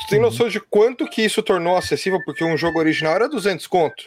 Tu 0.00 0.08
tem 0.08 0.18
uhum. 0.18 0.26
noção 0.26 0.48
de 0.48 0.60
quanto 0.60 1.08
que 1.08 1.22
isso 1.22 1.42
tornou 1.42 1.76
acessível? 1.76 2.20
Porque 2.24 2.44
um 2.44 2.56
jogo 2.56 2.78
original 2.78 3.14
era 3.14 3.28
200 3.28 3.66
conto. 3.66 4.04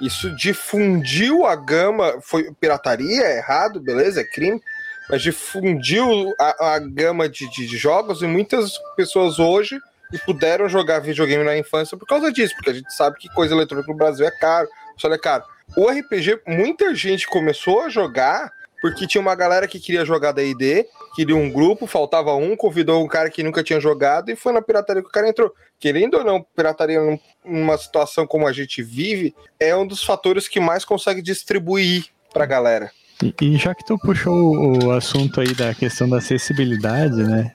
Isso 0.00 0.34
difundiu 0.34 1.46
a 1.46 1.54
gama. 1.54 2.20
Foi 2.20 2.52
pirataria, 2.60 3.22
é 3.22 3.38
errado, 3.38 3.80
beleza, 3.80 4.20
é 4.20 4.24
crime. 4.24 4.60
Mas 5.08 5.22
difundiu 5.22 6.32
a, 6.38 6.74
a 6.74 6.78
gama 6.78 7.28
de, 7.28 7.48
de, 7.50 7.66
de 7.66 7.76
jogos 7.76 8.22
e 8.22 8.26
muitas 8.26 8.72
pessoas 8.96 9.38
hoje 9.38 9.78
puderam 10.18 10.68
jogar 10.68 11.00
videogame 11.00 11.44
na 11.44 11.56
infância 11.56 11.96
por 11.96 12.06
causa 12.06 12.30
disso, 12.30 12.54
porque 12.54 12.70
a 12.70 12.74
gente 12.74 12.92
sabe 12.92 13.18
que 13.18 13.28
coisa 13.30 13.54
eletrônica 13.54 13.90
no 13.90 13.96
Brasil 13.96 14.26
é 14.26 14.30
caro, 14.30 14.68
só 14.96 15.12
é 15.12 15.18
caro. 15.18 15.44
O 15.76 15.88
RPG, 15.88 16.42
muita 16.46 16.94
gente 16.94 17.26
começou 17.26 17.80
a 17.80 17.88
jogar 17.88 18.52
porque 18.82 19.06
tinha 19.06 19.22
uma 19.22 19.36
galera 19.36 19.68
que 19.68 19.78
queria 19.78 20.04
jogar 20.04 20.32
D&D, 20.32 20.88
queria 21.14 21.36
um 21.36 21.48
grupo, 21.48 21.86
faltava 21.86 22.34
um, 22.34 22.56
convidou 22.56 23.02
um 23.02 23.06
cara 23.06 23.30
que 23.30 23.40
nunca 23.40 23.62
tinha 23.62 23.78
jogado 23.78 24.28
e 24.28 24.34
foi 24.34 24.52
na 24.52 24.60
pirataria 24.60 25.00
que 25.00 25.08
o 25.08 25.12
cara 25.12 25.28
entrou. 25.28 25.54
Querendo 25.78 26.18
ou 26.18 26.24
não, 26.24 26.42
pirataria 26.42 26.98
numa 27.44 27.78
situação 27.78 28.26
como 28.26 28.46
a 28.46 28.52
gente 28.52 28.82
vive, 28.82 29.34
é 29.58 29.74
um 29.74 29.86
dos 29.86 30.02
fatores 30.02 30.48
que 30.48 30.58
mais 30.58 30.84
consegue 30.84 31.22
distribuir 31.22 32.06
pra 32.32 32.44
galera. 32.44 32.90
E, 33.22 33.34
e 33.40 33.56
já 33.56 33.74
que 33.74 33.84
tu 33.84 33.96
puxou 33.98 34.84
o 34.84 34.90
assunto 34.90 35.40
aí 35.40 35.54
da 35.54 35.74
questão 35.74 36.08
da 36.08 36.18
acessibilidade, 36.18 37.22
né? 37.22 37.52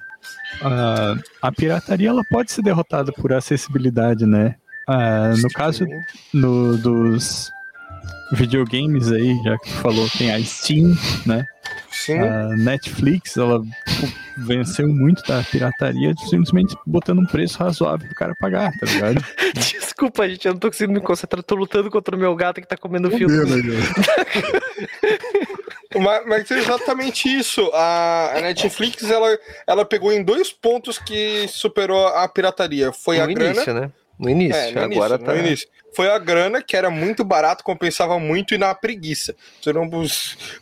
a, 0.61 1.15
a 1.41 1.51
pirataria 1.51 2.09
ela 2.09 2.23
pode 2.29 2.51
ser 2.51 2.61
derrotada 2.61 3.11
por 3.11 3.33
acessibilidade, 3.33 4.25
né? 4.25 4.55
Uh, 4.89 5.35
no 5.41 5.49
caso 5.49 5.85
no, 6.33 6.77
dos 6.77 7.51
videogames 8.31 9.11
aí, 9.11 9.37
já 9.43 9.57
que 9.57 9.69
tu 9.69 9.75
falou, 9.75 10.07
tem 10.17 10.33
a 10.33 10.41
Steam, 10.41 10.95
né? 11.25 11.45
Sim. 11.91 12.19
A 12.19 12.55
Netflix, 12.55 13.35
ela 13.37 13.61
venceu 14.37 14.87
muito 14.87 15.21
da 15.23 15.43
pirataria 15.43 16.13
simplesmente 16.29 16.75
botando 16.85 17.19
um 17.19 17.25
preço 17.25 17.59
razoável 17.59 18.07
pro 18.07 18.15
cara 18.15 18.33
pagar, 18.39 18.71
tá 18.79 18.85
ligado? 18.85 19.25
Desculpa, 19.53 20.29
gente, 20.29 20.47
eu 20.47 20.53
não 20.53 20.59
tô 20.59 20.69
conseguindo 20.69 20.99
me 20.99 21.05
concentrar. 21.05 21.43
Tô 21.43 21.55
lutando 21.55 21.89
contra 21.89 22.15
o 22.15 22.19
meu 22.19 22.35
gato 22.35 22.61
que 22.61 22.67
tá 22.67 22.77
comendo 22.77 23.11
fio. 23.11 23.27
mas, 25.99 26.25
mas 26.25 26.51
é 26.51 26.57
exatamente 26.57 27.29
isso. 27.29 27.69
A, 27.73 28.33
Netflix 28.41 29.09
ela, 29.09 29.37
ela 29.65 29.85
pegou 29.85 30.11
em 30.11 30.23
dois 30.23 30.51
pontos 30.51 30.97
que 30.97 31.47
superou 31.47 32.07
a 32.07 32.27
pirataria. 32.27 32.91
Foi 32.91 33.17
no 33.17 33.23
a 33.23 33.31
início, 33.31 33.65
grana. 33.65 33.81
né? 33.81 33.91
No 34.19 34.29
início, 34.29 34.55
é, 34.55 34.71
no 34.71 34.79
agora 34.81 35.15
início, 35.15 35.19
tá. 35.19 35.33
No 35.33 35.39
início. 35.39 35.67
Foi 35.95 36.09
a 36.09 36.17
grana, 36.19 36.61
que 36.61 36.75
era 36.75 36.89
muito 36.89 37.23
barato, 37.23 37.63
compensava 37.63 38.19
muito 38.19 38.53
e 38.53 38.57
na 38.57 38.73
preguiça. 38.75 39.35
Você 39.61 39.73
não 39.73 39.89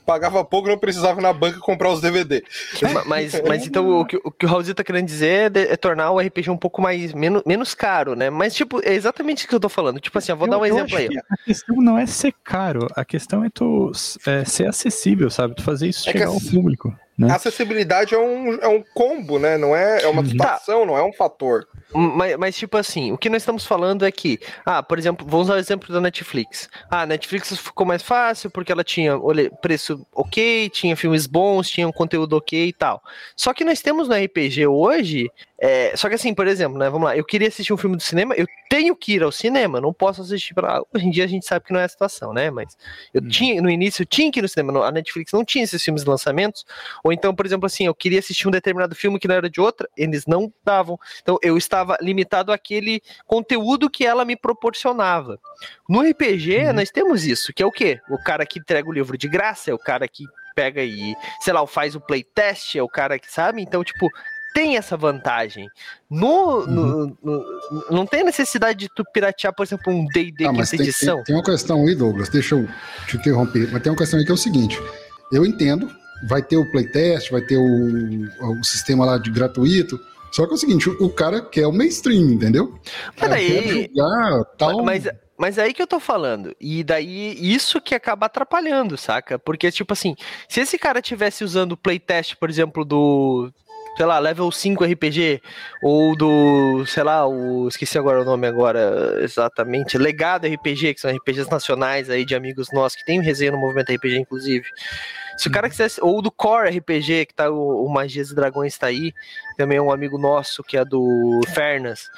pagava 0.06 0.46
pouco, 0.46 0.68
não 0.68 0.78
precisava 0.78 1.20
ir 1.20 1.24
na 1.24 1.34
banca 1.34 1.60
comprar 1.60 1.90
os 1.90 2.00
DVD. 2.00 2.44
Mas, 3.06 3.42
mas 3.42 3.68
então 3.68 4.00
o 4.00 4.06
que 4.06 4.18
o, 4.18 4.32
que 4.32 4.46
o 4.46 4.50
Raulzito 4.50 4.76
tá 4.76 4.84
querendo 4.84 5.06
dizer 5.06 5.56
é, 5.56 5.74
é, 5.74 5.76
tornar 5.76 6.12
o 6.12 6.20
RPG 6.20 6.50
um 6.50 6.58
pouco 6.58 6.82
mais 6.82 7.14
menos, 7.14 7.44
menos 7.46 7.74
caro, 7.74 8.16
né? 8.16 8.30
Mas, 8.30 8.54
tipo, 8.54 8.80
é 8.82 8.94
exatamente 8.94 9.40
isso 9.40 9.48
que 9.48 9.56
eu 9.56 9.60
tô 9.60 9.70
falando. 9.70 10.00
Tipo 10.00 10.18
assim, 10.18 10.32
eu 10.32 10.38
vou 10.38 10.48
eu, 10.48 10.52
dar 10.52 10.58
um 10.58 10.66
exemplo 10.66 10.98
aí. 10.98 11.10
A 11.30 11.38
questão 11.44 11.76
não 11.78 11.98
é 11.98 12.06
ser 12.06 12.34
caro, 12.44 12.88
a 12.96 13.04
questão 13.04 13.44
é 13.44 13.50
tu 13.50 13.92
é, 14.26 14.46
ser 14.46 14.68
acessível, 14.68 15.30
sabe? 15.30 15.56
Tu 15.56 15.64
fazer 15.64 15.88
isso 15.90 16.08
é 16.10 16.14
chegar 16.14 16.28
ao 16.28 16.40
público. 16.40 16.98
Né? 17.18 17.32
Acessibilidade 17.32 18.14
é 18.14 18.20
um, 18.20 18.56
é 18.56 18.68
um 18.68 18.84
combo, 18.94 19.40
né? 19.40 19.58
Não 19.58 19.76
é, 19.76 20.04
é 20.04 20.08
uma 20.08 20.26
situação, 20.26 20.82
tá. 20.82 20.86
não 20.86 20.98
é 20.98 21.04
um 21.04 21.14
fator. 21.14 21.66
Mas, 21.94 22.36
mas, 22.36 22.58
tipo 22.58 22.76
assim, 22.76 23.14
o 23.14 23.18
que 23.18 23.30
nós 23.30 23.42
estamos 23.42 23.66
falando 23.66 24.06
é 24.06 24.12
que, 24.12 24.38
ah, 24.66 24.84
por 24.84 25.00
exemplo, 25.00 25.26
vamos 25.28 25.48
usar 25.48 25.56
o 25.56 25.60
exemplo 25.60 25.94
da 25.94 26.02
Netflix. 26.02 26.68
Ah, 26.90 27.04
a 27.04 27.06
Netflix 27.06 27.58
ficou 27.58 27.86
mais 27.86 28.02
fácil 28.02 28.50
porque 28.50 28.72
ela 28.72 28.84
tinha 28.84 29.18
olha, 29.18 29.50
preço 29.62 30.06
ok, 30.14 30.70
tinha 30.70 30.98
filmes 30.98 31.26
bons, 31.26 31.70
tinha 31.70 31.88
um 31.88 31.92
conteúdo 31.92 32.36
ok 32.36 32.68
e 32.68 32.74
tal. 32.74 33.02
Só 33.36 33.54
que 33.54 33.64
nós 33.64 33.82
temos 33.82 34.10
no 34.10 34.16
RPG 34.16 34.68
hoje 34.68 35.32
é, 35.58 35.96
só 35.96 36.10
que 36.10 36.16
assim, 36.16 36.34
por 36.34 36.48
exemplo, 36.48 36.78
né? 36.78 36.90
Vamos 36.90 37.06
lá, 37.06 37.16
eu 37.16 37.24
queria 37.24 37.48
assistir 37.48 37.72
um 37.72 37.78
filme 37.78 37.96
do 37.96 38.04
cinema, 38.04 38.36
eu 38.36 38.46
tenho 38.70 38.96
que 38.96 39.14
ir 39.14 39.24
ao 39.24 39.32
cinema, 39.32 39.80
não 39.80 39.94
posso 39.94 40.22
assistir 40.22 40.54
para 40.54 40.82
Hoje 40.94 41.06
em 41.06 41.10
dia 41.10 41.24
a 41.24 41.28
gente 41.28 41.46
sabe 41.46 41.66
que 41.66 41.74
não 41.74 41.80
é 41.80 41.86
a 41.86 41.90
situação, 41.90 42.34
né? 42.34 42.52
Mas 42.52 42.78
eu 43.14 43.22
hum. 43.22 43.28
tinha, 43.28 43.62
no 43.62 43.70
início, 43.70 44.02
eu 44.02 44.06
tinha 44.06 44.32
que 44.32 44.40
ir 44.40 44.42
no 44.42 44.50
cinema. 44.50 44.86
A 44.86 44.92
Netflix 44.92 45.32
não 45.32 45.46
tinha 45.46 45.64
esses 45.64 45.82
filmes 45.82 46.04
de 46.04 46.10
lançamentos. 46.10 46.66
Ou 47.04 47.14
então, 47.14 47.34
por 47.34 47.46
exemplo, 47.46 47.66
assim, 47.66 47.86
eu 47.86 47.96
queria 47.96 48.20
assistir 48.20 48.48
um 48.48 48.52
determinado 48.52 48.96
filme 48.96 49.20
que 49.20 49.28
não 49.28 49.36
era 49.36 49.50
de 49.50 49.62
outra, 49.62 49.90
eles 49.96 50.26
não 50.26 50.52
davam. 50.64 51.00
Então 51.22 51.38
eu 51.42 51.58
estava 51.58 51.98
limitado 52.02 52.52
àquele 52.52 53.02
conteúdo 53.26 53.90
que 53.90 54.06
ela 54.06 54.26
me 54.26 54.36
proporcionava. 54.36 55.40
No 55.88 56.02
RPG, 56.02 56.68
uhum. 56.68 56.74
nós 56.74 56.92
temos 56.92 57.26
isso, 57.26 57.54
que 57.54 57.64
é 57.64 57.66
o 57.66 57.72
quê? 57.72 58.00
O 58.10 58.18
cara 58.18 58.46
que 58.46 58.60
entrega 58.60 58.90
o 58.90 58.94
livro 58.94 59.18
de 59.18 59.28
graça, 59.28 59.72
é 59.72 59.74
o 59.74 59.80
cara 59.80 60.08
que 60.08 60.26
pega 60.56 60.82
e, 60.82 61.16
sei 61.42 61.54
lá, 61.54 61.66
faz 61.68 61.96
o 61.96 62.02
playtest, 62.02 62.76
é 62.76 62.82
o 62.82 62.88
cara 62.88 63.20
que 63.20 63.32
sabe. 63.32 63.62
Então, 63.62 63.84
tipo, 63.84 64.10
tem 64.56 64.78
essa 64.78 64.96
vantagem. 64.96 65.68
No, 66.10 66.60
uhum. 66.60 66.66
no, 66.66 67.18
no, 67.22 67.86
não 67.92 68.06
tem 68.06 68.24
necessidade 68.24 68.80
de 68.80 68.90
tu 68.96 69.04
piratear, 69.14 69.54
por 69.54 69.64
exemplo, 69.64 69.92
um 69.92 70.06
D&D 70.06 70.46
ah, 70.46 70.54
quinta 70.54 70.66
tem, 70.66 70.80
edição. 70.80 71.16
Tem, 71.18 71.26
tem, 71.26 71.36
uma 71.36 71.44
questão 71.44 71.86
aí, 71.86 71.94
Douglas, 71.94 72.30
deixa 72.30 72.56
eu 72.56 72.66
te 73.06 73.18
interromper, 73.18 73.70
mas 73.70 73.84
tem 73.84 73.92
uma 73.92 73.98
questão 73.98 74.18
aí 74.18 74.26
que 74.26 74.32
é 74.32 74.34
o 74.34 74.38
seguinte, 74.38 74.82
eu 75.30 75.46
entendo, 75.46 75.94
vai 76.30 76.42
ter 76.42 76.56
o 76.56 76.72
playtest, 76.72 77.32
vai 77.32 77.42
ter 77.42 77.58
o, 77.58 78.60
o 78.62 78.64
sistema 78.64 79.04
lá 79.04 79.18
de 79.18 79.30
gratuito, 79.30 80.00
só 80.32 80.46
que 80.46 80.54
é 80.54 80.56
o 80.56 80.58
seguinte, 80.58 80.90
o, 80.90 81.04
o 81.04 81.10
cara 81.10 81.42
quer 81.42 81.68
o 81.68 81.74
mainstream, 81.74 82.32
entendeu? 82.32 82.80
Peraí, 83.20 83.92
tal... 84.58 84.86
mas, 84.86 85.04
mas 85.38 85.58
é 85.58 85.64
aí 85.64 85.74
que 85.74 85.82
eu 85.82 85.88
tô 85.88 86.00
falando. 86.00 86.56
E 86.62 86.82
daí, 86.82 87.38
isso 87.42 87.82
que 87.82 87.94
acaba 87.94 88.28
atrapalhando, 88.28 88.98
saca? 88.98 89.38
Porque, 89.38 89.70
tipo 89.70 89.92
assim, 89.92 90.16
se 90.48 90.62
esse 90.62 90.78
cara 90.78 91.02
tivesse 91.02 91.44
usando 91.44 91.74
o 91.74 91.78
playtest, 91.78 92.38
por 92.38 92.50
exemplo, 92.50 92.86
do 92.86 93.52
sei 93.96 94.06
lá, 94.06 94.20
level 94.20 94.52
5 94.52 94.84
RPG, 94.84 95.42
ou 95.82 96.16
do, 96.16 96.86
sei 96.86 97.04
lá, 97.04 97.26
o, 97.28 97.68
esqueci 97.68 97.98
agora 97.98 98.22
o 98.22 98.26
nome 98.26 98.46
agora, 98.48 99.20
exatamente, 99.22 99.98
Legado 99.98 100.48
RPG, 100.48 100.94
que 100.94 101.02
são 101.02 101.12
RPGs 101.12 101.50
nacionais 101.50 102.10
aí 102.10 102.26
de 102.26 102.36
amigos 102.36 102.68
nossos, 102.74 102.98
que 102.98 103.06
tem 103.06 103.22
resenha 103.22 103.52
no 103.52 103.58
Movimento 103.58 103.94
RPG, 103.94 104.18
inclusive. 104.18 104.66
Se 105.38 105.48
o 105.48 105.52
cara 105.52 105.70
quisesse, 105.70 106.00
ou 106.02 106.22
do 106.22 106.32
Core 106.32 106.78
RPG, 106.78 107.28
que 107.28 107.34
tá 107.34 107.50
o, 107.50 107.86
o 107.86 107.90
Magias 107.90 108.32
e 108.32 108.36
Dragões 108.36 108.78
tá 108.78 108.88
aí, 108.88 109.14
também 109.58 109.78
é 109.78 109.82
um 109.82 109.92
amigo 109.92 110.18
nosso, 110.18 110.64
que 110.64 110.78
é 110.78 110.84
do 110.84 111.42
Fernas. 111.54 112.10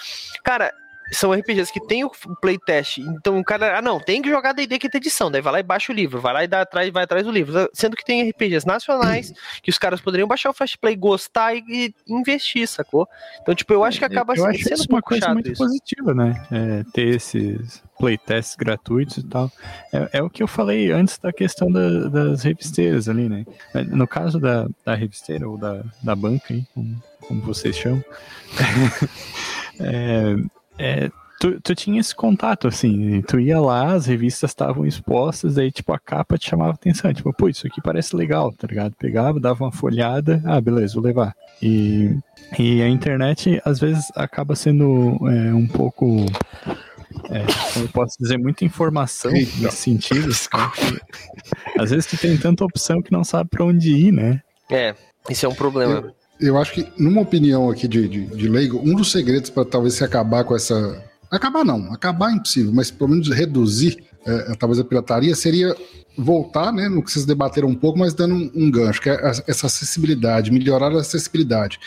Cara, 0.44 0.74
são 1.12 1.32
RPGs 1.32 1.72
que 1.72 1.86
tem 1.86 2.04
o 2.04 2.12
playtest, 2.41 3.00
então 3.00 3.39
o 3.39 3.43
cara, 3.43 3.80
ah 3.80 3.82
não, 3.82 4.00
tem 4.00 4.22
que 4.22 4.30
jogar 4.30 4.54
D&D 4.54 4.80
quinta 4.80 4.98
edição, 4.98 5.32
daí 5.32 5.41
vai 5.41 5.54
lá 5.54 5.60
e 5.60 5.63
baixa 5.63 5.91
o 5.91 5.96
livro, 5.96 6.20
vai 6.20 6.34
lá 6.34 6.43
e 6.43 6.48
dá 6.48 6.62
atrás, 6.62 6.89
vai 6.91 7.04
atrás 7.04 7.26
do 7.26 7.32
livro, 7.32 7.70
sendo 7.74 7.96
que 7.96 8.06
tem 8.06 8.30
RPGs 8.30 8.65
nacionais 8.65 9.34
que 9.62 9.70
os 9.70 9.78
caras 9.78 10.02
poderiam 10.02 10.28
baixar 10.28 10.50
o 10.50 10.54
Fast 10.54 10.78
Play, 10.78 10.96
gostar 10.96 11.56
e, 11.56 11.62
e 11.67 11.93
investir, 12.08 12.67
sacou? 12.67 13.08
Então, 13.41 13.56
tipo, 13.56 13.74
eu 13.74 13.84
acho 13.84 14.00
que 14.00 14.06
acaba 14.06 14.34
eu 14.36 14.46
acho 14.46 14.63
sendo 14.63 14.82
um 14.82 14.98
uma 14.98 15.02
coisa 15.02 15.34
muito 15.34 15.52
isso. 15.52 15.63
positiva, 15.63 16.13
né? 16.13 16.46
É, 16.52 16.84
ter 16.91 17.15
esses 17.15 17.84
playtests 17.98 18.56
gratuitos 18.56 19.17
e 19.17 19.24
tal. 19.24 19.52
É, 19.91 20.20
é, 20.20 20.24
o 20.24 20.30
que 20.30 20.43
eu 20.43 20.48
falei 20.48 20.91
antes 20.91 21.17
da 21.17 21.34
questão 21.34 21.72
da, 21.72 22.08
das 22.08 22.43
revisteiras 22.43 23.10
ali, 23.10 23.28
né? 23.28 23.46
No 23.88 24.08
caso 24.08 24.39
da, 24.39 24.67
da 24.86 24.96
revisteira 24.96 25.48
ou 25.48 25.58
da, 25.58 25.84
da 26.02 26.15
banca, 26.15 26.54
aí, 26.54 26.65
como, 26.74 27.04
como 27.28 27.41
vocês 27.41 27.76
chamam, 27.76 28.04
é, 29.80 30.36
é, 30.78 31.10
tu, 31.40 31.60
tu 31.62 31.76
tinha 31.76 32.00
esse 32.00 32.16
contato, 32.16 32.68
assim, 32.68 33.22
tu 33.22 33.40
ia 33.40 33.60
lá, 33.60 33.94
as 33.94 34.06
revistas 34.06 34.52
estavam 34.52 34.86
expostas, 34.86 35.58
aí, 35.58 35.72
tipo, 35.72 35.94
a 35.94 36.00
capa 36.00 36.38
te 36.38 36.50
chamava 36.50 36.72
atenção, 36.72 37.13
tipo, 37.13 37.34
pô, 37.34 37.50
isso 37.50 37.68
aqui 37.68 37.82
parece 37.82 38.16
legal, 38.16 38.52
tá 38.52 38.68
ligado? 38.68 38.94
Pegava, 38.98 39.40
dava 39.40 39.63
uma 39.63 39.72
folhada, 39.72 40.42
ah, 40.46 40.60
beleza, 40.60 40.96
vou 40.96 41.04
levar. 41.04 41.36
E, 41.62 42.18
e 42.58 42.82
a 42.82 42.90
internet, 42.90 43.62
às 43.66 43.80
vezes, 43.80 44.12
acaba 44.16 44.56
sendo 44.56 45.18
é, 45.28 45.54
um 45.54 45.68
pouco... 45.68 46.26
É, 47.30 47.82
eu 47.82 47.88
posso 47.90 48.16
dizer, 48.20 48.38
muita 48.38 48.63
informação 48.63 49.32
Eita. 49.32 49.52
nesse 49.60 49.78
sentido. 49.78 50.30
Às 51.80 51.90
vezes 51.90 52.06
tu 52.06 52.18
tem 52.18 52.38
tanta 52.38 52.63
opção 52.63 53.02
que 53.02 53.12
não 53.12 53.24
sabe 53.24 53.50
para 53.50 53.66
onde 53.66 53.92
ir, 53.92 54.12
né? 54.12 54.42
É, 54.70 54.94
isso 55.30 55.46
é 55.46 55.50
um 55.50 55.56
problema 55.56 56.13
eu 56.39 56.58
acho 56.58 56.73
que, 56.73 56.88
numa 56.97 57.21
opinião 57.21 57.69
aqui 57.69 57.88
de, 57.88 58.08
de, 58.08 58.26
de 58.28 58.47
leigo, 58.47 58.80
um 58.80 58.95
dos 58.95 59.12
segredos 59.12 59.50
para 59.50 59.65
talvez 59.65 59.95
se 59.95 60.04
acabar 60.04 60.43
com 60.43 60.56
essa. 60.56 61.04
Acabar 61.30 61.65
não, 61.65 61.91
acabar 61.91 62.32
é 62.32 62.36
impossível, 62.36 62.71
mas 62.73 62.89
pelo 62.89 63.10
menos 63.10 63.30
reduzir 63.30 63.97
é, 64.28 64.56
talvez 64.56 64.78
a 64.78 64.84
pirataria 64.84 65.34
seria 65.34 65.73
voltar, 66.17 66.73
né, 66.73 66.89
no 66.89 67.02
que 67.02 67.12
vocês 67.12 67.26
debateram 67.26 67.69
um 67.69 67.76
pouco, 67.76 67.97
mas 67.97 68.13
dando 68.13 68.36
um, 68.36 68.52
um 68.54 68.69
gancho, 68.69 69.02
que 69.02 69.10
é 69.10 69.32
essa 69.47 69.67
acessibilidade, 69.67 70.52
melhorar 70.52 70.91
a 70.91 71.00
acessibilidade. 71.00 71.80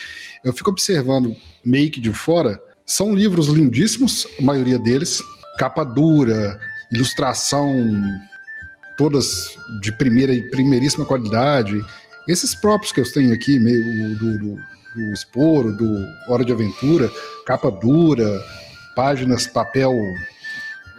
Eu 0.42 0.52
fico 0.52 0.70
observando 0.70 1.36
meio 1.64 1.90
que 1.90 2.00
de 2.00 2.12
fora, 2.12 2.58
são 2.86 3.14
livros 3.14 3.48
lindíssimos, 3.48 4.26
a 4.38 4.42
maioria 4.42 4.78
deles, 4.78 5.22
capa 5.58 5.84
dura, 5.84 6.58
ilustração 6.90 7.68
todas 8.96 9.56
de 9.80 9.92
primeira 9.92 10.32
e 10.32 10.50
primeiríssima 10.50 11.04
qualidade, 11.04 11.84
esses 12.28 12.54
próprios 12.54 12.92
que 12.92 13.00
eu 13.00 13.12
tenho 13.12 13.33
aqui, 13.33 13.59
meio 13.59 14.16
do, 14.16 14.38
do, 14.38 14.56
do 14.94 15.12
Esporo, 15.12 15.72
do 15.72 16.06
Hora 16.28 16.44
de 16.44 16.52
Aventura, 16.52 17.11
capa 17.46 17.70
dura, 17.70 18.42
páginas, 18.94 19.46
papel. 19.46 19.92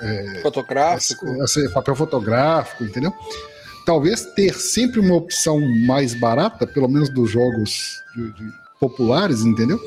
É, 0.02 0.42
fotográfico. 0.42 1.26
Papel 1.74 1.96
fotográfico, 1.96 2.84
entendeu? 2.84 3.14
Talvez 3.86 4.26
ter 4.34 4.54
sempre 4.54 5.00
uma 5.00 5.16
opção 5.16 5.60
mais 5.86 6.14
barata, 6.14 6.66
pelo 6.66 6.88
menos 6.88 7.10
dos 7.10 7.30
jogos 7.30 8.02
de, 8.16 8.32
de 8.34 8.52
populares, 8.80 9.42
entendeu? 9.42 9.80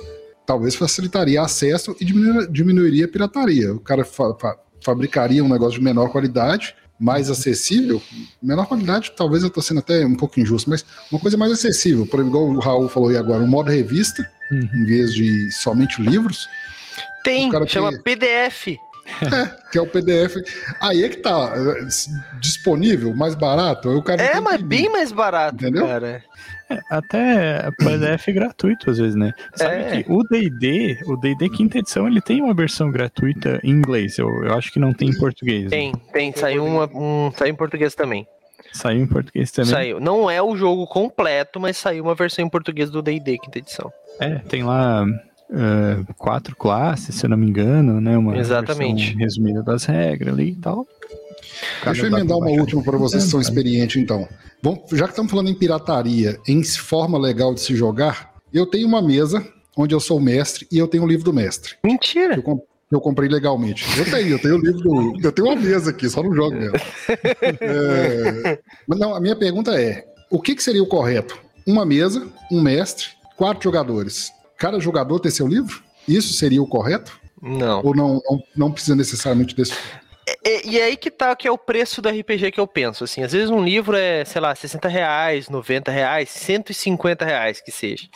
Talvez 0.46 0.74
facilitaria 0.74 1.40
acesso 1.42 1.96
e 2.00 2.04
diminuiria, 2.04 2.48
diminuiria 2.48 3.04
a 3.06 3.08
pirataria. 3.08 3.74
O 3.74 3.80
cara 3.80 4.04
fa, 4.04 4.34
fa, 4.34 4.56
fabricaria 4.84 5.42
um 5.42 5.48
negócio 5.48 5.78
de 5.78 5.84
menor 5.84 6.10
qualidade 6.10 6.76
mais 7.04 7.28
acessível, 7.28 8.02
menor 8.42 8.66
qualidade, 8.66 9.12
talvez 9.14 9.42
eu 9.42 9.48
estou 9.48 9.62
sendo 9.62 9.80
até 9.80 10.06
um 10.06 10.14
pouco 10.14 10.40
injusto, 10.40 10.70
mas 10.70 10.82
uma 11.12 11.20
coisa 11.20 11.36
mais 11.36 11.52
acessível, 11.52 12.06
por 12.06 12.20
igual 12.20 12.44
o 12.44 12.58
Raul 12.58 12.88
falou 12.88 13.10
aí 13.10 13.16
agora, 13.18 13.44
o 13.44 13.46
modo 13.46 13.70
revista, 13.70 14.26
uhum. 14.50 14.70
em 14.74 14.84
vez 14.86 15.12
de 15.12 15.52
somente 15.52 16.00
livros. 16.00 16.48
Tem, 17.22 17.50
chama 17.66 17.90
tem... 17.90 18.00
PDF. 18.00 18.78
É, 19.20 19.70
que 19.70 19.76
é 19.76 19.82
o 19.82 19.86
PDF. 19.86 20.36
Aí 20.80 21.04
é 21.04 21.10
que 21.10 21.18
tá 21.18 21.52
disponível, 22.40 23.14
mais 23.14 23.34
barato. 23.34 23.90
O 23.90 24.02
cara 24.02 24.22
é, 24.22 24.40
mas 24.40 24.62
bem 24.62 24.90
mais 24.90 25.12
barato, 25.12 25.56
entendeu? 25.56 25.86
cara. 25.86 26.24
É, 26.70 26.80
até 26.90 27.70
PDF 27.78 28.28
gratuito 28.28 28.90
às 28.90 28.98
vezes, 28.98 29.14
né? 29.14 29.32
Sabe 29.54 29.74
é. 29.74 30.02
que 30.02 30.12
o 30.12 30.22
D&D, 30.22 30.98
o 31.06 31.16
D&D 31.16 31.48
quinta 31.50 31.78
edição, 31.78 32.06
ele 32.06 32.20
tem 32.20 32.42
uma 32.42 32.54
versão 32.54 32.90
gratuita 32.90 33.60
em 33.62 33.70
inglês. 33.70 34.18
Eu, 34.18 34.28
eu 34.44 34.54
acho 34.54 34.72
que 34.72 34.78
não 34.78 34.92
tem 34.92 35.10
em 35.10 35.18
português. 35.18 35.70
Tem, 35.70 35.92
né? 35.92 36.00
tem. 36.12 36.32
Saiu, 36.32 36.64
uma, 36.64 36.86
um, 36.86 37.30
saiu 37.36 37.52
em 37.52 37.56
português 37.56 37.94
também. 37.94 38.26
Saiu 38.72 39.02
em 39.02 39.06
português 39.06 39.50
também? 39.52 39.70
Saiu. 39.70 40.00
Não 40.00 40.30
é 40.30 40.42
o 40.42 40.56
jogo 40.56 40.86
completo, 40.86 41.60
mas 41.60 41.76
saiu 41.76 42.04
uma 42.04 42.14
versão 42.14 42.44
em 42.44 42.48
português 42.48 42.90
do 42.90 43.02
D&D 43.02 43.38
quinta 43.38 43.58
edição. 43.58 43.92
É, 44.18 44.36
tem 44.38 44.62
lá 44.62 45.04
uh, 45.04 46.14
quatro 46.14 46.56
classes, 46.56 47.14
se 47.14 47.26
eu 47.26 47.30
não 47.30 47.36
me 47.36 47.46
engano, 47.46 48.00
né? 48.00 48.16
Uma 48.16 48.36
Exatamente. 48.36 49.14
resumida 49.16 49.62
das 49.62 49.84
regras 49.84 50.32
ali 50.32 50.50
e 50.50 50.56
tal. 50.56 50.86
Deixa 51.84 52.02
eu 52.02 52.06
emendar 52.06 52.38
uma 52.38 52.50
última 52.50 52.82
para 52.82 52.96
vocês 52.96 53.24
que 53.24 53.30
são 53.30 53.40
experientes, 53.40 54.02
então. 54.02 54.28
Bom, 54.62 54.84
já 54.92 55.04
que 55.04 55.10
estamos 55.10 55.30
falando 55.30 55.50
em 55.50 55.54
pirataria, 55.54 56.38
em 56.48 56.62
forma 56.64 57.18
legal 57.18 57.54
de 57.54 57.60
se 57.60 57.74
jogar, 57.76 58.34
eu 58.52 58.66
tenho 58.66 58.86
uma 58.86 59.02
mesa 59.02 59.46
onde 59.76 59.94
eu 59.94 60.00
sou 60.00 60.20
mestre 60.20 60.66
e 60.70 60.78
eu 60.78 60.88
tenho 60.88 61.02
o 61.02 61.06
livro 61.06 61.24
do 61.24 61.32
mestre. 61.32 61.74
Mentira! 61.84 62.36
Eu, 62.36 62.66
eu 62.90 63.00
comprei 63.00 63.28
legalmente. 63.28 63.84
Eu 63.98 64.04
tenho, 64.04 64.28
eu 64.28 64.38
tenho 64.38 64.56
o 64.56 64.58
livro 64.58 64.80
do. 64.80 65.20
Eu 65.22 65.32
tenho 65.32 65.48
uma 65.48 65.56
mesa 65.56 65.90
aqui, 65.90 66.08
só 66.08 66.22
não 66.22 66.34
jogo 66.34 66.56
mesmo. 66.56 66.76
É, 67.60 68.58
mas 68.86 68.98
não, 68.98 69.14
a 69.14 69.20
minha 69.20 69.36
pergunta 69.36 69.78
é: 69.80 70.06
o 70.30 70.40
que, 70.40 70.54
que 70.54 70.62
seria 70.62 70.82
o 70.82 70.86
correto? 70.86 71.38
Uma 71.66 71.84
mesa, 71.84 72.26
um 72.50 72.60
mestre, 72.60 73.08
quatro 73.36 73.64
jogadores. 73.64 74.32
Cada 74.56 74.78
jogador 74.78 75.18
ter 75.18 75.30
seu 75.30 75.46
livro? 75.46 75.82
Isso 76.06 76.32
seria 76.34 76.62
o 76.62 76.66
correto? 76.66 77.18
Não. 77.42 77.82
Ou 77.84 77.94
não, 77.94 78.20
não, 78.28 78.42
não 78.56 78.72
precisa 78.72 78.94
necessariamente 78.94 79.54
desse. 79.54 79.74
E, 80.44 80.70
e, 80.70 80.80
aí 80.80 80.96
que 80.96 81.10
tá, 81.10 81.34
que 81.36 81.46
é 81.46 81.50
o 81.50 81.58
preço 81.58 82.00
do 82.00 82.08
RPG 82.08 82.52
que 82.52 82.60
eu 82.60 82.66
penso, 82.66 83.04
assim, 83.04 83.22
às 83.22 83.32
vezes 83.32 83.50
um 83.50 83.62
livro 83.62 83.96
é, 83.96 84.24
sei 84.24 84.40
lá, 84.40 84.54
60 84.54 84.88
reais, 84.88 85.48
90 85.50 85.90
reais, 85.90 86.30
150 86.30 87.24
reais 87.24 87.60
que 87.60 87.70
seja. 87.70 88.08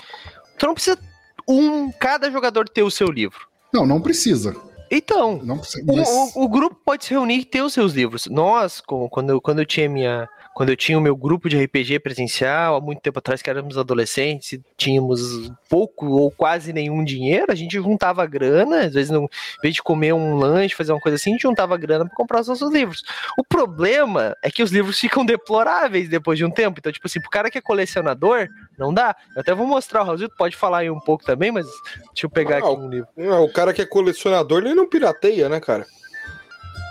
Tu 0.58 0.66
não 0.66 0.74
precisa 0.74 0.98
um, 1.46 1.90
cada 1.92 2.30
jogador 2.30 2.68
ter 2.68 2.82
o 2.82 2.90
seu 2.90 3.08
livro. 3.08 3.46
Não, 3.72 3.86
não 3.86 4.00
precisa. 4.00 4.56
Então, 4.90 5.40
não 5.42 5.58
precisa, 5.58 5.84
mas... 5.86 6.08
o, 6.08 6.40
o, 6.40 6.44
o, 6.44 6.48
grupo 6.48 6.80
pode 6.82 7.04
se 7.04 7.10
reunir 7.10 7.40
e 7.40 7.44
ter 7.44 7.62
os 7.62 7.74
seus 7.74 7.92
livros. 7.92 8.26
Nós, 8.26 8.80
quando 8.80 9.30
eu, 9.30 9.40
quando 9.40 9.58
eu 9.58 9.66
tinha 9.66 9.88
minha, 9.88 10.26
quando 10.58 10.70
eu 10.70 10.76
tinha 10.76 10.98
o 10.98 11.00
meu 11.00 11.14
grupo 11.14 11.48
de 11.48 11.56
RPG 11.56 12.00
presencial, 12.00 12.74
há 12.74 12.80
muito 12.80 13.00
tempo 13.00 13.20
atrás, 13.20 13.40
que 13.40 13.48
éramos 13.48 13.78
adolescentes, 13.78 14.58
tínhamos 14.76 15.52
pouco 15.68 16.06
ou 16.08 16.32
quase 16.32 16.72
nenhum 16.72 17.04
dinheiro, 17.04 17.52
a 17.52 17.54
gente 17.54 17.76
juntava 17.76 18.26
grana, 18.26 18.80
às 18.80 18.92
vezes, 18.92 19.08
não, 19.08 19.26
em 19.26 19.62
vez 19.62 19.76
de 19.76 19.82
comer 19.84 20.12
um 20.14 20.36
lanche, 20.36 20.74
fazer 20.74 20.90
uma 20.90 21.00
coisa 21.00 21.14
assim, 21.14 21.30
a 21.30 21.32
gente 21.34 21.42
juntava 21.42 21.76
grana 21.76 22.06
para 22.06 22.16
comprar 22.16 22.40
os 22.40 22.48
nossos 22.48 22.72
livros. 22.72 23.04
O 23.38 23.44
problema 23.44 24.36
é 24.42 24.50
que 24.50 24.60
os 24.60 24.72
livros 24.72 24.98
ficam 24.98 25.24
deploráveis 25.24 26.08
depois 26.08 26.36
de 26.36 26.44
um 26.44 26.50
tempo. 26.50 26.80
Então, 26.80 26.90
tipo 26.90 27.06
assim, 27.06 27.20
pro 27.20 27.30
cara 27.30 27.52
que 27.52 27.58
é 27.58 27.60
colecionador, 27.60 28.48
não 28.76 28.92
dá. 28.92 29.14
Eu 29.36 29.42
até 29.42 29.54
vou 29.54 29.64
mostrar, 29.64 30.02
o 30.02 30.06
Raulzito 30.06 30.34
pode 30.36 30.56
falar 30.56 30.78
aí 30.78 30.90
um 30.90 30.98
pouco 30.98 31.24
também, 31.24 31.52
mas 31.52 31.66
deixa 31.66 32.26
eu 32.26 32.30
pegar 32.30 32.56
ah, 32.56 32.58
aqui 32.58 32.68
um 32.68 32.90
livro. 32.90 33.08
Não, 33.16 33.44
o 33.44 33.52
cara 33.52 33.72
que 33.72 33.82
é 33.82 33.86
colecionador, 33.86 34.64
ele 34.64 34.74
não 34.74 34.88
pirateia, 34.88 35.48
né, 35.48 35.60
cara? 35.60 35.86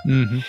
Uhum. 0.06 0.42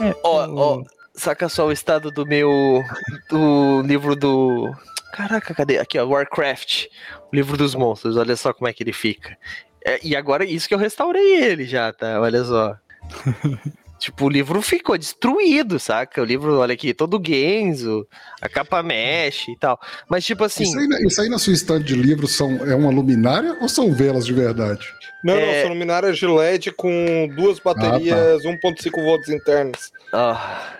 É, 0.00 0.16
ó, 0.24 0.46
ó, 0.48 0.95
saca 1.16 1.48
só 1.48 1.66
o 1.66 1.72
estado 1.72 2.10
do 2.10 2.26
meu. 2.26 2.82
do 3.28 3.82
livro 3.82 4.14
do. 4.14 4.72
Caraca, 5.12 5.54
cadê? 5.54 5.78
Aqui, 5.78 5.98
ó, 5.98 6.06
Warcraft, 6.06 6.86
o 7.32 7.34
livro 7.34 7.56
dos 7.56 7.74
monstros, 7.74 8.16
olha 8.16 8.36
só 8.36 8.52
como 8.52 8.68
é 8.68 8.72
que 8.72 8.82
ele 8.82 8.92
fica. 8.92 9.36
É, 9.84 9.98
e 10.02 10.14
agora, 10.14 10.44
isso 10.44 10.68
que 10.68 10.74
eu 10.74 10.78
restaurei 10.78 11.42
ele 11.42 11.64
já, 11.64 11.92
tá? 11.92 12.20
Olha 12.20 12.44
só. 12.44 12.76
tipo, 13.98 14.26
o 14.26 14.28
livro 14.28 14.60
ficou 14.60 14.98
destruído, 14.98 15.78
saca? 15.78 16.20
O 16.20 16.24
livro, 16.24 16.58
olha 16.58 16.74
aqui, 16.74 16.92
todo 16.92 17.22
Genzo, 17.24 18.06
a 18.42 18.48
capa 18.48 18.82
mexe 18.82 19.52
e 19.52 19.58
tal. 19.58 19.80
Mas, 20.08 20.24
tipo 20.24 20.44
assim. 20.44 20.64
Isso 20.64 20.78
aí, 20.78 21.06
isso 21.06 21.20
aí 21.22 21.28
na 21.28 21.38
sua 21.38 21.52
estante 21.52 21.84
de 21.84 21.94
livros 21.94 22.32
são, 22.32 22.56
é 22.68 22.74
uma 22.74 22.90
luminária 22.90 23.56
ou 23.60 23.68
são 23.68 23.92
velas 23.92 24.26
de 24.26 24.34
verdade? 24.34 24.86
Não, 25.24 25.34
é... 25.34 25.46
não, 25.46 25.62
são 25.62 25.70
luminárias 25.70 26.18
de 26.18 26.26
LED 26.26 26.72
com 26.72 27.28
duas 27.34 27.58
baterias 27.58 28.44
ah, 28.44 28.58
tá. 28.60 28.68
1.5 28.68 29.02
volts 29.02 29.28
internas. 29.28 29.92
Ah. 30.12 30.76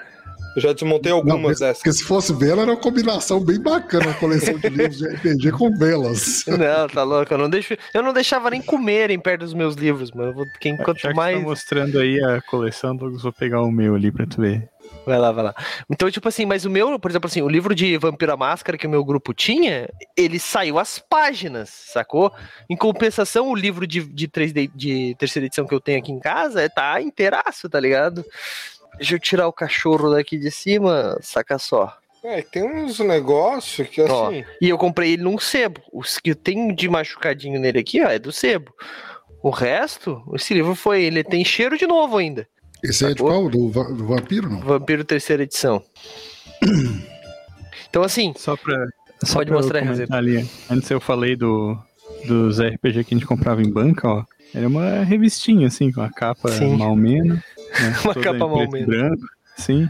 Eu 0.57 0.63
já 0.63 0.73
desmontei 0.73 1.13
algumas 1.13 1.61
não, 1.61 1.67
dessas. 1.67 1.77
Porque 1.77 1.93
se 1.93 2.03
fosse 2.03 2.33
vela, 2.33 2.63
era 2.63 2.71
uma 2.71 2.81
combinação 2.81 3.45
bem 3.45 3.61
bacana, 3.61 4.07
uma 4.07 4.15
coleção 4.15 4.59
de 4.59 4.69
livros 4.71 4.97
de 4.97 5.07
RPG 5.15 5.53
com 5.53 5.71
velas. 5.77 6.45
Não, 6.47 6.89
tá 6.89 7.03
louco. 7.03 7.35
Eu 7.35 7.37
não, 7.37 7.51
deixo, 7.51 7.77
eu 7.93 8.03
não 8.03 8.11
deixava 8.11 8.49
nem 8.49 8.63
comerem 8.63 9.21
perto 9.21 9.41
dos 9.43 9.53
meus 9.53 9.75
livros, 9.75 10.11
mano. 10.13 10.35
Quem, 10.59 10.75
quanto 10.79 10.99
já 10.99 11.13
mais. 11.13 11.37
Que 11.37 11.43
tá 11.43 11.49
mostrando 11.49 11.99
aí 11.99 12.19
a 12.25 12.41
coleção, 12.41 12.97
Douglas, 12.97 13.23
vou 13.23 13.35
pegar 13.35 13.61
o 13.61 13.71
meu 13.71 13.95
ali 13.95 14.11
pra 14.11 14.27
tu 14.27 14.41
ver. 14.41 14.67
Vai 15.05 15.19
lá, 15.19 15.31
vai 15.31 15.45
lá. 15.45 15.55
Então, 15.91 16.11
tipo 16.11 16.27
assim, 16.29 16.45
mas 16.45 16.65
o 16.65 16.71
meu, 16.71 16.99
por 16.99 17.11
exemplo, 17.11 17.29
assim, 17.29 17.43
o 17.43 17.49
livro 17.49 17.75
de 17.75 17.97
Vampira 17.97 18.37
Máscara 18.37 18.79
que 18.79 18.87
o 18.87 18.91
meu 18.91 19.05
grupo 19.05 19.33
tinha, 19.33 19.89
ele 20.17 20.39
saiu 20.39 20.79
as 20.79 20.99
páginas, 20.99 21.69
sacou? 21.69 22.33
Em 22.69 22.77
compensação, 22.77 23.51
o 23.51 23.55
livro 23.55 23.87
de, 23.87 24.03
de, 24.03 24.27
3D, 24.27 24.71
de 24.75 25.15
terceira 25.19 25.47
edição 25.47 25.67
que 25.67 25.75
eu 25.75 25.81
tenho 25.81 25.99
aqui 25.99 26.11
em 26.11 26.19
casa 26.19 26.69
tá 26.69 27.01
inteiraço, 27.01 27.69
tá 27.69 27.79
ligado? 27.79 28.25
Deixa 28.97 29.15
eu 29.15 29.21
tirar 29.21 29.47
o 29.49 29.53
cachorro 29.53 30.11
daqui 30.11 30.39
de 30.39 30.51
cima, 30.51 31.19
saca 31.21 31.59
só. 31.59 31.97
É, 32.25 32.43
tem 32.43 32.65
uns 32.65 32.99
negócios 32.99 33.89
que 33.89 34.01
assim. 34.01 34.13
Ó, 34.13 34.33
e 34.61 34.69
eu 34.69 34.77
comprei 34.77 35.13
ele 35.13 35.23
num 35.23 35.39
sebo. 35.39 35.81
Os 35.93 36.19
que 36.19 36.31
eu 36.31 36.35
tenho 36.35 36.75
de 36.75 36.89
machucadinho 36.89 37.61
nele 37.61 37.79
aqui, 37.79 38.03
ó, 38.03 38.09
é 38.09 38.19
do 38.19 38.33
sebo. 38.33 38.73
O 39.43 39.51
resto, 39.51 40.23
esse 40.35 40.53
livro 40.53 40.75
foi. 40.75 41.05
Ele 41.05 41.23
tem 41.23 41.45
cheiro 41.45 41.79
de 41.79 41.87
novo 41.87 42.17
ainda. 42.17 42.49
Esse 42.83 42.99
sacou? 42.99 43.11
é 43.11 43.15
de 43.15 43.23
qual? 43.23 43.49
Do, 43.49 43.95
do 43.95 44.07
Vampiro, 44.07 44.51
não? 44.51 44.61
Vampiro 44.61 45.05
terceira 45.05 45.45
edição. 45.45 45.83
então, 47.89 48.03
assim. 48.03 48.35
Só 48.37 48.57
pra. 48.57 48.87
Só 49.23 49.35
pode 49.35 49.51
pra 49.51 49.59
mostrar 49.59 50.17
ali. 50.17 50.49
Antes 50.69 50.91
eu 50.91 51.01
falei 51.01 51.37
do, 51.37 51.79
dos 52.27 52.61
RPG 52.61 53.05
que 53.05 53.15
a 53.15 53.19
gente 53.19 53.27
comprava 53.27 53.63
em 53.63 53.71
banca, 53.71 54.09
ó. 54.09 54.25
Era 54.55 54.67
uma 54.67 55.05
revistinha, 55.05 55.67
assim, 55.67 55.93
com 55.93 56.01
a 56.01 56.11
capa 56.11 56.51
Sim. 56.51 56.77
mal 56.77 56.97
menos. 56.97 57.41
Né? 57.71 57.97
Uma 58.05 58.14
capa 58.14 58.47
mal 58.47 58.67
branco, 58.69 59.27
sim. 59.57 59.89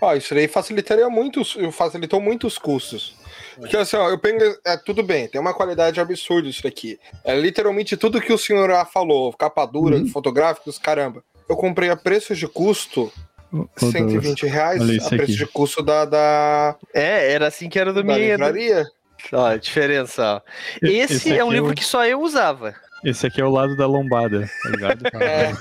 Ó, 0.00 0.14
isso 0.14 0.32
aí 0.34 0.46
facilitaria 0.46 1.08
muito, 1.08 1.42
facilitou 1.72 2.20
muito 2.20 2.46
os 2.46 2.56
custos. 2.56 3.16
Porque 3.56 3.76
assim, 3.76 3.96
ó, 3.96 4.08
eu 4.08 4.18
penso, 4.18 4.58
é 4.64 4.76
tudo 4.76 5.02
bem, 5.02 5.26
tem 5.26 5.40
uma 5.40 5.52
qualidade 5.52 6.00
absurda 6.00 6.48
isso 6.48 6.62
daqui. 6.62 6.98
É 7.24 7.38
literalmente 7.38 7.96
tudo 7.96 8.20
que 8.20 8.32
o 8.32 8.38
senhor 8.38 8.70
já 8.70 8.84
falou, 8.84 9.32
capa 9.32 9.66
dura, 9.66 9.96
uhum. 9.96 10.06
fotográficos, 10.06 10.78
caramba. 10.78 11.22
Eu 11.48 11.56
comprei 11.56 11.90
a 11.90 11.96
preço 11.96 12.34
de 12.34 12.46
custo 12.46 13.12
oh, 13.52 13.66
120 13.76 14.46
reais, 14.46 14.80
a 14.80 14.86
preço 14.86 15.14
aqui. 15.14 15.32
de 15.32 15.46
custo 15.46 15.82
da, 15.82 16.04
da, 16.04 16.76
É, 16.94 17.32
era 17.32 17.48
assim 17.48 17.68
que 17.68 17.78
era 17.78 17.92
do 17.92 18.04
minha. 18.04 18.18
livraria. 18.18 18.86
Ó, 19.32 19.46
a 19.46 19.56
diferença, 19.56 20.36
ó. 20.36 20.40
Esse, 20.80 21.14
Esse 21.14 21.36
é 21.36 21.44
um 21.44 21.50
livro 21.50 21.70
é 21.70 21.72
o... 21.72 21.74
que 21.74 21.84
só 21.84 22.06
eu 22.06 22.20
usava. 22.20 22.74
Esse 23.04 23.26
aqui 23.26 23.40
é 23.40 23.44
o 23.44 23.50
lado 23.50 23.76
da 23.76 23.86
lombada, 23.86 24.48
tá 24.62 24.68
ligado? 24.70 25.02
é. 25.20 25.52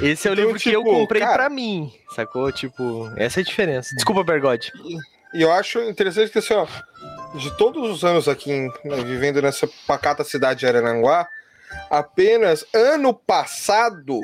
Esse 0.00 0.28
é 0.28 0.30
o 0.30 0.34
então, 0.34 0.44
livro 0.44 0.58
tipo, 0.58 0.70
que 0.70 0.76
eu 0.76 0.82
tipo, 0.82 0.94
comprei 0.94 1.22
cara, 1.22 1.34
pra 1.34 1.48
mim, 1.48 1.92
sacou? 2.14 2.50
Tipo, 2.52 3.10
essa 3.16 3.40
é 3.40 3.42
a 3.42 3.44
diferença. 3.44 3.94
Desculpa, 3.94 4.22
Bergode. 4.24 4.72
E 5.34 5.40
eu 5.40 5.50
acho 5.50 5.80
interessante 5.82 6.30
que, 6.30 6.38
assim, 6.38 6.54
ó, 6.54 6.66
de 7.34 7.56
todos 7.56 7.90
os 7.90 8.04
anos 8.04 8.28
aqui, 8.28 8.50
né, 8.84 8.96
vivendo 9.04 9.40
nessa 9.40 9.68
pacata 9.86 10.24
cidade 10.24 10.60
de 10.60 10.66
Arananguá, 10.66 11.26
apenas 11.90 12.66
ano 12.74 13.14
passado, 13.14 14.20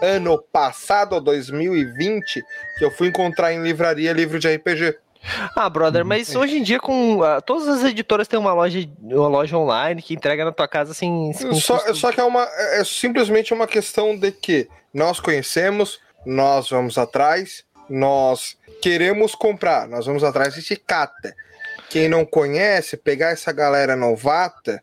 ano 0.00 0.38
passado, 0.38 1.20
2020, 1.20 2.44
que 2.78 2.84
eu 2.84 2.90
fui 2.90 3.08
encontrar 3.08 3.52
em 3.52 3.62
livraria 3.62 4.12
livro 4.12 4.38
de 4.38 4.54
RPG. 4.54 4.96
Ah, 5.56 5.70
brother, 5.70 6.04
mas 6.04 6.34
hoje 6.36 6.58
em 6.58 6.62
dia 6.62 6.78
com 6.78 7.20
uh, 7.20 7.40
todas 7.44 7.66
as 7.66 7.82
editoras 7.82 8.28
têm 8.28 8.38
uma 8.38 8.52
loja, 8.52 8.86
uma 9.00 9.28
loja 9.28 9.56
online 9.56 10.02
que 10.02 10.14
entrega 10.14 10.44
na 10.44 10.52
tua 10.52 10.68
casa 10.68 10.92
assim. 10.92 11.32
Só, 11.54 11.78
só 11.94 12.12
que 12.12 12.20
é 12.20 12.24
uma 12.24 12.46
é, 12.52 12.80
é 12.80 12.84
simplesmente 12.84 13.54
uma 13.54 13.66
questão 13.66 14.16
de 14.16 14.30
que 14.30 14.68
nós 14.94 15.20
conhecemos, 15.20 16.00
nós 16.24 16.70
vamos 16.70 16.96
atrás, 16.96 17.64
nós 17.90 18.56
queremos 18.80 19.34
comprar, 19.34 19.88
nós 19.88 20.06
vamos 20.06 20.24
atrás 20.24 20.54
de 20.54 20.76
cata. 20.76 21.34
Quem 21.90 22.08
não 22.08 22.24
conhece, 22.24 22.96
pegar 22.96 23.30
essa 23.30 23.52
galera 23.52 23.94
novata 23.96 24.82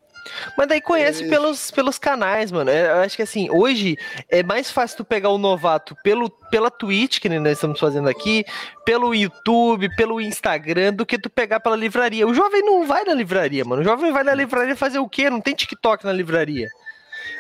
mas 0.58 0.68
daí 0.68 0.82
conhece 0.82 1.28
pelos, 1.28 1.72
pelos 1.72 1.98
canais, 1.98 2.52
mano. 2.52 2.70
É, 2.70 2.92
eu 2.92 2.98
acho 2.98 3.16
que 3.16 3.24
assim, 3.24 3.50
hoje 3.50 3.98
é 4.30 4.44
mais 4.44 4.72
fácil 4.72 4.98
tu 4.98 5.06
pegar 5.06 5.30
o 5.30 5.38
novato 5.38 5.96
pelo, 6.04 6.30
pela 6.30 6.70
Twitch, 6.70 7.20
que 7.20 7.30
nós 7.30 7.54
estamos 7.54 7.80
fazendo 7.80 8.08
aqui, 8.08 8.46
pelo 8.86 9.16
YouTube, 9.16 9.94
pelo 9.96 10.22
Instagram, 10.22 10.94
do 10.94 11.06
que 11.06 11.18
tu 11.18 11.30
pegar 11.30 11.60
pela 11.60 11.76
livraria. 11.76 12.28
O 12.28 12.34
jovem 12.34 12.62
não 12.62 12.86
vai 12.86 13.04
na 13.04 13.14
livraria, 13.14 13.66
mano. 13.66 13.82
O 13.82 13.86
jovem 13.86 14.12
vai 14.12 14.24
na 14.24 14.34
livraria 14.34 14.76
fazer 14.76 15.00
o 15.00 15.10
quê? 15.10 15.30
Não 15.30 15.42
tem 15.42 15.56
TikTok 15.56 16.06
na 16.06 16.14
livraria. 16.14 16.68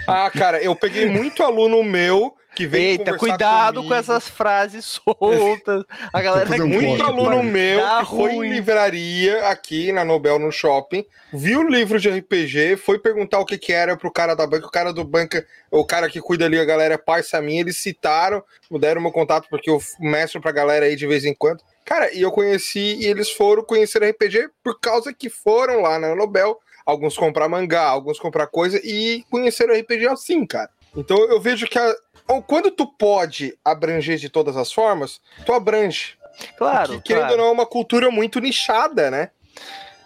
Ah, 0.07 0.30
cara, 0.30 0.61
eu 0.61 0.76
peguei 0.76 1.05
muito 1.05 1.43
aluno 1.43 1.84
meu 1.84 2.36
que 2.56 2.68
vem 2.68 2.91
Eita, 2.91 3.18
cuidado 3.18 3.76
comigo. 3.76 3.93
com 3.93 3.99
essas 3.99 4.28
frases 4.28 4.86
soltas. 5.18 5.84
A 6.12 6.22
galera 6.22 6.49
tem 6.49 6.62
muito 6.62 7.04
aluno 7.04 7.41
meu 7.43 7.82
que 7.99 8.06
foi 8.06 8.34
em 8.34 8.49
livraria 8.49 9.47
aqui 9.47 9.91
na 9.91 10.04
Nobel 10.04 10.38
no 10.38 10.52
shopping, 10.52 11.06
viu 11.34 11.62
o 11.62 11.70
livro 11.70 11.99
de 11.99 12.10
RPG, 12.10 12.78
foi 12.78 12.99
perguntar 12.99 13.39
o 13.39 13.45
que 13.45 13.58
que 13.58 13.72
era 13.72 13.95
pro 13.95 14.12
cara 14.12 14.36
da 14.36 14.45
banca, 14.45 14.68
o 14.68 14.72
cara 14.72 14.93
do 14.93 15.04
banca, 15.04 15.45
o 15.70 15.86
cara 15.86 16.10
que 16.10 16.20
cuida 16.20 16.45
ali, 16.45 16.60
a 16.60 16.66
galera 16.66 16.95
é 16.95 16.97
parça 16.97 17.41
minha, 17.41 17.62
eles 17.62 17.78
citaram, 17.78 18.43
deram 18.80 19.02
meu 19.02 19.12
contato 19.12 19.47
porque 19.49 19.70
eu 19.70 19.80
mestro 19.99 20.41
pra 20.41 20.52
galera 20.52 20.86
aí 20.86 20.95
de 20.95 21.08
vez 21.08 21.26
em 21.26 21.34
quando. 21.34 21.62
Cara, 21.86 22.14
e 22.14 22.22
eu 22.22 22.32
conheci 22.32 22.97
e 22.99 23.06
eles 23.06 23.32
foram 23.32 23.64
conhecer 23.64 24.04
RPG 24.04 24.49
por 24.64 24.80
causa 24.80 25.14
que 25.14 25.30
foram 25.30 25.82
lá 25.82 25.97
na 25.97 26.16
Nobel, 26.16 26.60
alguns 26.86 27.18
comprar 27.18 27.49
mangá, 27.49 27.84
alguns 27.84 28.20
comprar 28.20 28.47
coisa 28.47 28.80
e 28.84 29.24
conheceram 29.30 29.74
RPG 29.74 30.08
assim, 30.08 30.45
cara. 30.45 30.70
Então 30.95 31.18
eu 31.18 31.39
vejo 31.39 31.68
que 31.68 31.80
a, 31.80 31.95
quando 32.40 32.70
tu 32.70 32.86
pode 32.86 33.58
abranger 33.66 34.18
de 34.18 34.30
todas 34.30 34.56
as 34.56 34.72
formas, 34.72 35.20
tu 35.44 35.54
abrange. 35.54 36.14
Claro. 36.56 36.94
Porque, 36.94 37.14
querendo 37.14 37.30
claro. 37.30 37.42
ou 37.42 37.46
não, 37.46 37.50
é 37.50 37.52
uma 37.52 37.66
cultura 37.66 38.12
muito 38.12 38.40
nichada, 38.40 39.10
né? 39.10 39.32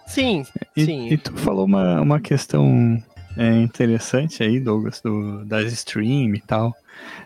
Sim, 0.07 0.45
e, 0.75 0.85
sim. 0.85 1.07
E 1.09 1.17
tu 1.17 1.35
falou 1.35 1.65
uma, 1.65 1.99
uma 1.99 2.21
questão 2.21 3.03
é 3.37 3.51
interessante 3.61 4.41
aí, 4.43 4.59
Douglas, 4.59 5.01
do, 5.01 5.43
das 5.45 5.71
stream 5.73 6.33
e 6.35 6.41
tal. 6.41 6.73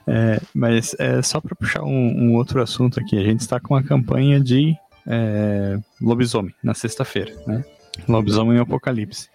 É, 0.08 0.40
mas 0.54 0.96
é 0.98 1.22
só 1.22 1.40
para 1.40 1.56
puxar 1.56 1.84
um, 1.84 1.90
um, 1.90 2.36
outro 2.36 2.62
assunto 2.62 3.00
aqui, 3.00 3.18
a 3.18 3.24
gente 3.24 3.42
está 3.42 3.60
com 3.60 3.76
uma 3.76 3.84
campanha 3.84 4.40
de 4.40 4.76
é, 5.06 5.78
lobisomem 6.02 6.54
na 6.64 6.74
sexta-feira, 6.74 7.32
né? 7.46 7.64
Lobisomem 8.08 8.60
Apocalipse. 8.60 9.30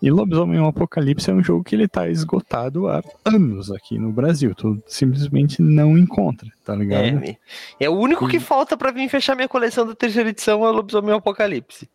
E 0.00 0.10
Lobisomem 0.10 0.64
Apocalipse 0.64 1.28
é 1.30 1.34
um 1.34 1.42
jogo 1.42 1.64
que 1.64 1.74
ele 1.74 1.88
tá 1.88 2.08
esgotado 2.08 2.88
há 2.88 3.02
anos 3.24 3.70
aqui 3.70 3.98
no 3.98 4.12
Brasil. 4.12 4.54
Tu 4.54 4.80
simplesmente 4.86 5.60
não 5.60 5.98
encontra, 5.98 6.48
tá 6.64 6.74
ligado? 6.74 7.24
É, 7.24 7.36
é 7.80 7.90
o 7.90 7.94
único 7.94 8.28
e... 8.28 8.30
que 8.30 8.40
falta 8.40 8.76
para 8.76 8.92
vir 8.92 9.08
fechar 9.08 9.34
minha 9.34 9.48
coleção 9.48 9.84
da 9.84 9.94
terceira 9.94 10.30
edição 10.30 10.64
é 10.64 10.70
Lobisomem 10.70 11.14
Apocalipse. 11.14 11.88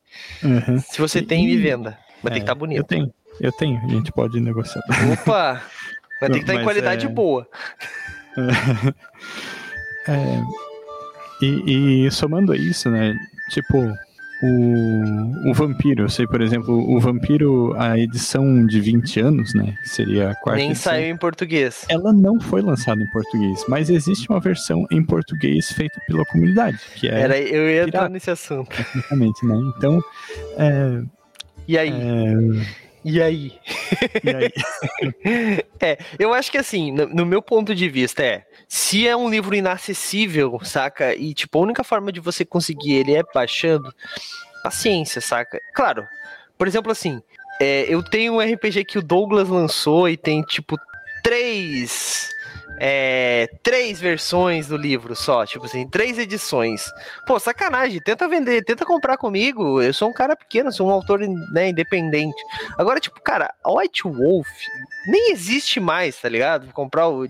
Uhum. 0.43 0.79
Se 0.79 0.99
você 0.99 1.21
tem 1.21 1.49
e... 1.49 1.57
venda. 1.57 1.97
Vai 2.21 2.31
é, 2.31 2.33
ter 2.33 2.39
que 2.39 2.43
estar 2.43 2.53
tá 2.53 2.59
bonito. 2.59 2.79
Eu 2.79 2.83
tenho, 2.83 3.13
eu 3.39 3.51
tenho, 3.51 3.81
a 3.81 3.87
gente 3.87 4.11
pode 4.11 4.39
negociar. 4.39 4.83
Opa! 5.13 5.61
Vai 6.19 6.29
ter 6.29 6.37
que 6.37 6.43
estar 6.43 6.53
tá 6.53 6.61
em 6.61 6.63
qualidade 6.63 7.05
é... 7.05 7.09
boa. 7.09 7.47
É... 10.05 10.43
E, 11.41 12.05
e 12.05 12.11
somando 12.11 12.53
isso, 12.53 12.89
né? 12.89 13.17
Tipo, 13.49 13.77
o, 14.43 15.51
o 15.51 15.53
Vampiro, 15.53 16.03
eu 16.03 16.09
sei, 16.09 16.27
por 16.27 16.41
exemplo, 16.41 16.75
o 16.75 16.99
Vampiro, 16.99 17.73
a 17.77 17.97
edição 17.97 18.65
de 18.65 18.81
20 18.81 19.19
anos, 19.21 19.53
né? 19.53 19.73
Que 19.81 19.89
seria 19.89 20.31
a 20.31 20.35
quarta. 20.35 20.57
Nem 20.57 20.71
edição, 20.71 20.91
saiu 20.91 21.07
em 21.07 21.17
português. 21.17 21.85
Ela 21.87 22.11
não 22.11 22.39
foi 22.41 22.61
lançada 22.61 23.01
em 23.01 23.09
português, 23.11 23.63
mas 23.69 23.89
existe 23.89 24.29
uma 24.29 24.41
versão 24.41 24.85
em 24.91 25.01
português 25.01 25.71
feita 25.71 25.97
pela 26.07 26.25
comunidade. 26.25 26.77
Que 26.95 27.07
é 27.07 27.21
Era, 27.21 27.39
eu 27.39 27.69
ia 27.69 27.83
entrar 27.83 28.09
nesse 28.09 28.31
assunto. 28.31 28.75
Tecnicamente, 28.75 29.45
né? 29.45 29.55
Então. 29.77 30.03
É, 30.57 31.03
e 31.65 31.77
aí? 31.77 31.91
É... 31.91 32.83
E 33.03 33.21
aí? 33.21 33.59
E 34.23 34.29
aí? 34.29 35.63
é, 35.79 35.97
eu 36.17 36.33
acho 36.33 36.51
que 36.51 36.57
assim, 36.57 36.91
no, 36.91 37.07
no, 37.07 37.25
meu 37.25 37.41
ponto 37.41 37.75
de 37.75 37.89
vista, 37.89 38.23
é. 38.23 38.45
Se 38.67 39.07
é 39.07 39.15
um 39.15 39.29
livro 39.29 39.55
inacessível, 39.55 40.59
saca? 40.63 41.13
E, 41.13 41.33
tipo, 41.33 41.59
a 41.59 41.61
única 41.61 41.83
forma 41.83 42.11
de 42.11 42.19
você 42.19 42.45
conseguir 42.45 42.93
ele 42.93 43.13
é 43.15 43.23
baixando, 43.33 43.93
paciência, 44.63 45.21
saca? 45.21 45.59
Claro, 45.75 46.05
por 46.57 46.67
exemplo, 46.67 46.91
assim, 46.91 47.21
é, 47.59 47.85
eu 47.87 48.01
tenho 48.01 48.33
um 48.33 48.39
RPG 48.39 48.85
que 48.85 48.97
o 48.97 49.03
Douglas 49.03 49.49
lançou 49.49 50.07
e 50.07 50.17
tem, 50.17 50.41
tipo, 50.41 50.77
três 51.23 52.32
é, 52.79 53.49
três 53.61 53.99
versões 53.99 54.67
do 54.67 54.77
livro 54.77 55.15
só, 55.15 55.45
tipo 55.45 55.65
assim, 55.65 55.87
três 55.87 56.17
edições. 56.17 56.91
Pô, 57.25 57.39
sacanagem, 57.39 58.01
tenta 58.01 58.27
vender, 58.27 58.63
tenta 58.63 58.85
comprar 58.85 59.17
comigo. 59.17 59.81
Eu 59.81 59.93
sou 59.93 60.09
um 60.09 60.13
cara 60.13 60.35
pequeno, 60.35 60.71
sou 60.71 60.87
um 60.87 60.91
autor 60.91 61.19
né, 61.51 61.69
independente. 61.69 62.41
Agora, 62.77 62.99
tipo, 62.99 63.21
cara, 63.21 63.53
White 63.65 64.03
Wolf 64.03 64.47
nem 65.07 65.31
existe 65.31 65.79
mais, 65.79 66.19
tá 66.19 66.29
ligado? 66.29 66.65
Vou 66.65 66.73
comprar 66.73 67.09
o 67.09 67.27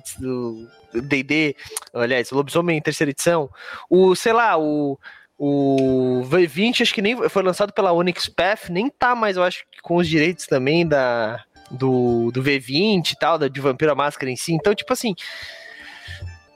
D&D, 0.93 1.55
aliás, 1.93 2.31
Lobisomem 2.31 2.77
em 2.77 2.81
terceira 2.81 3.11
edição, 3.11 3.49
o, 3.89 4.15
sei 4.15 4.33
lá, 4.33 4.57
o 4.57 4.97
o 5.45 6.21
V20 6.29 6.81
acho 6.81 6.93
que 6.93 7.01
nem 7.01 7.27
foi 7.27 7.43
lançado 7.43 7.73
pela 7.73 7.91
Onyx 7.91 8.29
Path, 8.29 8.69
nem 8.69 8.89
tá 8.89 9.15
mais, 9.15 9.35
eu 9.35 9.43
acho, 9.43 9.65
com 9.81 9.97
os 9.97 10.07
direitos 10.07 10.45
também 10.45 10.87
da 10.87 11.43
do, 11.73 12.31
do 12.31 12.43
V20 12.43 13.11
e 13.11 13.15
tal, 13.17 13.37
da, 13.37 13.47
de 13.47 13.59
Vampira 13.59 13.95
Máscara 13.95 14.31
em 14.31 14.35
si. 14.35 14.53
Então, 14.53 14.73
tipo 14.73 14.93
assim, 14.93 15.13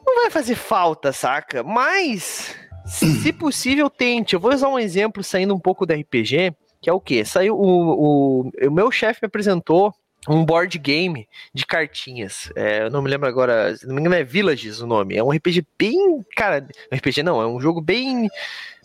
não 0.05 0.15
vai 0.21 0.31
fazer 0.31 0.55
falta, 0.55 1.11
saca? 1.11 1.63
Mas, 1.63 2.55
se 2.85 3.33
possível, 3.33 3.89
tente. 3.89 4.33
Eu 4.33 4.39
vou 4.39 4.53
usar 4.53 4.69
um 4.69 4.79
exemplo 4.79 5.23
saindo 5.23 5.53
um 5.53 5.59
pouco 5.59 5.85
do 5.85 5.93
RPG, 5.93 6.53
que 6.81 6.89
é 6.89 6.93
o 6.93 7.01
quê? 7.01 7.25
Saiu 7.25 7.55
o, 7.55 8.45
o, 8.45 8.51
o 8.67 8.71
meu 8.71 8.91
chefe 8.91 9.19
me 9.21 9.27
apresentou 9.27 9.93
um 10.27 10.43
board 10.43 10.77
game 10.77 11.27
de 11.53 11.65
cartinhas. 11.65 12.51
É, 12.55 12.83
eu 12.83 12.89
não 12.89 13.01
me 13.01 13.09
lembro 13.09 13.27
agora, 13.27 13.75
não 13.83 13.95
me 13.95 14.01
engano 14.01 14.15
é 14.15 14.23
Villages 14.23 14.81
o 14.81 14.87
nome. 14.87 15.15
É 15.15 15.23
um 15.23 15.31
RPG 15.31 15.65
bem, 15.77 16.25
cara, 16.35 16.67
RPG 16.93 17.23
não, 17.23 17.41
é 17.41 17.47
um 17.47 17.59
jogo 17.59 17.81
bem 17.81 18.27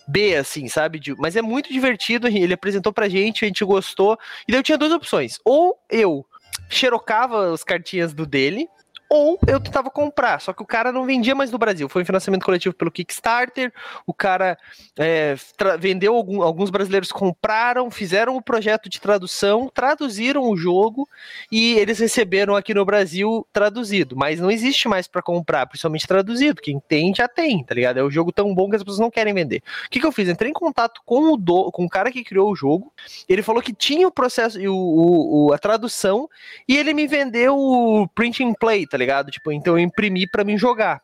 B, 0.09 0.37
assim, 0.37 0.69
sabe? 0.69 1.01
Mas 1.19 1.37
é 1.37 1.43
muito 1.43 1.73
divertido. 1.73 2.29
Ele 2.29 2.55
apresentou 2.55 2.93
pra 2.93 3.09
gente, 3.09 3.45
a 3.45 3.49
gente 3.49 3.65
gostou. 3.65 4.19
E 4.47 4.53
daí 4.53 4.59
eu 4.61 4.65
tinha 4.65 4.79
duas 4.79 4.93
opções. 4.93 5.39
Ou 5.45 5.79
eu 5.91 6.25
xerocava 6.69 7.53
as 7.53 7.63
cartinhas 7.63 8.13
do 8.13 8.27
dele, 8.27 8.69
ou 9.15 9.39
eu 9.47 9.61
tentava 9.61 9.91
comprar, 9.91 10.41
só 10.41 10.55
que 10.55 10.63
o 10.63 10.67
cara 10.67 10.91
não 10.91 11.05
vendia 11.05 11.35
mais 11.35 11.51
no 11.51 11.59
Brasil. 11.59 11.87
Foi 11.87 12.01
um 12.01 12.07
financiamento 12.07 12.47
coletivo 12.47 12.75
pelo 12.75 12.91
Kickstarter, 12.91 13.71
o 14.07 14.15
cara 14.15 14.57
é, 14.99 15.37
vendeu, 15.79 16.17
algum, 16.17 16.41
alguns 16.41 16.71
brasileiros 16.71 17.13
compraram, 17.13 17.91
fizeram 17.91 18.35
o 18.35 18.41
projeto 18.41 18.89
de 18.89 18.99
tradução, 18.99 19.71
traduziram 19.75 20.49
o 20.49 20.57
jogo 20.57 21.07
e 21.51 21.75
eles 21.75 21.99
receberam 21.99 22.57
aqui 22.57 22.73
no 22.73 22.87
Brasil 22.87 23.47
traduzido, 23.53 24.17
mas 24.17 24.41
não 24.41 24.51
existe 24.51 24.89
mais 24.89 25.07
para 25.07 25.21
comprar, 25.21 25.67
principalmente 25.67 26.09
traduzido. 26.09 26.63
Quem 26.63 26.81
tem 26.81 27.15
já 27.15 27.29
tem, 27.29 27.63
tá 27.63 27.75
ligado? 27.75 27.99
É 27.99 28.03
um 28.03 28.11
jogo 28.11 28.33
tão 28.33 28.55
bom 28.55 28.71
que 28.71 28.77
as 28.77 28.83
pessoas 28.83 28.99
não 28.99 29.11
querem 29.11 29.35
vender. 29.35 29.63
O 29.85 29.91
que, 29.91 30.01
que 30.01 30.07
eu 30.07 30.13
fiz? 30.13 30.27
Entrei 30.27 30.49
em 30.49 30.55
contato 30.55 31.03
com 31.05 31.35
o, 31.35 31.37
do, 31.37 31.71
com 31.71 31.85
o 31.85 31.89
cara 31.89 32.11
que 32.11 32.25
criou 32.25 32.51
o 32.51 32.57
jogo, 32.57 32.91
ele 33.29 33.43
falou 33.43 33.61
que 33.61 33.75
tinha 33.75 34.09
o 34.09 34.11
processo 34.11 34.59
o, 34.59 35.49
o, 35.49 35.53
a 35.53 35.59
tradução 35.59 36.31
e 36.67 36.79
ele 36.79 36.95
me 36.95 37.07
vendeu 37.07 37.59
o 37.59 38.09
print 38.09 38.43
and 38.43 38.55
play, 38.55 38.87
tá 38.87 38.97
ligado? 38.97 39.02
Tipo, 39.31 39.53
então 39.53 39.75
eu 39.75 39.85
imprimi 39.85 40.27
para 40.27 40.45
mim 40.45 40.57
jogar. 40.57 41.01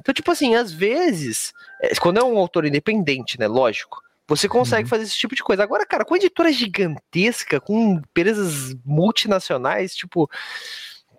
Então, 0.00 0.14
tipo 0.14 0.30
assim, 0.30 0.54
às 0.54 0.72
vezes, 0.72 1.52
é, 1.80 1.94
quando 1.96 2.18
é 2.18 2.24
um 2.24 2.38
autor 2.38 2.64
independente, 2.64 3.38
né, 3.38 3.46
lógico, 3.46 4.02
você 4.26 4.48
consegue 4.48 4.84
uhum. 4.84 4.88
fazer 4.88 5.04
esse 5.04 5.16
tipo 5.16 5.34
de 5.34 5.42
coisa. 5.42 5.62
Agora, 5.62 5.84
cara, 5.84 6.04
com 6.04 6.16
editora 6.16 6.52
gigantesca, 6.52 7.60
com 7.60 7.94
empresas 7.94 8.74
multinacionais, 8.84 9.94
tipo, 9.94 10.30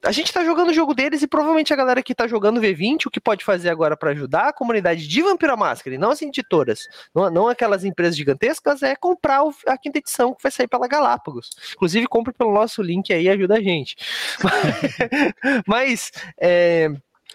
a 0.04 0.12
gente 0.12 0.34
tá 0.34 0.44
jogando 0.44 0.70
o 0.70 0.74
jogo 0.74 0.94
deles 0.94 1.22
e 1.22 1.28
provavelmente 1.28 1.74
a 1.74 1.76
galera 1.76 2.04
que 2.04 2.14
tá 2.14 2.28
jogando 2.28 2.60
V20, 2.60 3.06
o 3.06 3.12
que 3.12 3.22
pode 3.22 3.44
fazer 3.46 3.70
agora 3.70 3.96
para 3.96 4.12
ajudar 4.12 4.50
a 4.50 4.54
comunidade 4.54 5.08
de 5.08 5.22
Vampira 5.22 5.56
Máscara, 5.56 5.96
e 5.96 5.98
não 5.98 6.12
as 6.12 6.22
editoras, 6.22 6.88
não, 7.16 7.30
não 7.30 7.48
aquelas 7.48 7.86
empresas 7.86 8.18
gigantescas, 8.18 8.84
é 8.84 8.96
comprar 8.96 9.44
o, 9.44 9.54
a 9.66 9.78
quinta 9.78 10.00
edição 10.00 10.34
que 10.34 10.44
vai 10.44 10.52
sair 10.52 10.68
pela 10.68 10.88
Galápagos. 10.88 11.52
Inclusive, 11.74 12.08
compre 12.08 12.34
pelo 12.34 12.54
nosso 12.54 12.82
link 12.82 13.14
aí, 13.14 13.30
ajuda 13.30 13.56
a 13.56 13.62
gente. 13.62 13.96
Mas, 15.66 16.12
é, 16.38 16.90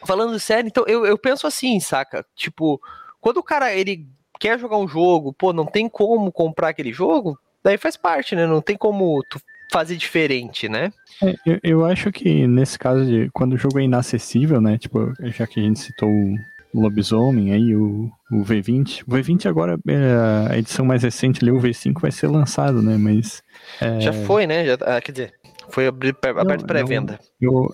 falando 0.04 0.38
sério, 0.38 0.68
então 0.68 0.84
eu, 0.86 1.06
eu 1.06 1.16
penso 1.16 1.46
assim, 1.46 1.80
saca? 1.80 2.24
Tipo, 2.36 2.80
quando 3.20 3.38
o 3.38 3.42
cara 3.42 3.72
ele 3.72 4.06
quer 4.38 4.58
jogar 4.58 4.76
um 4.76 4.86
jogo, 4.86 5.32
pô, 5.32 5.52
não 5.52 5.64
tem 5.64 5.88
como 5.88 6.30
comprar 6.30 6.68
aquele 6.68 6.92
jogo, 6.92 7.38
daí 7.62 7.78
faz 7.78 7.96
parte, 7.96 8.36
né? 8.36 8.46
Não 8.46 8.60
tem 8.60 8.76
como 8.76 9.22
tu 9.30 9.40
fazer 9.70 9.96
diferente, 9.96 10.68
né? 10.68 10.92
É, 11.22 11.34
eu, 11.44 11.60
eu, 11.62 11.84
acho 11.84 12.10
que 12.12 12.46
nesse 12.46 12.78
caso 12.78 13.04
de 13.04 13.30
quando 13.32 13.54
o 13.54 13.58
jogo 13.58 13.78
é 13.78 13.82
inacessível, 13.82 14.60
né? 14.60 14.78
Tipo, 14.78 15.12
já 15.20 15.46
que 15.46 15.60
a 15.60 15.62
gente 15.62 15.80
citou 15.80 16.08
o 16.08 16.80
Lobisomem 16.80 17.52
aí, 17.52 17.74
o, 17.74 18.10
o 18.30 18.44
V20. 18.44 19.02
O 19.06 19.10
V20 19.10 19.46
agora, 19.46 19.78
é, 19.88 20.52
a 20.52 20.58
edição 20.58 20.84
mais 20.84 21.02
recente 21.02 21.42
ali, 21.42 21.50
o 21.50 21.60
V5 21.60 22.00
vai 22.00 22.12
ser 22.12 22.28
lançado, 22.28 22.82
né? 22.82 22.96
Mas. 22.96 23.42
É... 23.80 24.00
Já 24.00 24.12
foi, 24.12 24.46
né? 24.46 24.64
Já, 24.64 24.74
ah, 24.82 25.00
quer 25.00 25.12
dizer, 25.12 25.34
foi 25.70 25.86
aberto 25.86 26.66
pré-venda. 26.66 27.18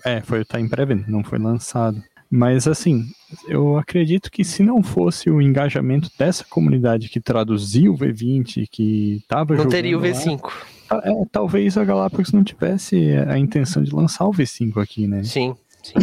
É, 0.03 0.21
foi, 0.21 0.43
tá 0.45 0.59
em 0.59 0.67
pré-venda, 0.67 1.05
não 1.07 1.23
foi 1.23 1.39
lançado. 1.39 2.01
Mas 2.29 2.67
assim, 2.67 3.05
eu 3.47 3.77
acredito 3.77 4.31
que 4.31 4.43
se 4.43 4.63
não 4.63 4.81
fosse 4.81 5.29
o 5.29 5.41
engajamento 5.41 6.09
dessa 6.17 6.43
comunidade 6.43 7.07
que 7.07 7.21
traduziu 7.21 7.93
o 7.93 7.97
V20, 7.97 8.67
que 8.69 9.21
tava 9.27 9.55
Não 9.55 9.69
teria 9.69 9.97
o 9.97 10.01
V5. 10.01 10.41
Lá, 10.43 10.51
é, 10.91 11.25
talvez 11.31 11.77
a 11.77 11.83
Galápagos 11.83 12.31
não 12.31 12.43
tivesse 12.43 13.11
a 13.27 13.37
intenção 13.37 13.83
de 13.83 13.93
lançar 13.93 14.25
o 14.25 14.31
V5 14.31 14.81
aqui, 14.81 15.07
né? 15.07 15.23
Sim, 15.23 15.55
sim. 15.81 15.93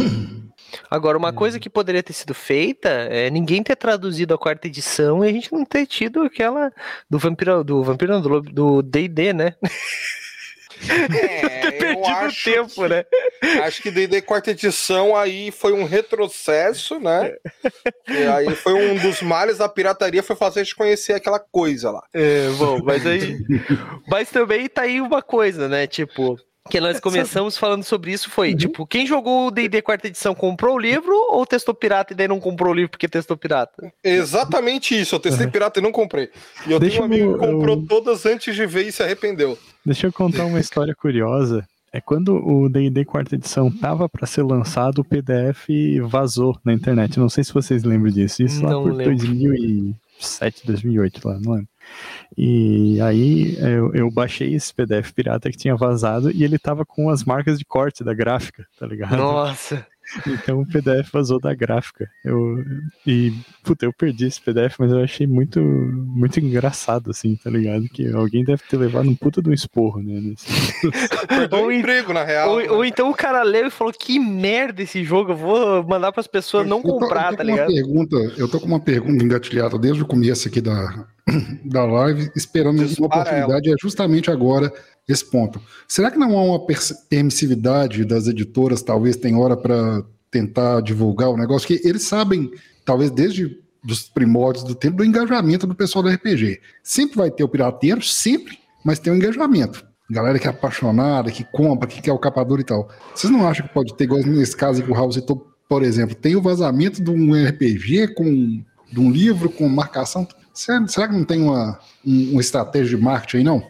Agora, 0.89 1.17
uma 1.17 1.29
é. 1.29 1.33
coisa 1.33 1.59
que 1.59 1.69
poderia 1.69 2.03
ter 2.03 2.13
sido 2.13 2.33
feita 2.33 2.89
é 2.89 3.29
ninguém 3.29 3.61
ter 3.61 3.75
traduzido 3.75 4.33
a 4.33 4.37
quarta 4.37 4.67
edição 4.67 5.23
e 5.23 5.29
a 5.29 5.31
gente 5.31 5.51
não 5.51 5.65
ter 5.65 5.85
tido 5.85 6.21
aquela 6.21 6.71
do 7.09 7.19
Vampiro, 7.19 7.63
do 7.63 7.83
Vampiro, 7.83 8.41
do 8.41 8.81
D&D, 8.81 9.33
né? 9.33 9.55
É, 10.91 11.71
perdido 11.71 12.05
acho 12.05 12.43
tempo, 12.43 12.73
que, 12.73 12.87
né? 12.87 13.05
Acho 13.63 13.81
que 13.81 13.91
D&D 13.91 14.21
quarta 14.21 14.51
edição 14.51 15.15
aí 15.15 15.51
foi 15.51 15.73
um 15.73 15.83
retrocesso, 15.83 16.99
né? 16.99 17.33
E 18.07 18.23
aí 18.23 18.55
foi 18.55 18.73
um 18.73 18.95
dos 18.95 19.21
males 19.21 19.57
da 19.57 19.69
pirataria 19.69 20.23
foi 20.23 20.35
fazer 20.35 20.61
a 20.61 20.63
gente 20.63 20.75
conhecer 20.75 21.13
aquela 21.13 21.39
coisa 21.39 21.91
lá. 21.91 22.03
É, 22.13 22.49
bom, 22.57 22.79
mas 22.83 23.05
aí... 23.05 23.37
mas 24.07 24.29
também 24.29 24.67
tá 24.67 24.83
aí 24.83 25.01
uma 25.01 25.21
coisa, 25.21 25.67
né? 25.67 25.87
Tipo, 25.87 26.37
que 26.69 26.79
nós 26.79 26.99
começamos 27.01 27.57
falando 27.57 27.83
sobre 27.83 28.11
isso 28.11 28.29
foi, 28.29 28.51
uhum. 28.51 28.57
tipo, 28.57 28.87
quem 28.87 29.05
jogou 29.05 29.47
o 29.47 29.51
D&D 29.51 29.81
quarta 29.81 30.07
edição 30.07 30.33
comprou 30.33 30.75
o 30.75 30.79
livro 30.79 31.13
ou 31.29 31.45
testou 31.45 31.73
pirata 31.73 32.13
e 32.13 32.15
daí 32.15 32.27
não 32.27 32.39
comprou 32.39 32.71
o 32.71 32.75
livro 32.75 32.91
porque 32.91 33.07
testou 33.07 33.37
pirata? 33.37 33.91
Exatamente 34.03 34.99
isso, 34.99 35.15
eu 35.15 35.19
testei 35.19 35.45
uhum. 35.45 35.51
pirata 35.51 35.79
e 35.79 35.83
não 35.83 35.91
comprei. 35.91 36.29
E 36.67 36.71
eu 36.71 36.79
Deixa 36.79 36.97
tenho 36.97 37.03
um 37.03 37.05
amigo 37.05 37.39
que 37.39 37.45
comprou 37.45 37.77
eu... 37.77 37.85
todas 37.87 38.25
antes 38.25 38.55
de 38.55 38.65
ver 38.65 38.87
e 38.87 38.91
se 38.91 39.03
arrependeu. 39.03 39.57
Deixa 39.85 40.07
eu 40.07 40.13
contar 40.13 40.45
uma 40.45 40.59
história 40.59 40.95
curiosa. 40.95 41.67
É 41.95 42.01
quando 42.01 42.35
o 42.35 42.67
D&D 42.67 43.05
quarta 43.05 43.35
edição 43.35 43.69
tava 43.69 44.09
para 44.09 44.25
ser 44.25 44.41
lançado, 44.41 44.99
o 44.99 45.05
PDF 45.05 45.67
vazou 46.07 46.57
na 46.65 46.73
internet. 46.73 47.19
Não 47.19 47.29
sei 47.29 47.43
se 47.43 47.53
vocês 47.53 47.83
lembram 47.83 48.11
disso. 48.11 48.41
Isso 48.41 48.63
não 48.63 48.69
lá 48.69 48.81
por 48.81 48.93
lembro. 48.93 49.15
2007, 49.15 50.65
2008, 50.65 51.27
lá, 51.27 51.39
não 51.39 51.53
lembro. 51.53 51.67
E 52.37 52.99
aí 53.01 53.55
eu, 53.59 53.93
eu, 53.93 54.11
baixei 54.11 54.55
esse 54.55 54.73
PDF 54.73 55.11
pirata 55.13 55.51
que 55.51 55.57
tinha 55.57 55.75
vazado 55.75 56.31
e 56.31 56.43
ele 56.43 56.57
tava 56.57 56.85
com 56.85 57.09
as 57.09 57.23
marcas 57.23 57.59
de 57.59 57.65
corte 57.65 58.03
da 58.03 58.13
gráfica, 58.13 58.65
tá 58.79 58.87
ligado? 58.87 59.17
Nossa! 59.17 59.85
Então 60.27 60.61
o 60.61 60.67
PDF 60.67 61.11
vazou 61.11 61.39
da 61.39 61.53
gráfica. 61.53 62.09
Eu, 62.23 62.63
e, 63.05 63.33
puta, 63.63 63.85
eu 63.85 63.93
perdi 63.93 64.25
esse 64.25 64.41
PDF, 64.41 64.75
mas 64.79 64.91
eu 64.91 65.03
achei 65.03 65.25
muito, 65.27 65.59
muito 65.59 66.39
engraçado, 66.39 67.11
assim, 67.11 67.35
tá 67.35 67.49
ligado? 67.49 67.87
Que 67.89 68.11
alguém 68.11 68.43
deve 68.43 68.63
ter 68.69 68.77
levado 68.77 69.09
um 69.09 69.15
puta 69.15 69.41
do 69.41 69.53
esporro, 69.53 70.01
né? 70.01 70.19
Nesse... 70.19 70.47
ou, 71.51 71.71
emprego, 71.71 72.13
na 72.13 72.23
real. 72.23 72.51
Ou, 72.51 72.57
né? 72.59 72.69
ou, 72.69 72.85
então 72.85 73.09
o 73.09 73.15
cara 73.15 73.43
leu 73.43 73.67
e 73.67 73.71
falou: 73.71 73.93
que 73.93 74.19
merda 74.19 74.81
esse 74.81 75.03
jogo, 75.03 75.31
eu 75.31 75.37
vou 75.37 75.83
mandar 75.83 76.11
para 76.11 76.21
as 76.21 76.27
pessoas 76.27 76.67
não 76.67 76.81
tô, 76.81 76.99
comprar, 76.99 77.35
tá 77.35 77.43
ligado? 77.43 77.67
Pergunta, 77.67 78.15
eu 78.37 78.47
tô 78.47 78.59
com 78.59 78.67
uma 78.67 78.79
pergunta 78.79 79.23
engatilhada 79.23 79.77
desde 79.77 80.01
o 80.01 80.05
começo 80.05 80.47
aqui 80.47 80.61
da, 80.61 81.05
da 81.65 81.85
live, 81.85 82.31
esperando 82.35 82.85
Dispara 82.85 83.01
uma 83.01 83.07
oportunidade, 83.07 83.67
ela. 83.67 83.75
é 83.75 83.81
justamente 83.81 84.29
agora 84.29 84.71
esse 85.07 85.25
ponto. 85.25 85.61
Será 85.87 86.09
que 86.09 86.17
não 86.17 86.37
há 86.37 86.43
uma 86.43 86.65
permissividade 87.09 88.05
das 88.05 88.27
editoras, 88.27 88.81
talvez 88.81 89.17
tem 89.17 89.35
hora 89.35 89.57
para 89.57 90.03
tentar 90.31 90.81
divulgar 90.81 91.29
o 91.29 91.37
negócio, 91.37 91.67
que 91.67 91.87
eles 91.87 92.03
sabem, 92.03 92.51
talvez 92.85 93.11
desde 93.11 93.59
os 93.87 94.07
primórdios 94.07 94.63
do 94.63 94.73
tempo, 94.73 94.97
do 94.97 95.05
engajamento 95.05 95.67
do 95.67 95.75
pessoal 95.75 96.03
do 96.03 96.09
RPG. 96.09 96.59
Sempre 96.81 97.17
vai 97.17 97.29
ter 97.29 97.43
o 97.43 97.49
pirateiro, 97.49 98.01
sempre, 98.01 98.57
mas 98.83 98.97
tem 98.97 99.11
o 99.11 99.15
um 99.15 99.19
engajamento. 99.19 99.85
Galera 100.09 100.39
que 100.39 100.47
é 100.47 100.49
apaixonada, 100.49 101.31
que 101.31 101.43
compra, 101.43 101.87
que 101.87 102.01
quer 102.01 102.13
o 102.13 102.19
capador 102.19 102.59
e 102.59 102.63
tal. 102.63 102.89
Vocês 103.13 103.31
não 103.31 103.47
acham 103.47 103.67
que 103.67 103.73
pode 103.73 103.93
ter, 103.95 104.05
igual 104.05 104.21
nesse 104.23 104.55
caso 104.55 104.81
que 104.81 104.89
o 104.89 104.93
Raul 104.93 105.11
citou, 105.11 105.47
por 105.67 105.83
exemplo, 105.83 106.15
tem 106.15 106.35
o 106.35 106.41
vazamento 106.41 107.03
de 107.03 107.09
um 107.09 107.33
RPG 107.33 108.13
com 108.15 108.63
de 108.93 108.99
um 108.99 109.11
livro 109.11 109.49
com 109.49 109.67
marcação. 109.67 110.27
Será, 110.53 110.87
será 110.87 111.07
que 111.07 111.15
não 111.15 111.25
tem 111.25 111.41
uma, 111.41 111.79
um, 112.05 112.33
uma 112.33 112.41
estratégia 112.41 112.95
de 112.95 113.03
marketing 113.03 113.37
aí, 113.37 113.43
não? 113.43 113.67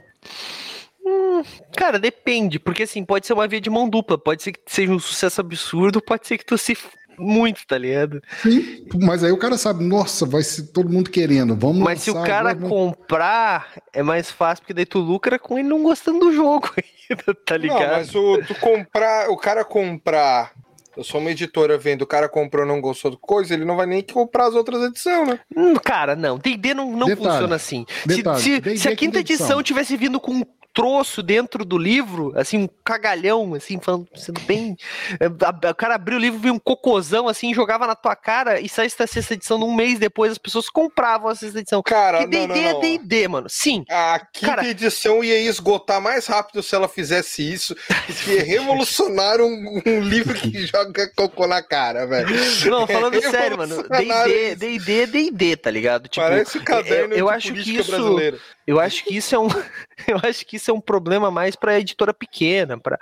Cara, 1.76 2.00
depende, 2.00 2.60
porque 2.60 2.84
assim, 2.84 3.04
pode 3.04 3.28
ser 3.28 3.34
uma 3.34 3.48
via 3.48 3.62
de 3.62 3.70
mão 3.70 3.89
dupla, 3.89 4.18
pode 4.18 4.44
ser 4.44 4.52
que 4.52 4.60
seja 4.68 4.91
um 4.91 5.00
sucesso 5.00 5.41
absurdo, 5.41 6.02
pode 6.02 6.28
ser 6.28 6.38
que 6.38 6.46
tu 6.46 6.58
se 6.58 6.78
muito, 7.18 7.66
tá 7.68 7.78
ligado? 7.78 8.22
Sim, 8.41 8.86
mas 8.96 9.24
aí 9.24 9.32
o 9.32 9.38
cara 9.38 9.58
sabe, 9.58 9.84
nossa, 9.84 10.26
vai 10.26 10.44
ser 10.44 10.64
todo 10.72 10.89
mundo 10.89 11.10
querendo, 11.10 11.56
vamos 11.56 11.80
Mas 11.80 12.02
se 12.02 12.12
o 12.12 12.22
cara 12.24 12.52
agora, 12.52 12.70
comprar, 12.70 13.74
é 13.94 14.02
mais 14.02 14.32
fácil, 14.32 14.64
porque 14.64 14.74
daí 14.74 14.86
tu 14.86 15.00
lucra 15.00 15.38
com 15.38 15.58
ele 15.58 15.68
não 15.68 15.84
gostando 15.84 16.20
do 16.20 16.34
jogo 16.34 16.72
tá 17.46 17.58
ligado? 17.58 17.82
Não, 17.82 17.89
mas 17.89 18.16
o, 18.16 18.41
tu 18.48 18.56
comprar, 18.56 19.30
o 19.30 19.38
cara 19.38 19.64
comprar 19.64 20.52
eu 20.96 21.04
sou 21.04 21.20
uma 21.20 21.32
editora 21.32 21.78
vendo 21.78 22.04
o 22.04 22.08
cara 22.08 22.30
comprou 22.30 22.66
não 22.66 22.80
gostou 22.80 23.10
do 23.12 23.18
coisa, 23.18 23.54
ele 23.54 23.66
não 23.66 23.76
vai 23.76 23.86
nem 23.86 24.02
comprar 24.02 24.48
as 24.48 24.54
outras 24.54 24.84
edições, 24.84 25.28
né? 25.28 25.39
Hum, 25.56 25.74
cara, 25.76 26.16
não. 26.16 26.38
D&D 26.38 26.74
não, 26.74 26.91
não 26.91 27.08
funciona 27.16 27.56
assim. 27.56 27.86
Detalhe, 28.06 28.39
se, 28.39 28.62
se, 28.62 28.78
se, 28.78 28.88
a 28.88 28.96
quinta 28.96 29.20
edição 29.20 29.64
tivesse 29.64 29.98
vindo 29.98 30.20
com 30.20 30.46
troço 30.74 31.21
dentro 31.21 31.63
do 31.63 31.78
livro, 31.78 32.34
assim, 32.36 32.57
um 32.57 32.69
cagalhão, 32.84 33.53
assim, 33.53 33.80
falando, 33.80 34.07
sendo 34.15 34.41
bem. 34.41 34.76
É, 35.19 35.28
o 35.28 35.76
cara 35.76 35.95
abriu 35.95 36.17
o 36.17 36.21
livro, 36.21 36.39
viu 36.39 36.53
um 36.53 36.59
cocôzão, 36.59 37.28
assim, 37.28 37.53
jogava 37.53 37.86
na 37.86 37.95
tua 37.95 38.15
cara 38.15 38.59
e 38.59 38.67
sai 38.67 38.88
essa 38.88 39.05
sexta 39.05 39.36
edição 39.36 39.57
num 39.57 39.74
mês 39.74 39.99
depois, 39.99 40.32
as 40.32 40.38
pessoas 40.38 40.69
compravam 40.69 41.30
a 41.30 41.36
sexta 41.36 41.59
edição. 41.59 41.84
Cara, 41.84 42.26
D&D 42.26 42.59
é 42.59 42.80
D&D, 42.80 43.28
mano. 43.28 43.47
Sim. 43.49 43.86
A 43.89 44.19
quinta 44.34 44.55
cara... 44.55 44.67
edição 44.67 45.24
ia 45.24 45.39
esgotar 45.39 46.01
mais 46.01 46.26
rápido 46.26 46.63
se 46.63 46.74
ela 46.74 46.88
fizesse 46.88 47.41
isso, 47.41 47.76
que 48.24 48.32
ia 48.32 48.43
revolucionar 48.43 49.39
um, 49.39 49.82
um 49.86 49.99
livro 50.01 50.34
que 50.34 50.65
joga 50.65 51.07
cocô 51.15 51.45
na 51.45 51.61
cara, 51.61 52.07
velho. 52.07 52.30
Não, 52.65 52.88
falando 52.88 53.21
sério, 53.21 53.57
mano, 53.57 53.84
D&D, 53.84 54.55
D&D 54.55 55.01
é 55.01 55.07
D&D, 55.07 55.57
tá 55.57 55.69
ligado? 55.69 56.07
Tipo, 56.07 56.26
Parece 56.26 56.59
caderno 56.59 57.13
eu, 57.13 57.19
eu 57.19 57.30
acho 57.30 57.53
que 57.53 57.78
isso, 57.78 57.91
brasileira. 57.91 58.39
Eu 58.66 58.80
acho 58.80 59.03
que 59.03 59.16
isso 59.16 59.36
é 59.36 59.39
um, 59.39 59.47
eu 60.07 60.20
acho 60.24 60.45
que 60.45 60.55
isso 60.55 60.72
é 60.72 60.74
um 60.74 60.82
problema 60.82 61.30
mais 61.30 61.55
para 61.55 61.80
editora 61.80 62.14
pequena, 62.14 62.80
para 62.80 62.99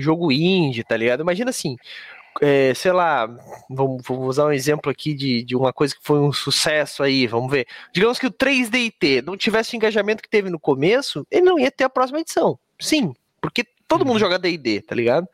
jogo 0.00 0.30
indie, 0.30 0.84
tá 0.84 0.96
ligado? 0.96 1.20
Imagina 1.20 1.50
assim, 1.50 1.76
é, 2.40 2.74
sei 2.74 2.92
lá, 2.92 3.26
vamos, 3.70 4.02
vamos, 4.06 4.28
usar 4.28 4.46
um 4.46 4.52
exemplo 4.52 4.90
aqui 4.90 5.14
de, 5.14 5.44
de 5.44 5.56
uma 5.56 5.72
coisa 5.72 5.94
que 5.94 6.02
foi 6.02 6.18
um 6.18 6.32
sucesso 6.32 7.02
aí, 7.02 7.26
vamos 7.26 7.50
ver. 7.50 7.66
Digamos 7.92 8.18
que 8.18 8.26
o 8.26 8.32
3DT 8.32 9.24
não 9.24 9.36
tivesse 9.36 9.74
o 9.74 9.76
engajamento 9.76 10.22
que 10.22 10.28
teve 10.28 10.50
no 10.50 10.58
começo, 10.58 11.26
ele 11.30 11.42
não 11.42 11.58
ia 11.58 11.70
ter 11.70 11.84
a 11.84 11.90
próxima 11.90 12.20
edição. 12.20 12.58
Sim, 12.80 13.14
porque 13.40 13.64
todo 13.94 14.04
mundo 14.04 14.14
uhum. 14.14 14.20
joga 14.20 14.38
D&D, 14.38 14.82
tá 14.82 14.94
ligado? 14.94 15.28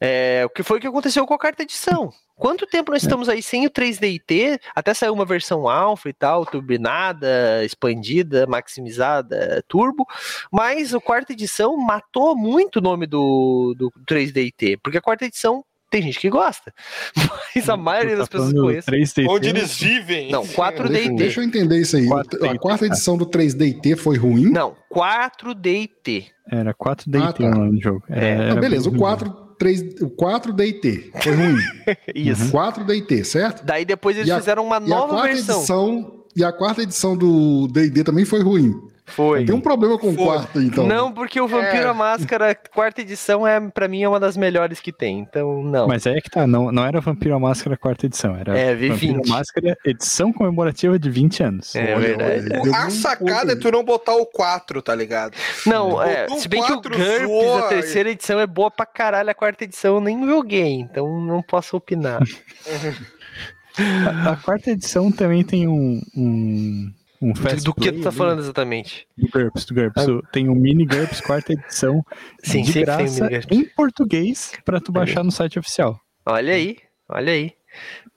É, 0.00 0.42
o 0.46 0.50
que 0.50 0.62
foi 0.62 0.78
o 0.78 0.80
que 0.80 0.86
aconteceu 0.86 1.26
com 1.26 1.34
a 1.34 1.38
quarta 1.38 1.62
edição. 1.62 2.10
Quanto 2.34 2.66
tempo 2.66 2.90
nós 2.90 3.02
é. 3.02 3.06
estamos 3.06 3.28
aí 3.28 3.42
sem 3.42 3.66
o 3.66 3.70
3DIT? 3.70 4.58
Até 4.74 4.94
saiu 4.94 5.12
uma 5.12 5.26
versão 5.26 5.68
alfa 5.68 6.08
e 6.08 6.12
tal, 6.14 6.46
turbinada, 6.46 7.62
expandida, 7.66 8.46
maximizada, 8.46 9.62
turbo, 9.68 10.06
mas 10.50 10.94
a 10.94 11.00
quarta 11.00 11.34
edição 11.34 11.76
matou 11.76 12.34
muito 12.34 12.76
o 12.76 12.80
nome 12.80 13.06
do, 13.06 13.74
do 13.76 13.92
3DIT, 14.08 14.78
porque 14.82 14.96
a 14.96 15.02
quarta 15.02 15.26
edição 15.26 15.62
tem 15.90 16.02
gente 16.02 16.20
que 16.20 16.30
gosta, 16.30 16.72
mas 17.54 17.68
a 17.68 17.76
maioria 17.76 18.16
das 18.16 18.28
tá 18.28 18.38
pessoas 18.38 18.52
conhece. 18.52 19.26
Onde 19.28 19.48
eles 19.48 19.76
vivem. 19.78 20.30
Não, 20.30 20.44
4DT. 20.44 21.16
Deixa 21.16 21.40
eu 21.40 21.44
entender 21.44 21.78
isso 21.78 21.96
aí. 21.96 22.06
4DT. 22.06 22.48
A 22.48 22.58
quarta 22.58 22.86
edição 22.86 23.18
do 23.18 23.26
3DT 23.26 23.96
foi 23.96 24.16
ruim? 24.16 24.50
Não, 24.50 24.76
4DT. 24.92 26.26
Era 26.50 26.72
4DT 26.72 27.22
ah, 27.22 27.32
tá. 27.32 27.44
o 27.44 27.50
nome 27.50 27.76
do 27.76 27.82
jogo. 27.82 28.04
É, 28.08 28.48
não, 28.48 28.60
beleza, 28.60 28.88
o 28.88 28.96
4 28.96 29.50
3, 29.58 30.00
o 30.00 30.10
4 30.10 30.52
DT. 30.54 31.10
Foi 31.22 31.34
ruim. 31.34 31.56
Isso. 32.14 32.50
4 32.50 32.84
DT, 32.84 33.24
certo? 33.24 33.64
Daí 33.64 33.84
depois 33.84 34.16
eles 34.16 34.30
a, 34.30 34.38
fizeram 34.38 34.64
uma 34.64 34.80
nova 34.80 35.22
versão. 35.22 35.58
Edição, 35.58 36.24
e 36.34 36.42
a 36.42 36.52
quarta 36.52 36.82
edição 36.82 37.16
do 37.16 37.68
DD 37.68 38.04
também 38.04 38.24
foi 38.24 38.42
ruim. 38.42 38.74
Foi. 39.10 39.44
Tem 39.44 39.54
um 39.54 39.60
problema 39.60 39.98
com 39.98 40.10
o 40.10 40.16
quarto, 40.16 40.60
então. 40.60 40.86
Não, 40.86 41.12
porque 41.12 41.40
o 41.40 41.48
Vampiro 41.48 41.84
é. 41.84 41.88
a 41.88 41.94
Máscara, 41.94 42.54
quarta 42.54 43.00
edição, 43.00 43.46
é 43.46 43.60
para 43.60 43.88
mim 43.88 44.02
é 44.02 44.08
uma 44.08 44.20
das 44.20 44.36
melhores 44.36 44.80
que 44.80 44.92
tem. 44.92 45.20
Então, 45.20 45.62
não. 45.62 45.86
Mas 45.86 46.06
é 46.06 46.20
que 46.20 46.30
tá, 46.30 46.46
não, 46.46 46.70
não 46.70 46.84
era 46.84 47.00
Vampiro 47.00 47.34
a 47.34 47.38
Máscara 47.38 47.76
quarta 47.76 48.06
edição, 48.06 48.36
era 48.36 48.56
é, 48.56 48.74
Vampiro 48.74 49.22
a 49.24 49.28
Máscara 49.28 49.76
edição 49.84 50.32
comemorativa 50.32 50.98
de 50.98 51.10
20 51.10 51.42
anos. 51.42 51.74
É 51.74 51.94
olha, 51.94 51.98
verdade. 51.98 52.48
Olha, 52.60 52.76
a 52.76 52.90
sacada 52.90 53.52
é 53.52 53.56
tu 53.56 53.70
não 53.70 53.84
botar 53.84 54.14
o 54.14 54.26
4, 54.26 54.82
tá 54.82 54.94
ligado? 54.94 55.36
Não, 55.66 56.00
é, 56.02 56.28
se 56.28 56.48
bem 56.48 56.62
que 56.62 56.72
o 56.72 56.80
GURPS, 56.80 57.22
zoa, 57.22 57.58
a 57.58 57.68
terceira 57.68 58.10
edição 58.10 58.40
é 58.40 58.46
boa 58.46 58.70
pra 58.70 58.86
caralho, 58.86 59.30
a 59.30 59.34
quarta 59.34 59.64
edição 59.64 59.96
eu 59.96 60.00
nem 60.00 60.24
joguei, 60.26 60.72
então 60.74 61.20
não 61.20 61.42
posso 61.42 61.76
opinar. 61.76 62.20
a, 64.06 64.32
a, 64.32 64.36
quarta 64.36 64.70
edição 64.70 65.10
também 65.10 65.42
tem 65.44 65.68
um, 65.68 66.00
um 66.16 66.92
um 67.20 67.34
fast 67.34 67.62
Do 67.64 67.74
que 67.74 67.92
tu 67.92 68.00
tá 68.00 68.10
falando 68.10 68.38
exatamente? 68.38 69.06
Do 69.16 69.28
GURPS, 69.28 69.64
do 69.66 69.74
GURPS. 69.74 70.08
Ah. 70.08 70.28
Tem 70.32 70.48
o 70.48 70.52
um 70.52 70.54
Mini 70.54 70.86
GURPS 70.86 71.20
quarta 71.20 71.52
edição 71.52 72.04
Sim, 72.42 72.62
de 72.62 72.80
graça 72.80 73.28
em 73.50 73.64
português 73.64 74.52
para 74.64 74.80
tu 74.80 74.90
baixar 74.90 75.22
no 75.22 75.30
site 75.30 75.58
oficial. 75.58 76.00
Olha 76.24 76.54
aí, 76.54 76.78
olha 77.08 77.32
aí. 77.32 77.52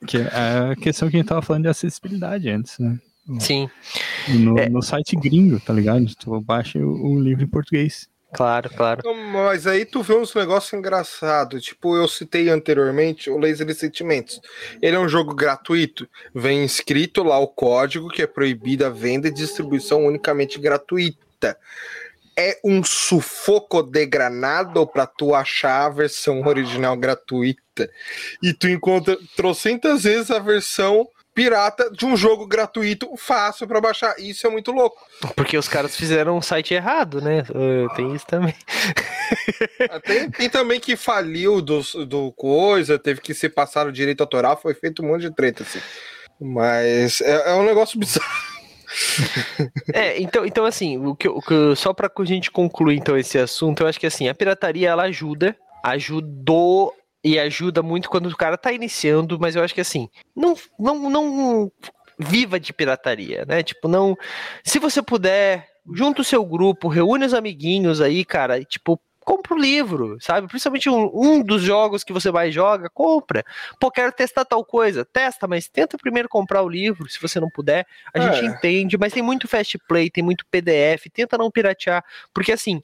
Que 0.08 0.18
é 0.18 0.72
a 0.72 0.76
questão 0.76 1.10
que 1.10 1.18
a 1.18 1.20
gente 1.20 1.28
tava 1.28 1.41
falando 1.41 1.64
de 1.64 1.70
acessibilidade 1.70 2.49
antes, 2.49 2.80
né? 2.80 2.97
Sim. 3.39 3.70
No, 4.28 4.58
é. 4.58 4.68
no 4.68 4.82
site 4.82 5.16
gringo, 5.16 5.60
tá 5.60 5.74
ligado? 5.74 6.06
Tu 6.16 6.41
baixa 6.41 6.80
o, 6.80 7.14
o 7.14 7.20
livro 7.20 7.43
em 7.43 7.47
português. 7.47 8.10
Claro, 8.34 8.69
claro. 8.69 9.01
Mas 9.31 9.67
aí 9.67 9.86
tu 9.86 10.01
vê 10.01 10.15
uns 10.15 10.34
negócios 10.34 10.73
engraçados. 10.73 11.63
Tipo, 11.63 11.95
eu 11.95 12.07
citei 12.07 12.49
anteriormente 12.49 13.29
o 13.29 13.38
Laser 13.38 13.65
de 13.65 13.75
Sentimentos. 13.75 14.41
Ele 14.81 14.95
é 14.95 14.99
um 14.99 15.07
jogo 15.07 15.36
gratuito. 15.36 16.07
Vem 16.34 16.65
escrito 16.65 17.23
lá 17.23 17.38
o 17.38 17.47
código 17.47 18.09
que 18.09 18.21
é 18.21 18.27
proibida 18.27 18.88
a 18.88 18.89
venda 18.89 19.27
e 19.27 19.31
distribuição 19.31 20.05
unicamente 20.05 20.59
gratuita. 20.59 21.57
É 22.36 22.59
um 22.63 22.84
sufoco 22.84 23.84
de 23.84 24.05
granado 24.07 24.88
para 24.88 25.05
tu 25.05 25.36
achar 25.36 25.86
a 25.86 25.89
versão 25.89 26.41
original 26.41 26.97
gratuita. 26.97 27.89
E 28.41 28.51
tu 28.53 28.67
encontra 28.67 29.17
trocentas 29.36 30.03
vezes 30.03 30.31
a 30.31 30.39
versão 30.39 31.07
pirata 31.34 31.89
de 31.91 32.05
um 32.05 32.15
jogo 32.15 32.45
gratuito 32.45 33.15
fácil 33.17 33.67
para 33.67 33.81
baixar. 33.81 34.15
Isso 34.19 34.45
é 34.45 34.49
muito 34.49 34.71
louco. 34.71 34.97
Porque 35.36 35.57
os 35.57 35.67
caras 35.67 35.95
fizeram 35.95 36.38
um 36.38 36.41
site 36.41 36.73
errado, 36.73 37.21
né? 37.21 37.43
Uh, 37.49 37.93
tem 37.95 38.13
isso 38.13 38.25
também. 38.25 38.55
Ah, 39.89 39.99
tem, 39.99 40.29
tem, 40.29 40.49
também 40.49 40.79
que 40.79 40.95
faliu 40.95 41.61
do, 41.61 41.81
do 42.05 42.31
coisa, 42.34 42.99
teve 42.99 43.19
que 43.19 43.34
ser 43.34 43.49
passado 43.49 43.91
direito 43.91 44.21
autoral, 44.21 44.59
foi 44.61 44.73
feito 44.73 45.03
um 45.03 45.07
monte 45.07 45.21
de 45.21 45.36
treta, 45.36 45.63
assim. 45.63 45.79
Mas 46.39 47.21
é, 47.21 47.51
é 47.51 47.55
um 47.55 47.65
negócio 47.65 47.99
bizarro. 47.99 48.53
é, 49.93 50.21
então, 50.21 50.45
então 50.45 50.65
assim, 50.65 50.97
o 50.97 51.15
que, 51.15 51.27
o 51.27 51.41
que, 51.41 51.75
só 51.75 51.93
para 51.93 52.11
a 52.15 52.25
gente 52.25 52.51
concluir 52.51 52.97
então 52.97 53.17
esse 53.17 53.39
assunto, 53.39 53.81
eu 53.81 53.88
acho 53.88 53.99
que 53.99 54.05
assim, 54.05 54.27
a 54.27 54.36
pirataria 54.36 54.89
ela 54.89 55.03
ajuda, 55.03 55.55
ajudou 55.84 56.93
e 57.24 57.39
ajuda 57.39 57.82
muito 57.82 58.09
quando 58.09 58.28
o 58.28 58.36
cara 58.36 58.57
tá 58.57 58.71
iniciando, 58.71 59.39
mas 59.39 59.55
eu 59.55 59.63
acho 59.63 59.74
que 59.74 59.82
assim, 59.82 60.09
não, 60.36 60.55
não, 60.78 61.09
não 61.09 61.71
viva 62.19 62.59
de 62.59 62.74
pirataria, 62.74 63.45
né? 63.45 63.63
Tipo, 63.63 63.88
não. 63.88 64.17
Se 64.63 64.80
você 64.80 65.01
puder, 65.01 65.67
junta 65.93 66.21
o 66.21 66.26
seu 66.26 66.45
grupo, 66.45 66.88
reúne 66.88 67.26
os 67.26 67.34
amiguinhos 67.34 68.01
aí, 68.01 68.26
cara, 68.26 68.59
e, 68.59 68.65
tipo, 68.65 68.99
compra 69.24 69.53
o 69.53 69.57
livro, 69.57 70.17
sabe? 70.19 70.47
Principalmente 70.47 70.89
um, 70.89 71.09
um, 71.13 71.41
dos 71.41 71.61
jogos 71.61 72.03
que 72.03 72.13
você 72.13 72.32
mais 72.32 72.53
joga, 72.53 72.89
compra. 72.89 73.43
Pô, 73.80 73.89
quero 73.89 74.11
testar 74.11 74.45
tal 74.45 74.63
coisa, 74.65 75.05
testa, 75.05 75.47
mas 75.47 75.67
tenta 75.67 75.97
primeiro 75.97 76.30
comprar 76.30 76.61
o 76.61 76.69
livro, 76.69 77.09
se 77.09 77.21
você 77.21 77.39
não 77.39 77.49
puder. 77.49 77.88
A 78.13 78.19
é. 78.19 78.34
gente 78.34 78.45
entende, 78.45 78.97
mas 78.97 79.13
tem 79.13 79.24
muito 79.24 79.47
fast 79.47 79.78
play, 79.88 80.09
tem 80.09 80.24
muito 80.24 80.45
PDF, 80.51 81.09
tenta 81.13 81.38
não 81.38 81.49
piratear, 81.49 82.03
porque 82.34 82.51
assim, 82.51 82.82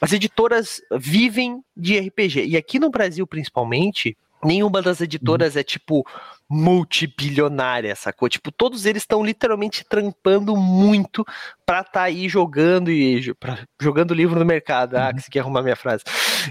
as 0.00 0.12
editoras 0.12 0.80
vivem 0.98 1.62
de 1.76 1.98
RPG. 1.98 2.46
E 2.46 2.56
aqui 2.56 2.78
no 2.78 2.90
Brasil, 2.90 3.26
principalmente, 3.26 4.16
nenhuma 4.44 4.82
das 4.82 5.00
editoras 5.00 5.54
uhum. 5.54 5.60
é 5.60 5.64
tipo 5.64 6.06
multibilionária, 6.48 7.94
sacou? 7.96 8.28
Tipo, 8.28 8.52
todos 8.52 8.86
eles 8.86 9.02
estão 9.02 9.24
literalmente 9.24 9.84
trampando 9.84 10.56
muito 10.56 11.24
pra 11.64 11.82
tá 11.82 12.02
aí 12.02 12.28
jogando 12.28 12.90
e 12.90 13.34
pra, 13.34 13.58
jogando 13.80 14.14
livro 14.14 14.38
no 14.38 14.44
mercado. 14.44 14.96
Ah, 14.96 15.12
que 15.12 15.22
você 15.22 15.30
quer 15.30 15.40
arrumar 15.40 15.62
minha 15.62 15.76
frase. 15.76 16.04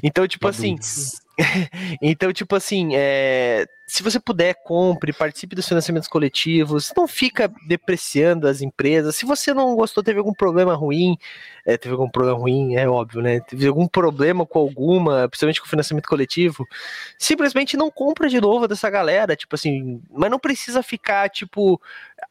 Então, 0.04 0.28
tipo 0.28 0.48
assim. 0.48 0.76
então, 2.02 2.32
tipo 2.32 2.56
assim, 2.56 2.96
é, 2.96 3.66
se 3.88 4.02
você 4.02 4.20
puder, 4.20 4.56
compre, 4.64 5.14
participe 5.14 5.56
dos 5.56 5.68
financiamentos 5.68 6.10
coletivos, 6.10 6.92
não 6.98 7.08
fica 7.08 7.52
depreciando 7.68 8.48
as 8.48 8.62
empresas. 8.62 9.16
Se 9.16 9.26
você 9.26 9.54
não 9.54 9.76
gostou, 9.76 10.04
teve 10.04 10.18
algum 10.18 10.34
problema 10.34 10.74
ruim, 10.74 11.18
é, 11.66 11.78
teve 11.78 11.94
algum 11.94 12.10
problema 12.10 12.38
ruim, 12.38 12.76
é 12.76 12.88
óbvio, 12.90 13.22
né? 13.22 13.40
Teve 13.42 13.68
algum 13.68 13.88
problema 13.88 14.46
com 14.46 14.60
alguma, 14.60 15.28
principalmente 15.30 15.62
com 15.62 15.68
o 15.68 15.70
financiamento 15.70 16.08
coletivo, 16.08 16.66
simplesmente 17.20 17.78
não 17.78 17.92
compra 17.92 18.28
de 18.28 18.42
novo 18.42 18.68
dessa 18.68 18.90
galera, 18.90 19.36
tipo 19.36 19.54
assim, 19.54 19.85
mas 20.12 20.32
não 20.32 20.40
precisa 20.40 20.82
ficar, 20.84 21.30
tipo, 21.30 21.82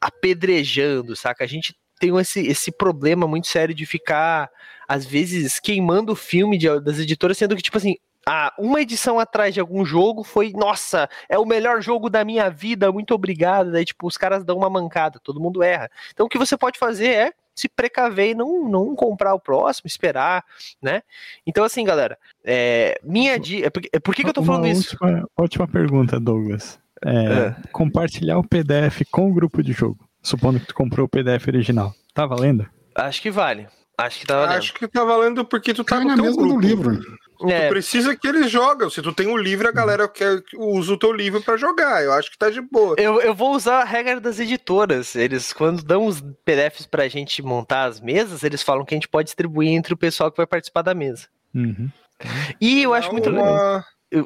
apedrejando, 0.01 1.15
saca? 1.15 1.43
A 1.43 1.47
gente 1.47 1.75
tem 1.99 2.15
esse, 2.17 2.45
esse 2.45 2.71
problema 2.71 3.27
muito 3.27 3.47
sério 3.47 3.73
de 3.73 3.85
ficar, 3.85 4.49
às 4.87 5.05
vezes, 5.05 5.59
queimando 5.59 6.13
o 6.13 6.15
filme 6.15 6.57
de, 6.57 6.79
das 6.79 6.99
editoras, 6.99 7.37
sendo 7.37 7.55
que, 7.55 7.61
tipo 7.61 7.77
assim, 7.77 7.95
ah, 8.27 8.51
uma 8.57 8.81
edição 8.81 9.19
atrás 9.19 9.53
de 9.53 9.59
algum 9.59 9.85
jogo 9.85 10.23
foi, 10.23 10.51
nossa, 10.51 11.07
é 11.29 11.37
o 11.37 11.45
melhor 11.45 11.81
jogo 11.81 12.09
da 12.09 12.25
minha 12.25 12.49
vida, 12.49 12.91
muito 12.91 13.13
obrigado. 13.13 13.71
Daí, 13.71 13.85
tipo, 13.85 14.07
os 14.07 14.17
caras 14.17 14.43
dão 14.43 14.57
uma 14.57 14.69
mancada, 14.69 15.19
todo 15.23 15.39
mundo 15.39 15.61
erra. 15.61 15.89
Então, 16.11 16.25
o 16.25 16.29
que 16.29 16.37
você 16.37 16.57
pode 16.57 16.79
fazer 16.79 17.09
é 17.09 17.33
se 17.53 17.69
precaver 17.69 18.31
e 18.31 18.35
não, 18.35 18.67
não 18.67 18.95
comprar 18.95 19.33
o 19.33 19.39
próximo, 19.39 19.87
esperar, 19.87 20.43
né? 20.81 21.03
Então, 21.45 21.63
assim, 21.63 21.85
galera, 21.85 22.17
é, 22.43 22.99
minha 23.03 23.39
dica. 23.39 23.67
É 23.93 23.99
por, 23.99 24.13
que, 24.13 24.23
que 24.23 24.29
eu 24.29 24.33
tô 24.33 24.43
falando 24.43 24.65
última, 24.65 24.81
isso? 24.81 25.27
Ótima 25.37 25.67
pergunta, 25.67 26.19
Douglas. 26.19 26.79
É, 27.03 27.09
é. 27.09 27.55
Compartilhar 27.71 28.37
o 28.37 28.47
PDF 28.47 29.01
com 29.11 29.29
o 29.29 29.33
grupo 29.33 29.61
de 29.63 29.73
jogo, 29.73 30.07
supondo 30.21 30.59
que 30.59 30.67
tu 30.67 30.75
comprou 30.75 31.05
o 31.05 31.09
PDF 31.09 31.47
original. 31.47 31.93
Tá 32.13 32.25
valendo? 32.25 32.67
Acho 32.95 33.21
que 33.21 33.31
vale. 33.31 33.67
Acho 33.97 34.19
que 34.19 34.27
tá 34.27 34.35
valendo. 34.35 34.57
Acho 34.57 34.73
que 34.73 34.87
tá 34.87 35.03
valendo 35.03 35.45
porque 35.45 35.73
tu 35.73 35.83
tá 35.83 35.99
no 35.99 36.15
teu 36.15 36.35
grupo. 36.35 36.53
do 36.53 36.59
livro. 36.59 37.01
É. 37.49 37.67
Tu 37.67 37.69
precisa 37.69 38.15
que 38.15 38.27
eles 38.27 38.49
jogam. 38.49 38.89
Se 38.89 39.01
tu 39.01 39.11
tem 39.13 39.27
um 39.27 39.37
livro, 39.37 39.67
a 39.67 39.71
galera 39.71 40.07
quer 40.07 40.41
usa 40.55 40.93
o 40.93 40.97
teu 40.97 41.11
livro 41.11 41.41
para 41.41 41.57
jogar. 41.57 42.03
Eu 42.03 42.13
acho 42.13 42.31
que 42.31 42.37
tá 42.37 42.49
de 42.49 42.61
boa. 42.61 42.95
Eu, 42.97 43.21
eu 43.21 43.33
vou 43.33 43.53
usar 43.53 43.81
a 43.81 43.83
regra 43.83 44.19
das 44.21 44.39
editoras. 44.39 45.15
Eles, 45.15 45.51
quando 45.51 45.83
dão 45.83 46.05
os 46.05 46.21
PDFs 46.45 46.85
pra 46.85 47.07
gente 47.09 47.41
montar 47.41 47.85
as 47.85 47.99
mesas, 47.99 48.43
eles 48.43 48.63
falam 48.63 48.85
que 48.85 48.93
a 48.93 48.97
gente 48.97 49.09
pode 49.09 49.25
distribuir 49.25 49.69
entre 49.69 49.93
o 49.93 49.97
pessoal 49.97 50.31
que 50.31 50.37
vai 50.37 50.47
participar 50.47 50.81
da 50.81 50.93
mesa. 50.93 51.27
Uhum. 51.53 51.89
E 52.61 52.83
eu 52.83 52.93
acho 52.93 53.11
muito 53.11 53.29
legal 53.29 53.83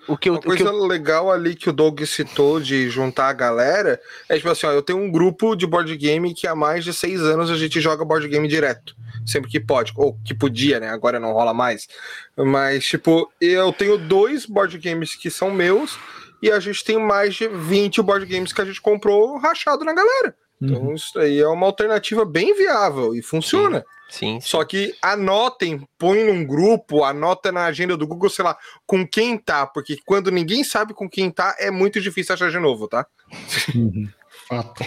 o 0.07 0.17
que 0.17 0.29
eu, 0.29 0.33
Uma 0.33 0.41
coisa 0.41 0.63
eu... 0.65 0.85
legal 0.85 1.31
ali 1.31 1.55
que 1.55 1.69
o 1.69 1.73
Doug 1.73 2.01
citou 2.03 2.59
de 2.59 2.89
juntar 2.89 3.29
a 3.29 3.33
galera 3.33 3.99
é 4.27 4.35
tipo 4.35 4.49
assim, 4.49 4.67
ó, 4.67 4.71
eu 4.71 4.81
tenho 4.81 4.99
um 4.99 5.09
grupo 5.09 5.55
de 5.55 5.65
board 5.65 5.95
game 5.95 6.33
que 6.33 6.47
há 6.47 6.55
mais 6.55 6.83
de 6.83 6.93
seis 6.93 7.21
anos 7.21 7.49
a 7.49 7.55
gente 7.55 7.79
joga 7.79 8.05
board 8.05 8.27
game 8.27 8.47
direto, 8.47 8.95
sempre 9.25 9.49
que 9.49 9.59
pode, 9.59 9.93
ou 9.95 10.17
que 10.23 10.33
podia, 10.33 10.79
né? 10.79 10.89
Agora 10.89 11.19
não 11.19 11.31
rola 11.31 11.53
mais. 11.53 11.87
Mas, 12.35 12.85
tipo, 12.85 13.31
eu 13.39 13.71
tenho 13.71 13.97
dois 13.97 14.45
board 14.45 14.77
games 14.77 15.15
que 15.15 15.29
são 15.29 15.49
meus 15.49 15.97
e 16.41 16.51
a 16.51 16.59
gente 16.59 16.83
tem 16.83 16.97
mais 16.97 17.35
de 17.35 17.47
20 17.47 18.01
board 18.01 18.25
games 18.25 18.53
que 18.53 18.61
a 18.61 18.65
gente 18.65 18.81
comprou 18.81 19.37
rachado 19.37 19.83
na 19.83 19.93
galera. 19.93 20.35
Então, 20.61 20.81
uhum. 20.81 20.93
isso 20.93 21.17
aí 21.17 21.39
é 21.39 21.47
uma 21.47 21.65
alternativa 21.65 22.25
bem 22.25 22.53
viável 22.53 23.15
e 23.15 23.21
funciona. 23.21 23.79
Sim. 23.79 23.98
Sim, 24.09 24.39
sim, 24.39 24.47
Só 24.47 24.65
que 24.65 24.95
anotem, 25.01 25.87
põe 25.97 26.23
num 26.23 26.43
grupo, 26.43 27.03
anota 27.03 27.51
na 27.51 27.65
agenda 27.65 27.95
do 27.95 28.07
Google, 28.07 28.29
sei 28.29 28.43
lá, 28.43 28.57
com 28.85 29.07
quem 29.07 29.37
tá, 29.37 29.67
porque 29.67 29.97
quando 30.03 30.31
ninguém 30.31 30.63
sabe 30.63 30.93
com 30.93 31.07
quem 31.07 31.29
tá, 31.29 31.55
é 31.59 31.69
muito 31.69 32.01
difícil 32.01 32.33
achar 32.33 32.49
de 32.49 32.59
novo, 32.59 32.87
tá? 32.87 33.05
Uhum. 33.75 34.09
Fato. 34.49 34.83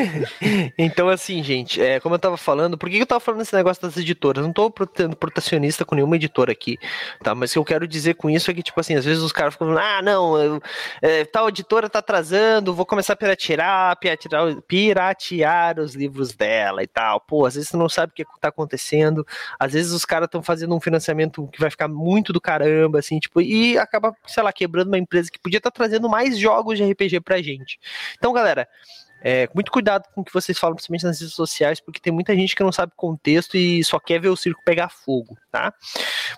então, 0.78 1.10
assim, 1.10 1.42
gente, 1.42 1.82
é, 1.82 2.00
como 2.00 2.14
eu 2.14 2.18
tava 2.18 2.38
falando, 2.38 2.78
por 2.78 2.88
que 2.88 2.96
eu 2.96 3.04
tava 3.04 3.20
falando 3.20 3.42
esse 3.42 3.54
negócio 3.54 3.82
das 3.82 3.94
editoras? 3.98 4.42
Não 4.42 4.54
tô 4.54 4.72
sendo 4.96 5.14
protacionista 5.14 5.84
com 5.84 5.94
nenhuma 5.94 6.16
editora 6.16 6.50
aqui, 6.50 6.78
tá? 7.22 7.34
Mas 7.34 7.50
o 7.50 7.52
que 7.52 7.58
eu 7.58 7.64
quero 7.64 7.86
dizer 7.86 8.14
com 8.14 8.30
isso 8.30 8.50
é 8.50 8.54
que, 8.54 8.62
tipo 8.62 8.80
assim, 8.80 8.94
às 8.94 9.04
vezes 9.04 9.22
os 9.22 9.32
caras 9.32 9.52
ficam 9.52 9.68
falando, 9.68 9.84
ah, 9.84 10.00
não, 10.00 10.42
eu, 10.42 10.62
é, 11.02 11.26
tal 11.26 11.50
editora 11.50 11.90
tá 11.90 11.98
atrasando, 11.98 12.74
vou 12.74 12.86
começar 12.86 13.12
a 13.12 13.16
piratear, 13.16 13.98
piratear, 13.98 14.62
piratear 14.62 15.78
os 15.78 15.94
livros 15.94 16.32
dela 16.32 16.82
e 16.82 16.86
tal. 16.86 17.20
Pô, 17.20 17.44
às 17.44 17.54
vezes 17.54 17.68
você 17.68 17.76
não 17.76 17.90
sabe 17.90 18.12
o 18.12 18.14
que 18.14 18.24
tá 18.40 18.48
acontecendo, 18.48 19.26
às 19.60 19.74
vezes 19.74 19.92
os 19.92 20.06
caras 20.06 20.24
estão 20.24 20.42
fazendo 20.42 20.74
um 20.74 20.80
financiamento 20.80 21.46
que 21.52 21.60
vai 21.60 21.68
ficar 21.68 21.86
muito 21.86 22.32
do 22.32 22.40
caramba, 22.40 23.00
assim, 23.00 23.18
tipo, 23.18 23.42
e 23.42 23.76
acaba, 23.76 24.16
sei 24.26 24.42
lá, 24.42 24.54
quebrando 24.54 24.88
uma 24.88 24.98
empresa 24.98 25.30
que 25.30 25.38
podia 25.38 25.58
estar 25.58 25.70
tá 25.70 25.76
trazendo 25.76 26.08
mais 26.08 26.38
jogos 26.38 26.78
de 26.78 26.90
RPG 26.90 27.20
pra 27.20 27.42
gente. 27.42 27.78
Então, 28.16 28.32
galera, 28.32 28.66
é, 29.22 29.48
muito 29.54 29.70
cuidado 29.70 30.04
com 30.14 30.20
o 30.20 30.24
que 30.24 30.32
vocês 30.32 30.58
falam, 30.58 30.76
principalmente 30.76 31.04
nas 31.04 31.20
redes 31.20 31.34
sociais, 31.34 31.80
porque 31.80 32.00
tem 32.00 32.12
muita 32.12 32.34
gente 32.34 32.54
que 32.54 32.62
não 32.62 32.72
sabe 32.72 32.92
contexto 32.96 33.56
e 33.56 33.82
só 33.84 33.98
quer 33.98 34.20
ver 34.20 34.28
o 34.28 34.36
circo 34.36 34.62
pegar 34.64 34.88
fogo, 34.88 35.36
tá? 35.50 35.72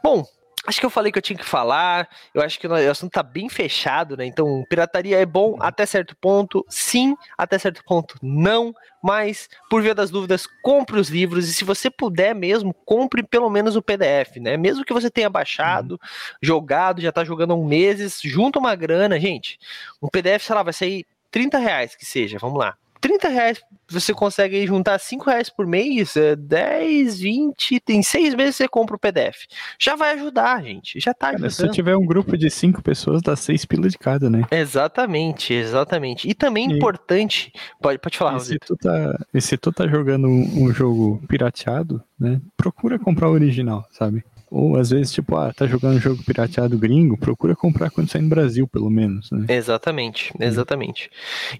Bom, 0.02 0.24
Acho 0.68 0.80
que 0.80 0.84
eu 0.84 0.90
falei 0.90 1.10
que 1.10 1.16
eu 1.16 1.22
tinha 1.22 1.38
que 1.38 1.46
falar. 1.46 2.06
Eu 2.34 2.42
acho 2.42 2.60
que 2.60 2.66
o 2.66 2.90
assunto 2.90 3.12
tá 3.12 3.22
bem 3.22 3.48
fechado, 3.48 4.18
né? 4.18 4.26
Então, 4.26 4.62
pirataria 4.68 5.18
é 5.18 5.24
bom 5.24 5.56
até 5.60 5.86
certo 5.86 6.14
ponto, 6.14 6.62
sim, 6.68 7.16
até 7.38 7.58
certo 7.58 7.82
ponto, 7.84 8.16
não. 8.22 8.74
Mas, 9.02 9.48
por 9.70 9.80
via 9.80 9.94
das 9.94 10.10
dúvidas, 10.10 10.46
compre 10.62 11.00
os 11.00 11.08
livros 11.08 11.48
e, 11.48 11.54
se 11.54 11.64
você 11.64 11.88
puder 11.88 12.34
mesmo, 12.34 12.74
compre 12.84 13.22
pelo 13.22 13.48
menos 13.48 13.76
o 13.76 13.82
PDF, 13.82 14.36
né? 14.42 14.58
Mesmo 14.58 14.84
que 14.84 14.92
você 14.92 15.10
tenha 15.10 15.30
baixado, 15.30 15.92
uhum. 15.92 15.98
jogado, 16.42 17.00
já 17.00 17.12
tá 17.12 17.24
jogando 17.24 17.52
há 17.52 17.56
um 17.56 17.64
meses, 17.64 18.20
junta 18.22 18.58
uma 18.58 18.74
grana, 18.74 19.18
gente. 19.18 19.58
Um 20.02 20.08
PDF, 20.08 20.44
sei 20.44 20.54
lá, 20.54 20.62
vai 20.62 20.74
sair 20.74 21.06
30 21.30 21.58
reais 21.58 21.94
que 21.94 22.04
seja, 22.04 22.38
vamos 22.38 22.58
lá. 22.58 22.76
30 23.00 23.28
reais 23.28 23.60
você 23.88 24.12
consegue 24.12 24.66
juntar 24.66 24.98
5 24.98 25.30
reais 25.30 25.48
por 25.48 25.66
mês, 25.66 26.14
10, 26.38 27.14
é 27.14 27.22
20, 27.22 27.80
tem 27.80 28.02
6 28.02 28.34
meses 28.34 28.56
você 28.56 28.68
compra 28.68 28.96
o 28.96 28.98
PDF. 28.98 29.46
Já 29.78 29.96
vai 29.96 30.14
ajudar, 30.14 30.62
gente. 30.62 31.00
Já 31.00 31.14
tá 31.14 31.28
ajudando. 31.28 31.50
se 31.50 31.68
tiver 31.70 31.96
um 31.96 32.04
grupo 32.04 32.36
de 32.36 32.50
5 32.50 32.82
pessoas, 32.82 33.22
dá 33.22 33.34
6 33.34 33.64
pilas 33.64 33.92
de 33.92 33.98
cada, 33.98 34.28
né? 34.28 34.42
Exatamente, 34.50 35.54
exatamente. 35.54 36.28
E 36.28 36.34
também 36.34 36.70
e, 36.70 36.74
importante, 36.74 37.52
pode, 37.80 37.98
pode 37.98 38.18
falar, 38.18 38.36
e 38.36 38.40
se, 38.40 38.58
tu 38.58 38.76
tá, 38.76 39.18
e 39.32 39.40
se 39.40 39.56
tu 39.56 39.72
tá 39.72 39.86
jogando 39.86 40.28
um, 40.28 40.64
um 40.64 40.72
jogo 40.72 41.22
pirateado, 41.28 42.02
né? 42.18 42.40
Procura 42.56 42.98
comprar 42.98 43.28
o 43.28 43.32
original, 43.32 43.86
sabe? 43.90 44.22
Ou 44.50 44.76
às 44.76 44.90
vezes, 44.90 45.12
tipo, 45.12 45.36
ah, 45.36 45.52
tá 45.52 45.66
jogando 45.66 45.96
um 45.96 46.00
jogo 46.00 46.22
pirateado 46.22 46.78
gringo, 46.78 47.18
procura 47.18 47.54
comprar 47.54 47.90
quando 47.90 48.10
sair 48.10 48.22
no 48.22 48.28
Brasil, 48.28 48.66
pelo 48.66 48.88
menos, 48.88 49.30
né? 49.30 49.46
Exatamente, 49.48 50.32
exatamente. 50.40 51.10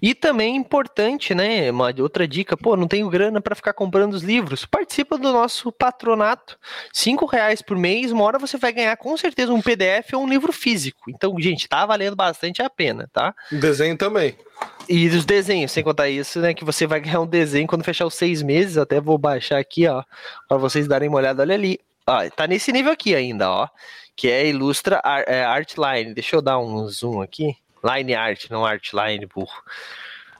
E 0.01 0.15
também 0.15 0.55
importante, 0.55 1.35
né? 1.35 1.69
Uma 1.69 1.93
outra 1.99 2.27
dica, 2.27 2.57
pô, 2.57 2.75
não 2.75 2.87
tenho 2.87 3.09
grana 3.09 3.39
para 3.39 3.55
ficar 3.55 3.73
comprando 3.73 4.13
os 4.13 4.23
livros. 4.23 4.65
Participa 4.65 5.17
do 5.17 5.31
nosso 5.31 5.71
patronato. 5.71 6.57
Cinco 6.91 7.25
reais 7.25 7.61
por 7.61 7.77
mês, 7.77 8.11
uma 8.11 8.23
hora 8.23 8.39
você 8.39 8.57
vai 8.57 8.71
ganhar 8.71 8.97
com 8.97 9.15
certeza 9.17 9.53
um 9.53 9.61
PDF 9.61 10.13
ou 10.13 10.23
um 10.23 10.29
livro 10.29 10.51
físico. 10.51 11.09
Então, 11.09 11.39
gente, 11.39 11.67
tá 11.67 11.85
valendo 11.85 12.15
bastante 12.15 12.61
a 12.61 12.69
pena, 12.69 13.07
tá? 13.13 13.33
Desenho 13.51 13.97
também. 13.97 14.35
E 14.87 15.07
os 15.07 15.25
desenhos, 15.25 15.71
sem 15.71 15.83
contar 15.83 16.09
isso, 16.09 16.39
né? 16.39 16.53
Que 16.53 16.65
você 16.65 16.87
vai 16.87 16.99
ganhar 16.99 17.21
um 17.21 17.27
desenho 17.27 17.67
quando 17.67 17.83
fechar 17.83 18.05
os 18.05 18.15
seis 18.15 18.41
meses. 18.41 18.77
Até 18.77 18.99
vou 18.99 19.17
baixar 19.17 19.59
aqui, 19.59 19.87
ó, 19.87 20.03
para 20.47 20.57
vocês 20.57 20.87
darem 20.87 21.07
uma 21.07 21.17
olhada. 21.17 21.43
Olha 21.43 21.53
ali. 21.53 21.79
Ó, 22.09 22.27
tá 22.31 22.47
nesse 22.47 22.71
nível 22.71 22.91
aqui 22.91 23.13
ainda, 23.13 23.51
ó. 23.51 23.67
Que 24.15 24.29
é 24.29 24.47
Ilustra 24.47 24.99
é, 25.27 25.43
Artline. 25.43 26.15
Deixa 26.15 26.35
eu 26.35 26.41
dar 26.41 26.57
um 26.57 26.87
zoom 26.87 27.21
aqui. 27.21 27.55
Line 27.83 28.15
Art, 28.15 28.49
não 28.49 28.65
Artline, 28.65 29.27
burro. 29.27 29.61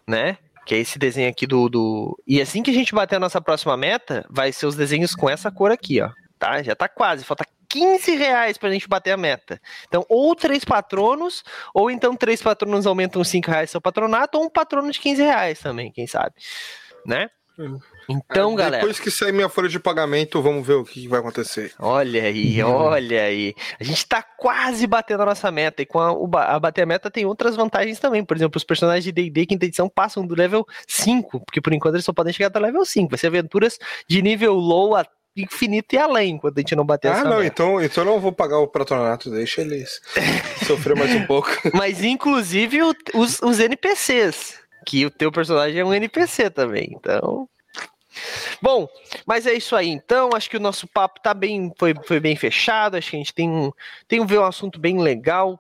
Né? 0.08 0.40
Que 0.66 0.74
é 0.74 0.78
esse 0.80 0.98
desenho 0.98 1.30
aqui 1.30 1.46
do, 1.46 1.70
do. 1.70 2.20
E 2.26 2.42
assim 2.42 2.64
que 2.64 2.72
a 2.72 2.74
gente 2.74 2.94
bater 2.94 3.18
a 3.18 3.20
nossa 3.20 3.40
próxima 3.40 3.78
meta, 3.78 4.26
vai 4.32 4.52
ser 4.52 4.66
os 4.66 4.76
desenhos 4.76 5.14
com 5.14 5.30
essa 5.30 5.52
cor 5.52 5.72
aqui, 5.72 6.02
ó. 6.02 6.10
Tá? 6.40 6.64
Já 6.64 6.76
tá 6.76 6.90
quase. 6.90 7.24
Falta 7.24 7.46
15 7.70 8.16
reais 8.16 8.58
pra 8.58 8.72
gente 8.72 8.90
bater 8.90 9.12
a 9.12 9.18
meta. 9.18 9.62
Então, 9.88 10.04
ou 10.10 10.36
três 10.36 10.66
patronos, 10.66 11.44
ou 11.72 11.92
então 11.92 12.16
três 12.16 12.42
patronos 12.42 12.88
aumentam 12.88 13.24
5 13.24 13.50
reais 13.50 13.70
seu 13.70 13.80
patronato, 13.80 14.40
ou 14.40 14.46
um 14.46 14.50
patrono 14.50 14.92
de 14.92 15.00
15 15.00 15.22
reais 15.22 15.60
também, 15.60 15.92
quem 15.92 16.08
sabe. 16.08 16.34
Né? 17.06 17.30
Hum. 18.10 18.20
Então, 18.32 18.54
é, 18.54 18.56
galera. 18.56 18.78
Depois 18.82 19.00
que 19.00 19.12
sair 19.12 19.32
minha 19.32 19.50
folha 19.50 19.70
de 19.70 19.80
pagamento, 19.80 20.42
vamos 20.42 20.66
ver 20.66 20.74
o 20.74 20.84
que 20.84 21.08
vai 21.08 21.20
acontecer. 21.20 21.74
Olha 21.78 22.24
aí, 22.24 22.64
uhum. 22.64 22.72
olha 22.72 23.24
aí. 23.24 23.54
A 23.80 23.84
gente 23.84 24.06
tá 24.08 24.22
quase 24.24 24.88
batendo 24.88 25.24
a 25.24 25.26
nossa 25.28 25.52
meta. 25.52 25.82
E 25.82 25.86
com 25.86 26.00
a, 26.00 26.44
a 26.44 26.60
bater 26.60 26.82
a 26.82 26.86
meta 26.86 27.12
tem 27.12 27.26
outras 27.26 27.56
vantagens 27.56 28.00
também. 28.00 28.24
Por 28.26 28.36
exemplo, 28.36 28.58
os 28.58 28.64
personagens 28.64 29.04
de 29.04 29.12
DD 29.12 29.46
quinta 29.46 29.66
edição 29.66 29.88
passam 29.88 30.26
do 30.26 30.36
level 30.36 30.66
5, 30.88 31.42
porque 31.42 31.62
por 31.62 31.74
enquanto 31.74 31.96
eles 31.96 32.06
só 32.06 32.14
podem 32.14 32.34
chegar 32.34 32.48
até 32.48 32.60
level 32.60 32.84
5. 32.84 33.10
Vai 33.10 33.18
ser 33.20 33.28
aventuras 33.28 33.78
de 34.08 34.22
nível 34.22 34.54
low 34.56 34.96
a 34.96 35.06
infinito 35.38 35.96
e 35.96 35.98
além, 35.98 36.38
quando 36.38 36.58
a 36.58 36.62
gente 36.62 36.76
não 36.76 36.86
bater 36.86 37.10
ah, 37.10 37.12
essa 37.12 37.22
Ah, 37.22 37.30
não, 37.30 37.38
meta. 37.38 37.46
então, 37.48 37.82
então 37.82 38.04
eu 38.04 38.10
não 38.10 38.20
vou 38.20 38.32
pagar 38.32 38.58
o 38.60 38.68
patronato, 38.68 39.30
deixa 39.30 39.62
eles 39.62 40.02
sofrer 40.68 40.98
mais 40.98 41.14
um 41.16 41.26
pouco. 41.26 41.50
Mas 41.74 42.04
inclusive 42.04 42.82
o- 42.84 42.94
os, 43.14 43.40
os 43.42 43.60
NPCs, 43.60 44.56
que 44.86 45.06
o 45.06 45.10
teu 45.12 45.32
personagem 45.32 45.80
é 45.80 45.86
um 45.86 45.94
NPC 45.94 46.50
também, 46.50 46.90
então... 46.94 47.48
Bom, 48.62 48.88
mas 49.26 49.46
é 49.46 49.54
isso 49.54 49.76
aí. 49.76 49.90
Então, 49.90 50.30
acho 50.34 50.50
que 50.50 50.58
o 50.58 50.62
nosso 50.62 50.88
papo 50.88 51.20
tá 51.22 51.34
bem, 51.34 51.72
foi, 51.78 51.94
foi 52.06 52.20
bem 52.20 52.36
fechado. 52.36 52.98
Acho 52.98 53.12
que 53.12 53.16
a 53.16 53.20
gente 53.20 53.34
tem 53.34 53.50
um, 53.50 53.72
tem 54.08 54.20
um, 54.20 54.26
um 54.26 54.44
assunto 54.44 54.80
bem 54.80 55.00
legal. 55.00 55.60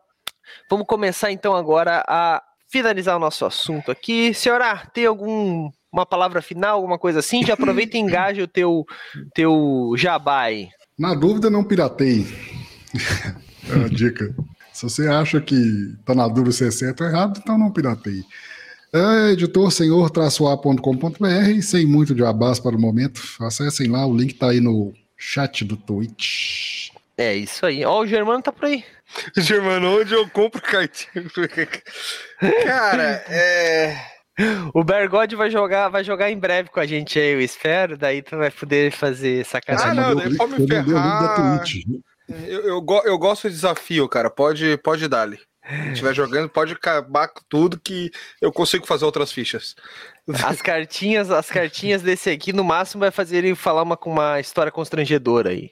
Vamos 0.69 0.87
começar 0.87 1.31
então 1.31 1.55
agora 1.55 2.03
a 2.07 2.41
finalizar 2.67 3.15
o 3.15 3.19
nosso 3.19 3.45
assunto 3.45 3.91
aqui. 3.91 4.33
Senhora, 4.33 4.85
tem 4.93 5.05
algum 5.05 5.69
uma 5.91 6.05
palavra 6.05 6.41
final, 6.41 6.75
alguma 6.75 6.99
coisa 6.99 7.19
assim? 7.19 7.43
Já 7.43 7.55
aproveita 7.55 7.97
e 7.97 7.99
engaja 7.99 8.43
o 8.43 8.47
teu, 8.47 8.85
teu 9.33 9.93
jabá 9.97 10.41
aí. 10.41 10.69
Na 10.97 11.13
dúvida, 11.13 11.49
não 11.49 11.63
pirateie. 11.63 12.27
é 13.69 13.75
uma 13.75 13.89
dica. 13.89 14.33
Se 14.71 14.83
você 14.83 15.07
acha 15.07 15.41
que 15.41 15.95
tá 16.05 16.13
na 16.13 16.27
dúvida 16.27 16.51
se 16.51 16.67
é 16.67 16.71
certo 16.71 17.01
ou 17.01 17.09
errado, 17.09 17.39
então 17.41 17.57
não 17.57 17.71
pirateie. 17.71 18.23
É 18.91 19.31
editor 19.31 19.71
senhor-a.com.br, 19.71 21.61
sem 21.61 21.85
muito 21.85 22.15
de 22.15 22.23
abas 22.23 22.59
para 22.59 22.75
o 22.75 22.79
momento. 22.79 23.21
Acessem 23.41 23.87
lá, 23.87 24.05
o 24.05 24.15
link 24.15 24.33
tá 24.33 24.49
aí 24.49 24.59
no 24.59 24.93
chat 25.17 25.63
do 25.63 25.77
Twitch. 25.77 26.89
É 27.17 27.35
isso 27.35 27.65
aí. 27.65 27.83
Ó, 27.85 28.01
o 28.01 28.07
Germano 28.07 28.41
tá 28.41 28.51
por 28.51 28.65
aí. 28.65 28.83
Germano, 29.37 29.99
onde 29.99 30.13
eu 30.13 30.27
compro 30.29 30.61
cartinha? 30.61 31.23
Cara, 32.63 33.23
é. 33.27 33.97
O 34.73 34.83
Bergode 34.83 35.35
vai 35.35 35.49
jogar, 35.51 35.89
vai 35.89 36.03
jogar 36.03 36.31
em 36.31 36.37
breve 36.39 36.69
com 36.69 36.79
a 36.79 36.85
gente 36.85 37.19
aí, 37.19 37.33
eu 37.33 37.41
espero. 37.41 37.97
Daí 37.97 38.21
tu 38.21 38.37
vai 38.37 38.49
poder 38.49 38.91
fazer 38.91 39.41
Ah, 39.41 39.45
sacanagem. 39.45 39.95
não, 39.95 40.03
mandou 40.15 40.23
daí 40.29 40.37
pode 40.37 40.61
me 40.61 40.67
ferrar. 40.67 41.21
da 41.37 41.57
Twitch. 41.59 41.83
Eu, 42.47 42.61
eu, 42.61 42.85
eu 43.05 43.17
gosto 43.17 43.49
de 43.49 43.55
desafio, 43.55 44.07
cara. 44.07 44.29
Pode, 44.29 44.77
pode 44.77 45.07
dar-lhe. 45.07 45.37
Se 45.69 45.89
estiver 45.89 46.13
jogando, 46.13 46.49
pode 46.49 46.73
acabar 46.73 47.27
com 47.27 47.41
tudo 47.47 47.79
que 47.79 48.11
eu 48.41 48.51
consigo 48.51 48.87
fazer 48.87 49.05
outras 49.05 49.31
fichas. 49.31 49.75
As 50.43 50.61
cartinhas, 50.61 51.29
as 51.29 51.49
cartinhas 51.49 52.01
desse 52.01 52.29
aqui, 52.29 52.51
no 52.51 52.63
máximo, 52.63 53.01
vai 53.01 53.11
fazer 53.11 53.37
ele 53.37 53.55
falar 53.55 53.83
uma, 53.83 53.95
com 53.95 54.11
uma 54.11 54.39
história 54.39 54.71
constrangedora 54.71 55.49
aí. 55.49 55.71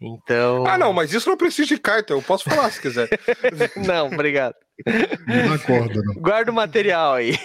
Então. 0.00 0.66
Ah, 0.66 0.76
não, 0.76 0.92
mas 0.92 1.12
isso 1.12 1.28
não 1.28 1.36
precisa 1.36 1.68
de 1.68 1.78
carta. 1.78 2.12
Eu 2.12 2.20
posso 2.20 2.44
falar 2.44 2.70
se 2.70 2.80
quiser. 2.80 3.08
Não, 3.86 4.08
obrigado. 4.08 4.54
Não 4.84 5.56
dá 5.56 5.64
corda, 5.64 6.00
não. 6.02 6.14
Guarda 6.14 6.50
o 6.50 6.54
material 6.54 7.14
aí. 7.14 7.38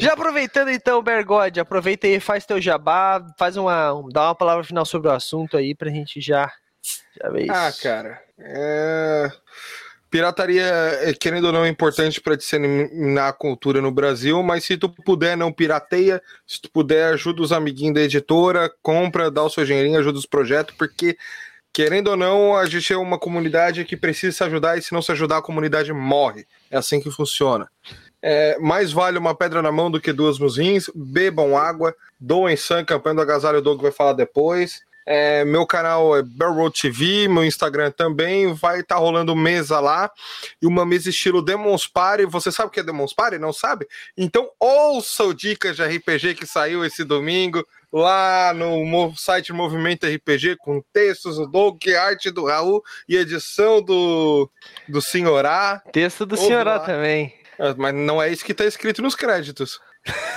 Já 0.00 0.14
aproveitando 0.14 0.70
então, 0.70 1.02
Bergode, 1.02 1.60
aproveita 1.60 2.06
aí, 2.08 2.18
faz 2.18 2.44
teu 2.44 2.60
jabá, 2.60 3.24
faz 3.38 3.56
uma, 3.56 4.02
dá 4.10 4.24
uma 4.24 4.34
palavra 4.34 4.64
final 4.64 4.84
sobre 4.84 5.08
o 5.08 5.12
assunto 5.12 5.56
aí 5.56 5.72
pra 5.72 5.90
gente 5.90 6.20
já, 6.20 6.50
já 7.22 7.30
ver 7.30 7.44
isso. 7.44 7.52
Ah, 7.52 7.72
cara. 7.80 8.20
É... 8.40 9.30
Pirataria, 10.14 10.62
é, 10.62 11.12
querendo 11.12 11.46
ou 11.46 11.52
não, 11.52 11.64
é 11.64 11.68
importante 11.68 12.20
para 12.20 12.36
disseminar 12.36 13.30
a 13.30 13.32
cultura 13.32 13.80
no 13.80 13.90
Brasil, 13.90 14.40
mas 14.44 14.62
se 14.62 14.76
tu 14.76 14.88
puder, 14.88 15.36
não 15.36 15.50
pirateia. 15.50 16.22
Se 16.46 16.62
tu 16.62 16.70
puder, 16.70 17.06
ajuda 17.12 17.42
os 17.42 17.50
amiguinhos 17.50 17.94
da 17.94 18.02
editora, 18.02 18.72
compra, 18.80 19.28
dá 19.28 19.42
o 19.42 19.50
seu 19.50 19.64
dinheirinho, 19.64 19.98
ajuda 19.98 20.16
os 20.16 20.24
projetos, 20.24 20.72
porque, 20.78 21.18
querendo 21.72 22.12
ou 22.12 22.16
não, 22.16 22.54
a 22.54 22.64
gente 22.66 22.92
é 22.92 22.96
uma 22.96 23.18
comunidade 23.18 23.84
que 23.84 23.96
precisa 23.96 24.36
se 24.36 24.44
ajudar 24.44 24.78
e 24.78 24.82
se 24.82 24.92
não 24.92 25.02
se 25.02 25.10
ajudar, 25.10 25.38
a 25.38 25.42
comunidade 25.42 25.92
morre. 25.92 26.46
É 26.70 26.76
assim 26.76 27.00
que 27.00 27.10
funciona. 27.10 27.68
É, 28.22 28.56
mais 28.60 28.92
vale 28.92 29.18
uma 29.18 29.34
pedra 29.34 29.60
na 29.62 29.72
mão 29.72 29.90
do 29.90 30.00
que 30.00 30.12
duas 30.12 30.38
nos 30.38 30.58
rins. 30.58 30.88
Bebam 30.94 31.58
água, 31.58 31.92
doem 32.20 32.56
sangue, 32.56 32.86
campanha 32.86 33.16
do 33.16 33.22
agasalho, 33.22 33.58
o 33.58 33.62
Doug 33.62 33.82
vai 33.82 33.90
falar 33.90 34.12
depois. 34.12 34.80
É, 35.06 35.44
meu 35.44 35.66
canal 35.66 36.16
é 36.16 36.22
Barroad 36.22 36.72
TV, 36.80 37.28
meu 37.28 37.44
Instagram 37.44 37.90
também. 37.90 38.52
Vai 38.52 38.80
estar 38.80 38.96
rolando 38.96 39.36
mesa 39.36 39.80
lá. 39.80 40.10
E 40.60 40.66
uma 40.66 40.84
mesa 40.84 41.10
estilo 41.10 41.42
Demons 41.42 41.86
Party. 41.86 42.24
Você 42.26 42.50
sabe 42.50 42.68
o 42.68 42.70
que 42.70 42.80
é 42.80 42.82
Demons 42.82 43.12
Party? 43.12 43.38
Não 43.38 43.52
sabe? 43.52 43.86
Então 44.16 44.48
ouça 44.58 45.24
o 45.24 45.34
Dicas 45.34 45.76
de 45.76 45.84
RPG 45.84 46.34
que 46.34 46.46
saiu 46.46 46.84
esse 46.84 47.04
domingo 47.04 47.64
lá 47.92 48.52
no 48.52 49.14
site 49.16 49.52
Movimento 49.52 50.04
RPG 50.04 50.56
com 50.56 50.82
textos 50.92 51.36
do 51.36 51.46
Doug, 51.46 51.80
arte 51.96 52.28
do 52.28 52.46
Raul 52.46 52.82
e 53.08 53.16
edição 53.16 53.80
do, 53.80 54.50
do 54.88 55.00
Senhorá. 55.00 55.80
Texto 55.92 56.26
do 56.26 56.36
senhorá 56.36 56.80
também. 56.80 57.32
É, 57.56 57.72
Mas 57.74 57.94
não 57.94 58.20
é 58.20 58.32
isso 58.32 58.44
que 58.44 58.50
está 58.50 58.64
escrito 58.64 59.00
nos 59.00 59.14
créditos. 59.14 59.80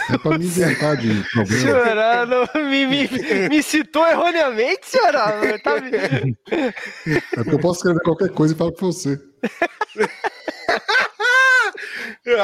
É 0.09 0.17
pra 0.17 0.37
me 0.37 0.45
inventar 0.45 0.95
de 0.95 1.23
problema. 1.31 1.61
Senhorá 1.61 2.25
não, 2.25 2.47
me, 2.69 2.85
me, 2.87 3.09
me 3.49 3.61
citou 3.61 4.07
erroneamente, 4.07 4.87
senhorá. 4.87 5.33
Tá, 5.61 5.75
É 5.75 7.35
porque 7.35 7.55
eu 7.55 7.59
posso 7.59 7.79
escrever 7.79 8.01
qualquer 8.01 8.29
coisa 8.29 8.53
e 8.53 8.57
falar 8.57 8.71
com 8.71 8.85
você. 8.85 9.19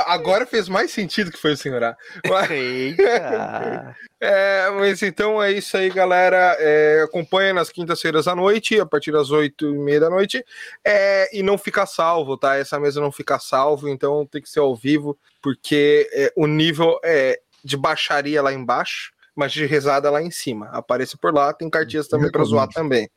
Agora 0.05 0.45
fez 0.45 0.67
mais 0.69 0.91
sentido 0.91 1.31
que 1.31 1.37
foi 1.37 1.53
o 1.53 1.57
Senhorá. 1.57 1.95
Mas- 2.27 2.51
Eita. 2.51 3.95
É, 4.25 4.69
mas 4.69 5.03
então 5.03 5.43
é 5.43 5.51
isso 5.51 5.75
aí, 5.75 5.89
galera. 5.89 6.55
É, 6.57 7.01
acompanha 7.03 7.53
nas 7.53 7.69
quintas-feiras 7.69 8.25
à 8.25 8.33
noite, 8.33 8.79
a 8.79 8.85
partir 8.85 9.11
das 9.11 9.31
oito 9.31 9.65
e 9.75 9.77
meia 9.77 9.99
da 9.99 10.09
noite. 10.09 10.45
É, 10.81 11.29
e 11.37 11.43
não 11.43 11.57
fica 11.57 11.85
salvo, 11.85 12.37
tá? 12.37 12.55
Essa 12.55 12.79
mesa 12.79 13.01
não 13.01 13.11
fica 13.11 13.37
salvo, 13.37 13.89
então 13.89 14.25
tem 14.25 14.41
que 14.41 14.49
ser 14.49 14.61
ao 14.61 14.73
vivo, 14.77 15.17
porque 15.41 16.09
é, 16.13 16.31
o 16.37 16.47
nível 16.47 16.97
é 17.03 17.37
de 17.65 17.75
baixaria 17.75 18.41
lá 18.41 18.53
embaixo, 18.53 19.11
mas 19.35 19.51
de 19.51 19.65
rezada 19.65 20.09
lá 20.09 20.21
em 20.21 20.31
cima. 20.31 20.69
Apareça 20.71 21.17
por 21.17 21.33
lá, 21.33 21.51
tem 21.51 21.69
cartinhas 21.69 22.07
também 22.07 22.31
para 22.31 22.45
zoar 22.45 22.69
também. 22.69 23.09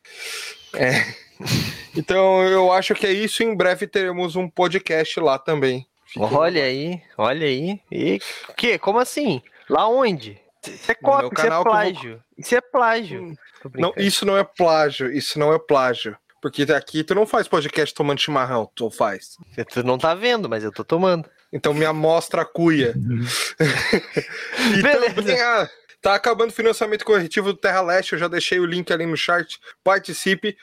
É. 0.75 0.91
Então 1.99 2.43
eu 2.45 2.71
acho 2.73 2.95
que 2.95 3.07
é 3.07 3.13
isso. 3.13 3.43
Em 3.43 3.55
breve 3.57 3.87
teremos 3.87 4.37
um 4.37 4.51
podcast 4.51 5.19
lá 5.19 5.39
também. 5.39 5.87
Olha 6.17 6.65
aí, 6.65 7.01
olha 7.19 7.47
aí. 7.47 7.81
E 7.91 8.19
que? 8.57 8.79
Como 8.79 8.99
assim? 8.99 9.43
Lá 9.69 9.89
onde? 9.89 10.41
Isso 10.67 10.91
é 10.91 10.95
cópia, 10.95 11.31
isso 11.37 11.47
é 11.47 11.49
eu 11.49 11.55
vou- 11.55 11.65
plágio. 11.65 12.23
Isso 12.39 12.55
é 12.57 12.61
plágio. 12.61 13.39
Tô 13.63 13.71
Não, 13.75 13.93
isso 13.97 14.25
não 14.27 14.37
é 14.37 14.45
plágio, 14.45 15.13
isso 15.13 15.39
não 15.39 15.53
é 15.53 15.59
plágio. 15.59 16.17
Porque 16.41 16.63
aqui 16.73 17.03
tu 17.03 17.15
não 17.15 17.27
faz 17.27 17.49
podcast 17.49 17.95
tomando 17.95 18.21
chimarrão, 18.21 18.71
tu 18.75 18.91
faz. 18.91 19.37
Tu 19.73 19.83
não 19.83 19.99
tá 19.99 20.15
vendo, 20.15 20.49
mas 20.49 20.63
eu 20.63 20.71
tô 20.73 20.85
tomando. 20.85 21.29
Então 21.53 21.73
me 21.75 21.85
amostra 21.85 22.43
a 22.43 22.45
cuia. 22.45 22.95
e 24.79 24.83
Beleza. 24.83 25.15
também, 25.15 25.41
ah, 25.41 25.69
tá 26.01 26.15
acabando 26.15 26.51
o 26.51 26.55
financiamento 26.55 27.05
corretivo 27.05 27.53
do 27.53 27.59
Terra 27.59 27.81
Leste, 27.81 28.13
eu 28.13 28.19
já 28.19 28.29
deixei 28.29 28.59
o 28.61 28.67
link 28.67 28.93
ali 28.93 29.07
no 29.07 29.17
chat. 29.17 29.59
Participe, 29.83 30.57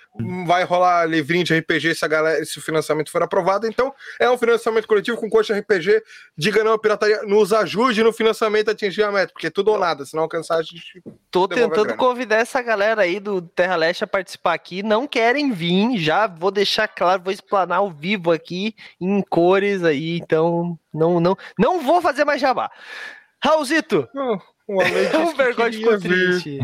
vai 0.46 0.64
rolar 0.64 1.06
livrinho 1.06 1.44
de 1.44 1.58
RPG 1.58 1.96
se, 1.96 2.06
a 2.06 2.08
galera, 2.08 2.44
se 2.46 2.58
o 2.58 2.62
financiamento 2.62 3.12
for 3.12 3.22
aprovado. 3.24 3.68
Então, 3.68 3.94
é 4.20 4.30
um 4.30 4.38
financiamento 4.38 4.88
coletivo 4.88 5.18
com 5.18 5.42
de 5.42 5.54
RPG. 5.54 6.02
Diga 6.38 6.64
não 6.64 6.74
à 6.74 6.80
pirataria, 6.80 7.24
nos 7.24 7.52
ajude 7.52 8.04
no 8.04 8.14
financiamento 8.14 8.70
a 8.70 8.72
atingir 8.72 9.04
a 9.04 9.12
meta, 9.12 9.34
porque 9.34 9.48
é 9.48 9.50
tudo 9.50 9.72
ou 9.72 9.80
nada, 9.80 10.06
se 10.06 10.16
não 10.16 10.24
alcançar, 10.24 10.58
a 10.58 10.64
gente 10.64 11.02
Tô 11.30 11.48
tentando 11.48 11.96
convidar 11.96 12.38
essa 12.38 12.62
galera 12.62 13.02
aí 13.02 13.20
do 13.20 13.42
Terra 13.42 13.76
Leste 13.76 14.04
a 14.04 14.08
participar 14.08 14.54
aqui. 14.54 14.84
Não 14.84 15.08
querem 15.08 15.52
vir, 15.52 15.98
já 15.98 16.28
vou 16.28 16.52
deixar 16.52 16.88
claro, 16.88 17.24
vou 17.24 17.34
explanar 17.34 17.80
ao 17.80 17.90
vivo 17.90 18.32
aqui 18.32 18.76
em 19.02 19.22
cores 19.22 19.84
aí. 19.84 20.18
Então, 20.18 20.78
não, 20.94 21.20
não, 21.20 21.38
não 21.58 21.82
vou 21.82 22.02
fazer 22.02 22.24
mais 22.24 22.40
jabá. 22.40 22.72
Raulzito, 23.44 24.08
Oh, 24.68 24.76
o 24.76 24.82
Ale 24.82 25.06
disse 25.06 25.16
o 25.16 25.28
que 25.32 25.38
Bergote 25.38 25.78
queria 25.78 26.00
ficou 26.00 26.00
triste. 26.00 26.60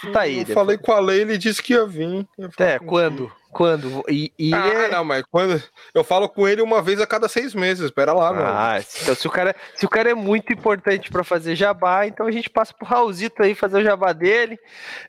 Tu 0.00 0.12
tá 0.12 0.20
aí. 0.20 0.34
Eu 0.34 0.38
depois. 0.40 0.54
falei 0.54 0.78
com 0.78 0.92
a 0.92 1.00
Lei, 1.00 1.20
ele 1.22 1.38
disse 1.38 1.62
que 1.62 1.72
ia 1.72 1.86
vir. 1.86 2.26
É, 2.58 2.78
quando? 2.78 3.32
Quando? 3.56 4.04
E, 4.08 4.30
e 4.38 4.52
Ah, 4.54 4.66
é- 4.68 4.88
não, 4.90 5.02
mas 5.02 5.22
quando 5.30 5.62
eu 5.94 6.04
falo 6.04 6.28
com 6.28 6.46
ele 6.46 6.60
uma 6.60 6.82
vez 6.82 7.00
a 7.00 7.06
cada 7.06 7.26
seis 7.26 7.54
meses, 7.54 7.86
espera 7.86 8.12
lá, 8.12 8.30
meu. 8.30 8.44
Ah, 8.46 8.78
então 9.02 9.14
se 9.14 9.26
o 9.26 9.30
cara, 9.30 9.56
se 9.74 9.86
o 9.86 9.88
cara 9.88 10.10
é 10.10 10.14
muito 10.14 10.52
importante 10.52 11.10
pra 11.10 11.24
fazer 11.24 11.56
jabá, 11.56 12.06
então 12.06 12.26
a 12.26 12.30
gente 12.30 12.50
passa 12.50 12.74
pro 12.74 12.86
Raulzito 12.86 13.42
aí 13.42 13.54
fazer 13.54 13.78
o 13.78 13.82
jabá 13.82 14.12
dele. 14.12 14.58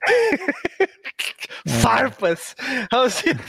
Farpas! 1.81 2.55
Raulzito, 2.91 3.43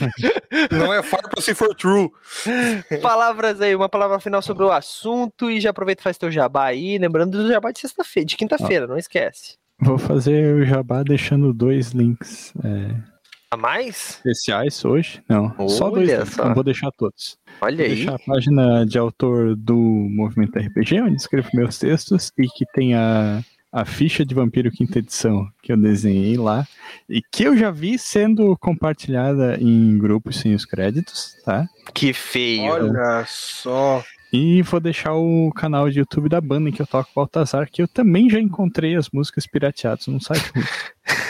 Não 0.71 0.93
é 0.93 1.01
farpa 1.01 1.39
se 1.41 1.53
for 1.55 1.73
true. 1.75 2.09
palavras 3.01 3.61
aí, 3.61 3.75
uma 3.75 3.87
palavra 3.89 4.19
final 4.19 4.41
sobre 4.41 4.63
o 4.65 4.71
assunto 4.71 5.49
e 5.49 5.59
já 5.61 5.69
aproveita 5.69 6.01
e 6.01 6.03
faz 6.03 6.17
teu 6.17 6.31
jabá 6.31 6.65
aí, 6.65 6.97
lembrando 6.97 7.41
do 7.41 7.47
jabá 7.47 7.71
de 7.71 7.79
sexta-feira, 7.79 8.25
de 8.27 8.35
quinta-feira, 8.37 8.87
não 8.87 8.97
esquece. 8.97 9.57
Vou 9.81 9.97
fazer 9.97 10.55
o 10.55 10.65
jabá 10.65 11.03
deixando 11.03 11.53
dois 11.53 11.91
links 11.91 12.51
é, 12.63 12.95
A 13.51 13.57
mais? 13.57 14.17
especiais 14.17 14.85
hoje. 14.85 15.23
Não, 15.27 15.49
só 15.67 15.89
dois 15.89 16.07
Olha 16.07 16.17
links, 16.19 16.33
só. 16.35 16.45
não 16.45 16.53
vou 16.53 16.63
deixar 16.63 16.91
todos. 16.91 17.37
Olha 17.61 17.77
Vou 17.77 17.85
aí. 17.85 17.95
deixar 17.95 18.15
a 18.15 18.19
página 18.19 18.85
de 18.85 18.97
autor 18.99 19.55
do 19.55 19.75
Movimento 19.75 20.59
RPG, 20.59 21.01
onde 21.01 21.15
escrevo 21.15 21.49
meus 21.53 21.79
textos, 21.79 22.31
e 22.37 22.47
que 22.47 22.63
tem 22.73 22.93
a, 22.93 23.41
a 23.71 23.85
ficha 23.85 24.23
de 24.23 24.35
Vampiro 24.35 24.69
Quinta 24.71 24.99
Edição, 24.99 25.47
que 25.63 25.71
eu 25.73 25.77
desenhei 25.77 26.37
lá, 26.37 26.67
e 27.09 27.21
que 27.31 27.43
eu 27.43 27.57
já 27.57 27.71
vi 27.71 27.97
sendo 27.97 28.55
compartilhada 28.59 29.57
em 29.59 29.97
grupos 29.97 30.37
sem 30.37 30.53
os 30.53 30.63
créditos, 30.63 31.35
tá? 31.43 31.67
Que 31.93 32.13
feio. 32.13 32.71
Olha 32.71 33.25
só. 33.27 34.03
E 34.31 34.61
vou 34.61 34.79
deixar 34.79 35.13
o 35.13 35.51
canal 35.55 35.89
de 35.89 35.99
YouTube 35.99 36.29
da 36.29 36.39
banda 36.39 36.69
em 36.69 36.71
que 36.71 36.81
eu 36.81 36.87
toco 36.87 37.09
Baltazar, 37.15 37.69
que 37.69 37.81
eu 37.81 37.87
também 37.87 38.29
já 38.29 38.39
encontrei 38.39 38.95
as 38.95 39.09
músicas 39.09 39.47
pirateadas 39.47 40.05
no 40.07 40.21
site. 40.21 40.51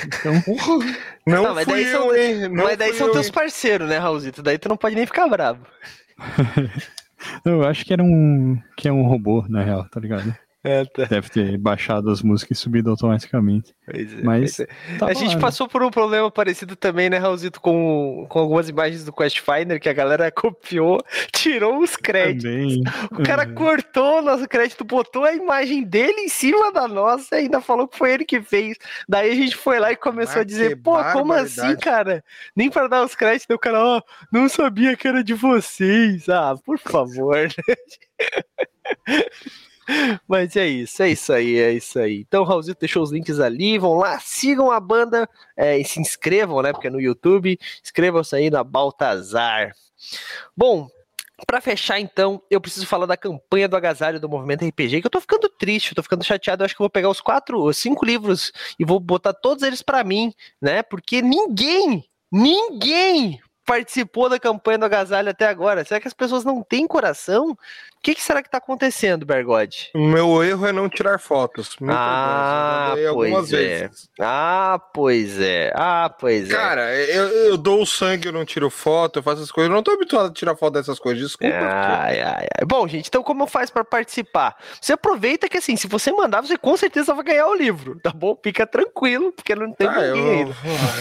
Então, 0.06 0.34
não, 1.26 1.44
não 1.44 1.56
mas 1.56 1.66
daí 1.66 1.86
eu, 1.86 1.92
são, 1.92 2.16
hein? 2.16 2.50
Não 2.50 2.66
mas 2.66 2.78
daí 2.78 2.94
são 2.94 3.08
eu, 3.08 3.14
teus 3.14 3.30
parceiros, 3.30 3.88
né, 3.88 3.98
Raulzito? 3.98 4.44
Daí 4.44 4.58
tu 4.58 4.68
não 4.68 4.76
pode 4.76 4.96
nem 4.96 5.06
ficar 5.06 5.28
bravo. 5.30 5.66
eu 7.46 7.64
acho 7.66 7.86
que 7.86 7.94
era 7.94 8.04
um 8.04 8.62
que 8.76 8.90
é 8.90 8.92
um 8.92 9.04
robô, 9.04 9.46
na 9.48 9.64
real, 9.64 9.88
tá 9.90 10.00
ligado? 10.00 10.36
É, 10.62 10.84
tá. 10.84 11.06
Deve 11.06 11.30
ter 11.30 11.58
baixado 11.58 12.12
as 12.12 12.22
músicas 12.22 12.58
e 12.58 12.62
subido 12.62 12.90
automaticamente. 12.90 13.74
Pois 13.86 14.14
é, 14.14 14.22
Mas 14.22 14.60
é. 14.60 14.68
Tá 14.98 15.08
a 15.08 15.14
gente 15.14 15.36
né? 15.36 15.42
passou 15.42 15.70
por 15.70 15.82
um 15.82 15.90
problema 15.90 16.30
parecido 16.30 16.76
também, 16.76 17.10
né, 17.10 17.18
Raulzito, 17.18 17.62
com, 17.62 18.26
com 18.28 18.40
algumas 18.40 18.68
imagens 18.68 19.06
do 19.06 19.14
Quest 19.14 19.40
Finder 19.40 19.80
que 19.80 19.88
a 19.88 19.94
galera 19.94 20.30
copiou, 20.32 21.02
tirou 21.32 21.80
os 21.80 21.96
créditos. 21.96 22.44
Também. 22.44 22.84
O 23.12 23.24
cara 23.24 23.48
uhum. 23.48 23.56
cortou 23.56 24.20
o 24.20 24.22
nosso 24.22 24.48
crédito, 24.50 24.84
botou 24.84 25.24
a 25.24 25.34
imagem 25.34 25.84
dele 25.84 26.22
em 26.22 26.30
cima 26.30 26.74
da 26.74 26.90
nossa 26.90 27.38
e 27.38 27.44
ainda 27.44 27.62
falou 27.62 27.88
que 27.88 27.98
foi 27.98 28.12
ele 28.12 28.26
que 28.26 28.42
fez. 28.42 28.78
Daí 29.08 29.32
a 29.32 29.36
gente 29.36 29.56
foi 29.56 29.80
lá 29.80 29.94
e 29.94 29.96
começou 29.96 30.40
ah, 30.40 30.42
a 30.42 30.46
dizer: 30.46 30.82
pô, 30.82 31.02
como 31.14 31.32
assim, 31.32 31.78
cara? 31.78 32.22
Nem 32.54 32.70
para 32.70 32.90
dar 32.90 33.06
os 33.06 33.16
créditos, 33.16 33.56
o 33.56 33.60
cara, 33.60 33.80
ó, 33.80 33.98
oh, 33.98 34.02
não 34.30 34.50
sabia 34.50 34.98
que 34.98 35.08
era 35.08 35.24
de 35.24 35.34
vocês. 35.34 36.28
Ah, 36.28 36.56
por 36.66 36.78
favor. 36.78 37.48
Mas 40.28 40.56
é 40.56 40.68
isso, 40.68 41.02
é 41.02 41.10
isso 41.10 41.34
aí, 41.34 41.58
é 41.58 41.74
isso 41.74 42.00
aí. 42.00 42.20
Então, 42.20 42.44
Raulzito 42.44 42.80
deixou 42.80 43.04
os 43.04 43.12
links 43.12 43.40
ali, 43.40 43.78
vão 43.78 43.96
lá, 43.96 44.20
sigam 44.20 44.72
a 44.72 44.80
banda 44.80 45.28
é, 45.58 45.78
e 45.78 45.84
se 45.84 46.00
inscrevam, 46.00 46.62
né? 46.62 46.72
Porque 46.72 46.88
é 46.88 46.92
no 46.92 47.02
YouTube, 47.02 47.60
inscrevam-se 47.84 48.36
aí 48.36 48.50
na 48.50 48.64
Baltazar. 48.64 49.74
Bom, 50.56 50.88
para 51.46 51.62
fechar, 51.62 52.00
então, 52.00 52.42
eu 52.50 52.60
preciso 52.60 52.86
falar 52.86 53.06
da 53.06 53.18
campanha 53.18 53.68
do 53.68 53.76
agasalho 53.76 54.20
do 54.20 54.30
movimento 54.30 54.66
RPG, 54.66 55.02
que 55.02 55.08
eu 55.08 55.12
tô 55.12 55.22
ficando 55.22 55.50
triste, 55.50 55.92
eu 55.92 55.96
tô 55.96 56.04
ficando 56.04 56.24
chateado. 56.24 56.62
Eu 56.62 56.66
acho 56.66 56.76
que 56.76 56.82
eu 56.82 56.86
vou 56.86 56.90
pegar 56.90 57.10
os 57.10 57.22
quatro, 57.22 57.64
os 57.64 57.78
cinco 57.78 58.06
livros 58.06 58.52
e 58.78 58.86
vou 58.86 59.00
botar 59.00 59.34
todos 59.34 59.64
eles 59.64 59.82
para 59.82 60.04
mim, 60.04 60.34
né? 60.62 60.84
Porque 60.84 61.22
ninguém, 61.22 62.04
ninguém 62.32 63.40
participou 63.70 64.28
da 64.28 64.40
campanha 64.40 64.80
do 64.80 64.86
agasalho 64.86 65.30
até 65.30 65.46
agora. 65.46 65.86
Será 65.86 66.00
que 66.00 66.08
as 66.08 66.14
pessoas 66.14 66.44
não 66.44 66.64
têm 66.64 66.88
coração? 66.88 67.56
O 68.00 68.02
que, 68.02 68.16
que, 68.16 68.22
será 68.24 68.42
que 68.42 68.48
está 68.48 68.60
acontecendo, 68.60 69.26
Bergode? 69.26 69.92
Meu 69.94 70.42
erro 70.42 70.66
é 70.66 70.72
não 70.72 70.88
tirar 70.88 71.20
fotos. 71.20 71.76
Muito 71.82 71.94
ah, 71.94 72.96
pois 73.14 73.52
é. 73.52 73.58
Vezes. 73.58 74.10
Ah, 74.18 74.82
pois 74.94 75.42
é. 75.42 75.74
Ah, 75.76 76.10
pois 76.10 76.50
é. 76.50 76.54
Cara, 76.54 76.96
eu, 76.96 77.28
eu, 77.28 77.58
dou 77.58 77.82
o 77.82 77.86
sangue, 77.86 78.30
eu 78.30 78.32
não 78.32 78.46
tiro 78.46 78.70
foto, 78.70 79.20
eu 79.20 79.24
faço 79.24 79.44
as 79.44 79.52
coisas. 79.52 79.70
Eu 79.70 79.76
não 79.76 79.84
tô 79.84 79.92
habituado 79.92 80.28
a 80.28 80.34
tirar 80.34 80.56
foto 80.56 80.76
dessas 80.76 80.98
coisas, 80.98 81.22
desculpa. 81.22 81.54
Ai, 81.54 82.22
ai, 82.22 82.48
ai. 82.58 82.66
Bom, 82.66 82.88
gente, 82.88 83.10
então 83.10 83.22
como 83.22 83.46
faz 83.46 83.70
para 83.70 83.84
participar? 83.84 84.56
Você 84.80 84.94
aproveita 84.94 85.50
que 85.50 85.58
assim, 85.58 85.76
se 85.76 85.86
você 85.86 86.10
mandar, 86.10 86.40
você 86.40 86.58
com 86.58 86.78
certeza 86.78 87.14
vai 87.14 87.26
ganhar 87.26 87.48
o 87.48 87.54
livro, 87.54 88.00
tá 88.00 88.12
bom? 88.12 88.40
Fica 88.42 88.66
tranquilo, 88.66 89.34
porque 89.34 89.54
não 89.54 89.74
tem 89.74 89.88
ah, 89.88 90.14
ninguém. 90.14 90.42
Eu, 90.44 90.48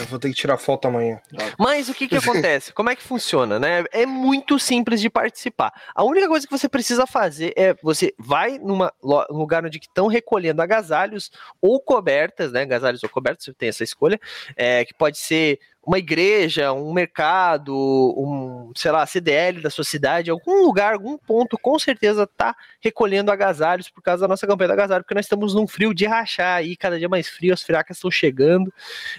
eu 0.01 0.07
vou 0.07 0.19
ter 0.19 0.31
que 0.31 0.35
tirar 0.35 0.59
foto 0.59 0.89
amanhã. 0.89 1.21
Mas 1.57 1.89
o 1.89 1.95
que 1.95 2.09
que 2.09 2.17
acontece? 2.19 2.58
Como 2.75 2.91
é 2.91 2.97
que 2.97 3.03
funciona, 3.03 3.59
né? 3.59 3.85
É 3.91 4.07
muito 4.07 4.59
simples 4.59 5.01
de 5.01 5.09
participar. 5.11 5.73
A 5.95 6.05
única 6.05 6.29
coisa 6.29 6.47
que 6.47 6.57
você 6.57 6.69
precisa 6.69 7.07
fazer 7.07 7.53
é 7.57 7.75
você 7.83 8.15
vai 8.19 8.59
num 8.59 8.79
lugar 9.31 9.65
onde 9.65 9.79
estão 9.79 10.07
recolhendo 10.07 10.63
agasalhos 10.63 11.31
ou 11.61 11.81
cobertas, 11.81 12.53
né? 12.53 12.63
Agasalhos 12.63 13.03
ou 13.03 13.09
cobertas, 13.09 13.45
você 13.45 13.53
tem 13.53 13.69
essa 13.69 13.85
escolha, 13.85 14.21
é, 14.57 14.85
que 14.85 14.95
pode 14.95 15.19
ser 15.19 15.59
uma 15.89 15.99
igreja, 15.99 16.71
um 16.71 16.93
mercado, 16.93 17.75
um, 17.75 18.71
sei 18.77 18.91
lá, 18.91 19.07
CDL 19.07 19.63
da 19.63 19.71
sua 19.71 19.85
cidade, 19.85 20.31
algum 20.31 20.63
lugar, 20.63 20.93
algum 20.93 21.17
ponto, 21.17 21.57
com 21.57 21.79
certeza 21.79 22.27
tá 22.27 22.55
recolhendo 22.79 23.31
agasalhos 23.31 23.89
por 23.89 24.03
causa 24.03 24.21
da 24.21 24.29
nossa 24.29 24.47
campanha 24.47 24.69
do 24.69 24.73
agasalho, 24.75 25.03
porque 25.03 25.15
nós 25.15 25.25
estamos 25.25 25.55
num 25.55 25.67
frio 25.67 25.95
de 25.95 26.05
rachar 26.05 26.59
aí, 26.59 26.77
cada 26.77 26.99
dia 26.99 27.09
mais 27.09 27.27
frio, 27.27 27.55
as 27.55 27.63
fracas 27.63 27.97
estão 27.97 28.11
chegando. 28.11 28.71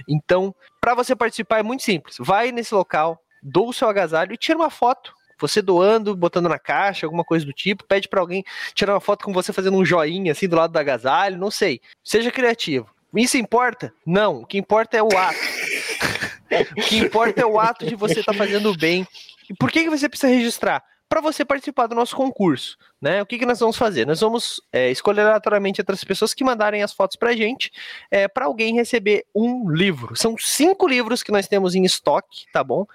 Então, 0.07 0.53
para 0.79 0.93
você 0.93 1.15
participar 1.15 1.57
é 1.57 1.63
muito 1.63 1.81
simples. 1.81 2.17
Vai 2.19 2.51
nesse 2.51 2.75
local, 2.75 3.19
dou 3.41 3.69
o 3.69 3.73
seu 3.73 3.87
agasalho 3.89 4.33
e 4.33 4.37
tira 4.37 4.57
uma 4.57 4.69
foto 4.69 5.13
você 5.39 5.61
doando, 5.61 6.15
botando 6.15 6.49
na 6.49 6.59
caixa, 6.59 7.05
alguma 7.05 7.23
coisa 7.23 7.45
do 7.45 7.53
tipo, 7.53 7.85
pede 7.85 8.07
para 8.07 8.19
alguém 8.19 8.43
tirar 8.73 8.93
uma 8.93 8.99
foto 8.99 9.23
com 9.23 9.31
você 9.31 9.53
fazendo 9.53 9.77
um 9.77 9.85
joinha 9.85 10.33
assim 10.33 10.47
do 10.47 10.55
lado 10.55 10.71
do 10.71 10.77
agasalho, 10.77 11.37
não 11.37 11.49
sei. 11.49 11.79
Seja 12.03 12.31
criativo. 12.31 12.89
Isso 13.15 13.37
importa? 13.37 13.93
Não. 14.05 14.41
O 14.41 14.45
que 14.45 14.57
importa 14.57 14.97
é 14.97 15.01
o 15.01 15.17
ato. 15.17 15.39
o 16.77 16.81
que 16.81 16.97
importa 16.97 17.41
é 17.41 17.45
o 17.45 17.59
ato 17.59 17.85
de 17.85 17.95
você 17.95 18.19
estar 18.19 18.33
tá 18.33 18.37
fazendo 18.37 18.75
bem. 18.75 19.07
E 19.49 19.53
por 19.53 19.71
que, 19.71 19.83
que 19.83 19.89
você 19.89 20.07
precisa 20.07 20.31
registrar? 20.31 20.83
Para 21.07 21.21
você 21.21 21.43
participar 21.43 21.87
do 21.87 21.95
nosso 21.95 22.15
concurso, 22.15 22.77
né? 23.01 23.19
O 23.19 23.25
que, 23.25 23.39
que 23.39 23.45
nós 23.45 23.59
vamos 23.59 23.75
fazer? 23.75 24.05
Nós 24.05 24.19
vamos 24.19 24.61
é, 24.71 24.91
escolher 24.91 25.21
aleatoriamente 25.21 25.81
outras 25.81 26.03
pessoas 26.03 26.35
que 26.35 26.43
mandarem 26.43 26.83
as 26.83 26.93
fotos 26.93 27.17
para 27.17 27.31
a 27.31 27.35
gente, 27.35 27.71
é, 28.11 28.27
para 28.27 28.45
alguém 28.45 28.75
receber 28.75 29.25
um 29.33 29.71
livro. 29.71 30.15
São 30.15 30.37
cinco 30.37 30.87
livros 30.87 31.23
que 31.23 31.31
nós 31.31 31.47
temos 31.47 31.73
em 31.73 31.83
estoque, 31.83 32.45
tá 32.53 32.63
bom? 32.63 32.85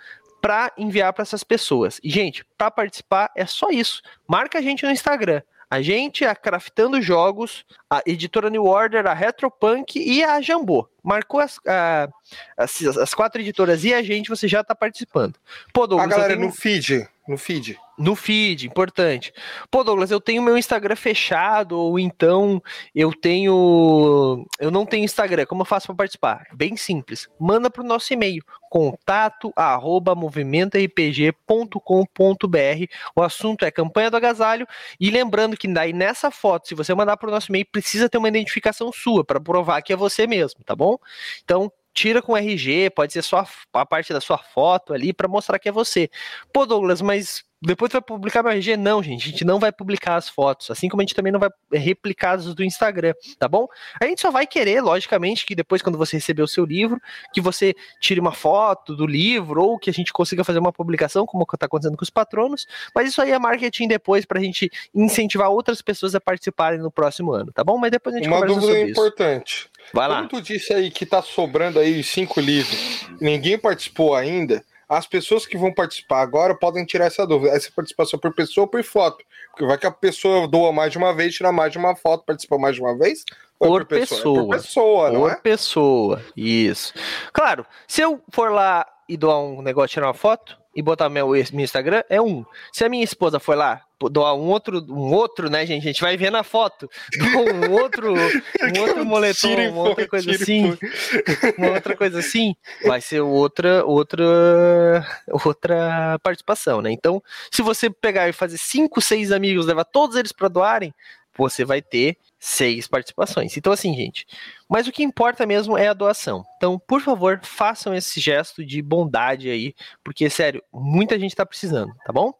Para 0.44 0.70
enviar 0.76 1.10
para 1.14 1.22
essas 1.22 1.42
pessoas. 1.42 1.98
E, 2.04 2.10
gente, 2.10 2.44
para 2.58 2.70
participar 2.70 3.32
é 3.34 3.46
só 3.46 3.70
isso. 3.70 4.02
Marca 4.28 4.58
a 4.58 4.60
gente 4.60 4.84
no 4.84 4.90
Instagram. 4.90 5.40
A 5.70 5.80
gente, 5.80 6.22
a 6.22 6.36
Craftando 6.36 7.00
Jogos, 7.00 7.64
a 7.88 8.02
editora 8.04 8.50
New 8.50 8.66
Order, 8.66 9.06
a 9.06 9.14
Retropunk 9.14 9.98
e 9.98 10.22
a 10.22 10.42
Jambô. 10.42 10.86
Marcou 11.04 11.40
as, 11.40 11.60
a, 11.66 12.08
as, 12.56 12.82
as, 12.96 13.12
quatro 13.12 13.40
editoras 13.40 13.84
e 13.84 13.92
a 13.92 14.02
gente, 14.02 14.30
você 14.30 14.48
já 14.48 14.62
está 14.62 14.74
participando. 14.74 15.34
Pô, 15.72 15.86
Douglas, 15.86 16.10
a 16.10 16.16
galera 16.16 16.34
tenho... 16.34 16.46
no 16.46 16.52
feed, 16.52 17.06
no 17.28 17.38
feed. 17.38 17.78
No 17.96 18.16
feed, 18.16 18.66
importante. 18.66 19.32
Pô, 19.70 19.84
Douglas, 19.84 20.10
eu 20.10 20.20
tenho 20.20 20.42
meu 20.42 20.58
Instagram 20.58 20.96
fechado, 20.96 21.78
ou 21.78 21.98
então 21.98 22.60
eu 22.94 23.14
tenho. 23.14 24.44
Eu 24.58 24.70
não 24.70 24.84
tenho 24.84 25.04
Instagram. 25.04 25.46
Como 25.46 25.62
eu 25.62 25.66
faço 25.66 25.86
para 25.86 25.94
participar? 25.94 26.46
Bem 26.52 26.76
simples. 26.76 27.28
Manda 27.38 27.70
para 27.70 27.82
o 27.82 27.86
nosso 27.86 28.12
e-mail, 28.12 28.42
contato 28.68 29.52
arroba 29.54 30.14
movimentorpg.com.br. 30.14 32.84
O 33.14 33.22
assunto 33.22 33.64
é 33.64 33.70
campanha 33.70 34.10
do 34.10 34.16
agasalho. 34.16 34.66
E 34.98 35.08
lembrando 35.08 35.56
que 35.56 35.68
daí 35.68 35.92
nessa 35.92 36.30
foto, 36.30 36.68
se 36.68 36.74
você 36.74 36.92
mandar 36.94 37.16
para 37.16 37.28
o 37.28 37.32
nosso 37.32 37.50
e-mail, 37.50 37.66
precisa 37.70 38.08
ter 38.08 38.18
uma 38.18 38.28
identificação 38.28 38.90
sua 38.92 39.24
para 39.24 39.40
provar 39.40 39.80
que 39.82 39.92
é 39.92 39.96
você 39.96 40.26
mesmo, 40.26 40.64
tá 40.64 40.74
bom? 40.74 40.93
Então, 41.42 41.72
tira 41.92 42.20
com 42.20 42.36
RG, 42.36 42.90
pode 42.90 43.12
ser 43.12 43.22
só 43.22 43.46
a 43.72 43.86
parte 43.86 44.12
da 44.12 44.20
sua 44.20 44.38
foto 44.38 44.92
ali 44.92 45.12
para 45.12 45.28
mostrar 45.28 45.58
que 45.58 45.68
é 45.68 45.72
você. 45.72 46.10
Pô, 46.52 46.66
Douglas, 46.66 47.00
mas 47.00 47.44
depois 47.66 47.92
vai 47.92 48.02
publicar 48.02 48.42
meu 48.42 48.52
RG? 48.52 48.76
Não, 48.76 49.02
gente, 49.02 49.28
a 49.28 49.30
gente 49.30 49.44
não 49.44 49.58
vai 49.58 49.72
publicar 49.72 50.16
as 50.16 50.28
fotos, 50.28 50.70
assim 50.70 50.88
como 50.88 51.00
a 51.00 51.04
gente 51.04 51.14
também 51.14 51.32
não 51.32 51.40
vai 51.40 51.50
replicar 51.72 52.32
as 52.32 52.54
do 52.54 52.64
Instagram, 52.64 53.14
tá 53.38 53.48
bom? 53.48 53.66
A 54.00 54.06
gente 54.06 54.20
só 54.20 54.30
vai 54.30 54.46
querer, 54.46 54.80
logicamente, 54.80 55.46
que 55.46 55.54
depois, 55.54 55.82
quando 55.82 55.98
você 55.98 56.16
receber 56.16 56.42
o 56.42 56.48
seu 56.48 56.64
livro, 56.64 57.00
que 57.32 57.40
você 57.40 57.74
tire 58.00 58.20
uma 58.20 58.32
foto 58.32 58.94
do 58.94 59.06
livro 59.06 59.62
ou 59.62 59.78
que 59.78 59.90
a 59.90 59.92
gente 59.92 60.12
consiga 60.12 60.44
fazer 60.44 60.58
uma 60.58 60.72
publicação, 60.72 61.26
como 61.26 61.44
está 61.52 61.66
acontecendo 61.66 61.96
com 61.96 62.04
os 62.04 62.10
patronos, 62.10 62.66
mas 62.94 63.08
isso 63.08 63.20
aí 63.20 63.30
é 63.30 63.38
marketing 63.38 63.88
depois 63.88 64.24
para 64.24 64.38
a 64.38 64.42
gente 64.42 64.70
incentivar 64.94 65.50
outras 65.50 65.80
pessoas 65.80 66.14
a 66.14 66.20
participarem 66.20 66.78
no 66.78 66.90
próximo 66.90 67.32
ano, 67.32 67.52
tá 67.52 67.64
bom? 67.64 67.78
Mas 67.78 67.90
depois 67.90 68.14
a 68.14 68.18
gente 68.18 68.28
uma 68.28 68.44
isso. 68.46 68.60
Dúvida 68.60 68.80
importante. 68.90 69.68
Vai 69.92 70.08
lá. 70.08 70.16
Como 70.16 70.28
tu 70.28 70.42
disse 70.42 70.72
aí 70.72 70.90
que 70.90 71.04
tá 71.04 71.22
sobrando 71.22 71.78
aí 71.78 72.02
cinco 72.02 72.40
livros, 72.40 73.06
ninguém 73.20 73.58
participou 73.58 74.14
ainda, 74.14 74.64
as 74.88 75.06
pessoas 75.06 75.46
que 75.46 75.56
vão 75.56 75.72
participar 75.72 76.20
agora 76.22 76.54
podem 76.54 76.84
tirar 76.84 77.06
essa 77.06 77.26
dúvida. 77.26 77.54
Essa 77.54 77.70
participação 77.74 78.18
por 78.18 78.34
pessoa 78.34 78.64
ou 78.64 78.68
por 78.68 78.82
foto? 78.82 79.24
Porque 79.50 79.64
vai 79.64 79.78
que 79.78 79.86
a 79.86 79.90
pessoa 79.90 80.48
doa 80.48 80.72
mais 80.72 80.92
de 80.92 80.98
uma 80.98 81.14
vez, 81.14 81.34
tira 81.34 81.52
mais 81.52 81.72
de 81.72 81.78
uma 81.78 81.94
foto, 81.94 82.24
participa 82.24 82.58
mais 82.58 82.76
de 82.76 82.82
uma 82.82 82.96
vez? 82.96 83.24
Por, 83.58 83.82
é 83.82 83.84
por 83.84 83.86
pessoa. 83.86 84.18
pessoa. 84.18 84.40
É 84.40 84.46
por 84.46 84.50
pessoa, 84.50 85.10
não 85.10 85.20
por 85.20 85.30
é? 85.30 85.36
pessoa, 85.36 86.22
isso. 86.36 86.92
Claro, 87.32 87.64
se 87.86 88.00
eu 88.00 88.20
for 88.30 88.50
lá 88.50 88.86
e 89.08 89.16
doar 89.16 89.40
um 89.40 89.62
negócio, 89.62 89.94
tirar 89.94 90.06
uma 90.06 90.14
foto, 90.14 90.56
e 90.74 90.82
botar 90.82 91.08
meu, 91.08 91.28
meu 91.28 91.64
Instagram 91.64 92.02
é 92.08 92.20
um. 92.20 92.44
Se 92.72 92.84
a 92.84 92.88
minha 92.88 93.04
esposa 93.04 93.38
for 93.38 93.56
lá 93.56 93.80
doar 94.10 94.34
um 94.34 94.48
outro, 94.48 94.84
um 94.88 95.12
outro, 95.12 95.48
né, 95.48 95.64
gente? 95.64 95.82
A 95.82 95.86
gente 95.86 96.00
vai 96.00 96.16
ver 96.16 96.30
na 96.30 96.42
foto. 96.42 96.90
Um 97.34 97.72
outro, 97.72 98.12
um 98.12 98.80
outro 98.80 99.04
moletom, 99.04 99.70
uma 99.70 99.88
outra 99.88 100.06
coisa 100.06 100.30
assim. 100.30 100.76
Uma 101.58 101.72
outra 101.72 101.96
coisa 101.96 102.18
assim, 102.18 102.54
vai 102.84 103.00
ser 103.00 103.20
outra, 103.20 103.84
outra, 103.84 105.06
outra 105.44 106.18
participação, 106.22 106.80
né? 106.80 106.90
Então, 106.92 107.22
se 107.50 107.62
você 107.62 107.90
pegar 107.90 108.28
e 108.28 108.32
fazer 108.32 108.58
cinco, 108.58 109.00
seis 109.00 109.32
amigos, 109.32 109.66
levar 109.66 109.84
todos 109.84 110.16
eles 110.16 110.32
para 110.32 110.48
doarem, 110.48 110.94
você 111.36 111.64
vai 111.64 111.82
ter 111.82 112.16
seis 112.38 112.86
participações. 112.86 113.56
Então, 113.56 113.72
assim, 113.72 113.94
gente, 113.94 114.26
mas 114.68 114.86
o 114.86 114.92
que 114.92 115.02
importa 115.02 115.46
mesmo 115.46 115.76
é 115.76 115.88
a 115.88 115.94
doação. 115.94 116.44
Então, 116.56 116.78
por 116.78 117.00
favor, 117.00 117.40
façam 117.42 117.94
esse 117.94 118.20
gesto 118.20 118.64
de 118.64 118.80
bondade 118.80 119.48
aí, 119.50 119.74
porque, 120.02 120.28
sério, 120.30 120.62
muita 120.72 121.18
gente 121.18 121.36
tá 121.36 121.44
precisando, 121.44 121.92
tá 122.04 122.12
bom? 122.12 122.32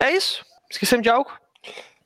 É 0.00 0.10
isso. 0.10 0.44
Esquecemos 0.70 1.02
de 1.02 1.10
algo? 1.10 1.30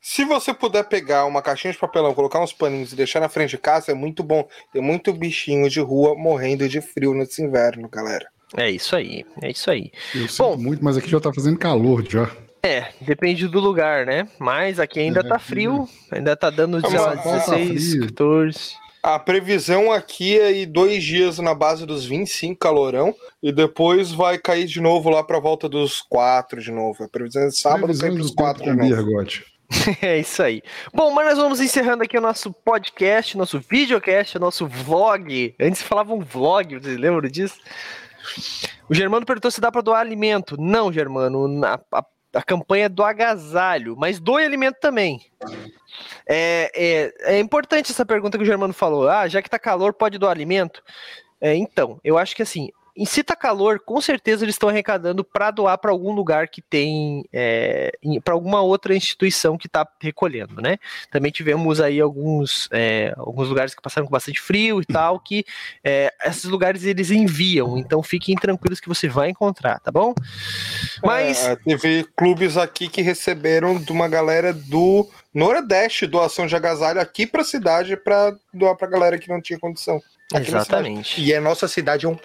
Se 0.01 0.25
você 0.25 0.55
puder 0.55 0.85
pegar 0.85 1.25
uma 1.25 1.43
caixinha 1.43 1.73
de 1.73 1.79
papelão, 1.79 2.15
colocar 2.15 2.41
uns 2.41 2.53
paninhos 2.53 2.93
e 2.93 2.97
deixar 2.97 3.19
na 3.19 3.29
frente 3.29 3.51
de 3.51 3.59
casa, 3.59 3.91
é 3.91 3.95
muito 3.95 4.23
bom. 4.23 4.47
Tem 4.73 4.81
muito 4.81 5.13
bichinho 5.13 5.69
de 5.69 5.81
rua 5.81 6.15
morrendo 6.15 6.69
de 6.69 6.81
frio 6.81 7.13
nesse 7.13 7.43
inverno, 7.43 7.89
galera. 7.89 8.29
É 8.57 8.71
isso 8.71 8.95
aí, 8.95 9.25
é 9.43 9.51
isso 9.51 9.69
aí. 9.69 9.91
Eu 10.15 10.29
bom, 10.39 10.57
muito, 10.57 10.85
mas 10.85 10.97
aqui 10.97 11.11
já 11.11 11.19
tá 11.19 11.33
fazendo 11.35 11.59
calor 11.59 12.05
já. 12.09 12.31
É, 12.63 12.93
depende 13.01 13.49
do 13.49 13.59
lugar, 13.59 14.07
né? 14.07 14.29
Mas 14.39 14.79
aqui 14.79 15.01
ainda 15.01 15.21
é, 15.21 15.23
tá 15.25 15.39
frio, 15.39 15.89
ainda 16.11 16.37
tá 16.37 16.51
dando 16.51 16.81
16, 16.81 18.07
14. 18.07 18.77
A 19.07 19.21
previsão 19.21 19.93
aqui 19.93 20.37
é 20.37 20.51
ir 20.51 20.67
dois 20.67 21.05
dias 21.05 21.39
na 21.39 21.55
base 21.55 21.87
dos 21.87 22.05
25 22.05 22.59
calorão 22.59 23.15
e 23.41 23.53
depois 23.53 24.11
vai 24.11 24.37
cair 24.37 24.67
de 24.67 24.81
novo 24.81 25.09
lá 25.09 25.23
para 25.23 25.39
volta 25.39 25.69
dos 25.69 26.03
4 26.03 26.61
de 26.61 26.73
novo. 26.73 27.05
A 27.05 27.09
previsão 27.09 27.45
é 27.45 27.51
sábado 27.53 27.97
cair 27.97 28.13
para 28.15 28.21
os 28.21 28.33
4 28.33 28.65
de 28.65 28.73
novo. 28.73 29.25
é 30.03 30.19
isso 30.19 30.43
aí. 30.43 30.61
Bom, 30.93 31.13
mas 31.13 31.25
nós 31.25 31.39
vamos 31.39 31.61
encerrando 31.61 32.03
aqui 32.03 32.19
o 32.19 32.21
nosso 32.21 32.53
podcast, 32.53 33.39
nosso 33.39 33.61
videocast, 33.61 34.41
nosso 34.41 34.67
vlog. 34.67 35.55
Antes 35.61 35.83
falava 35.83 36.13
um 36.13 36.19
vlog, 36.19 36.77
vocês 36.77 36.99
lembram 36.99 37.31
disso? 37.31 37.61
O 38.89 38.95
Germano 38.95 39.25
perguntou 39.25 39.53
se 39.53 39.61
dá 39.61 39.71
para 39.71 39.83
doar 39.83 40.01
alimento. 40.01 40.61
Não, 40.61 40.93
Germano, 40.93 41.65
a, 41.65 41.81
a, 41.93 42.05
a 42.37 42.43
campanha 42.43 42.87
é 42.87 42.89
do 42.89 43.03
agasalho, 43.03 43.97
mas 43.97 44.21
doe 44.21 44.45
alimento 44.45 44.77
também. 44.81 45.21
É, 46.27 46.71
é, 46.75 47.35
é, 47.37 47.41
importante 47.41 47.91
essa 47.91 48.05
pergunta 48.05 48.37
que 48.37 48.45
o 48.45 48.47
Germano 48.47 48.73
falou. 48.73 49.09
Ah, 49.09 49.27
já 49.27 49.41
que 49.41 49.51
tá 49.51 49.59
calor, 49.59 49.95
pode 49.95 50.19
doar 50.19 50.33
alimento? 50.33 50.83
É, 51.41 51.55
então, 51.55 51.99
eu 52.05 52.19
acho 52.19 52.37
que 52.37 52.43
assim, 52.43 52.71
em 52.97 53.05
Cita 53.05 53.37
Calor, 53.37 53.79
com 53.79 54.01
certeza 54.01 54.45
eles 54.45 54.55
estão 54.55 54.69
arrecadando 54.69 55.23
para 55.23 55.51
doar 55.51 55.77
para 55.77 55.91
algum 55.91 56.13
lugar 56.13 56.49
que 56.49 56.63
tem, 56.63 57.25
é, 57.33 57.93
para 58.25 58.33
alguma 58.33 58.63
outra 58.63 58.97
instituição 58.97 59.59
que 59.59 59.67
está 59.67 59.87
recolhendo, 60.01 60.63
né? 60.63 60.79
Também 61.11 61.31
tivemos 61.31 61.81
aí 61.81 62.01
alguns, 62.01 62.69
é, 62.73 63.13
alguns 63.19 63.49
lugares 63.49 63.75
que 63.75 63.83
passaram 63.83 64.07
com 64.07 64.13
bastante 64.13 64.41
frio 64.41 64.81
e 64.81 64.87
tal, 64.87 65.21
que 65.21 65.45
é, 65.85 66.13
esses 66.25 66.45
lugares 66.45 66.85
eles 66.85 67.11
enviam, 67.11 67.77
então 67.77 68.03
fiquem 68.03 68.35
tranquilos 68.35 68.81
que 68.81 68.89
você 68.89 69.09
vai 69.09 69.29
encontrar, 69.29 69.79
tá 69.81 69.93
bom? 69.93 70.15
Mas. 71.03 71.45
É, 71.45 71.57
teve 71.57 72.05
clubes 72.17 72.57
aqui 72.57 72.89
que 72.89 73.03
receberam 73.03 73.79
de 73.79 73.93
uma 73.93 74.09
galera 74.09 74.55
do 74.55 75.07
Nordeste 75.35 76.07
doação 76.07 76.47
de 76.47 76.57
agasalho 76.57 76.99
aqui 76.99 77.27
para 77.27 77.43
a 77.43 77.45
cidade 77.45 77.95
para 77.95 78.35
doar 78.55 78.75
para 78.75 78.89
galera 78.89 79.19
que 79.19 79.29
não 79.29 79.41
tinha 79.41 79.59
condição. 79.59 80.01
Exatamente. 80.35 81.23
E 81.23 81.33
a 81.35 81.41
nossa 81.41 81.69
cidade 81.69 82.07
é 82.07 82.09
um. 82.09 82.19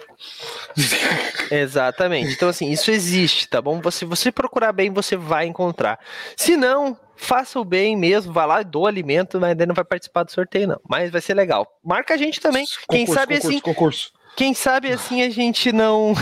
Exatamente. 1.50 2.32
Então, 2.32 2.48
assim, 2.48 2.70
isso 2.70 2.90
existe, 2.90 3.46
tá 3.48 3.62
bom? 3.62 3.80
Se 3.90 4.04
você 4.04 4.32
procurar 4.32 4.72
bem, 4.72 4.90
você 4.90 5.16
vai 5.16 5.46
encontrar. 5.46 6.00
Se 6.36 6.56
não, 6.56 6.98
faça 7.14 7.60
o 7.60 7.64
bem 7.64 7.96
mesmo, 7.96 8.32
vá 8.32 8.44
lá 8.44 8.60
e 8.60 8.64
doa 8.64 8.88
alimento, 8.88 9.40
mas 9.40 9.50
ainda 9.50 9.66
não 9.66 9.74
vai 9.74 9.84
participar 9.84 10.24
do 10.24 10.32
sorteio, 10.32 10.66
não. 10.66 10.80
Mas 10.88 11.10
vai 11.10 11.20
ser 11.20 11.34
legal. 11.34 11.78
Marca 11.84 12.14
a 12.14 12.16
gente 12.16 12.40
também. 12.40 12.64
Concurso, 12.64 12.86
Quem 12.90 13.06
sabe 13.06 13.34
concurso, 13.34 13.48
assim. 13.48 13.60
Concurso. 13.60 14.12
Quem 14.34 14.54
sabe 14.54 14.90
assim 14.90 15.22
a 15.22 15.28
gente 15.28 15.72
não. 15.72 16.14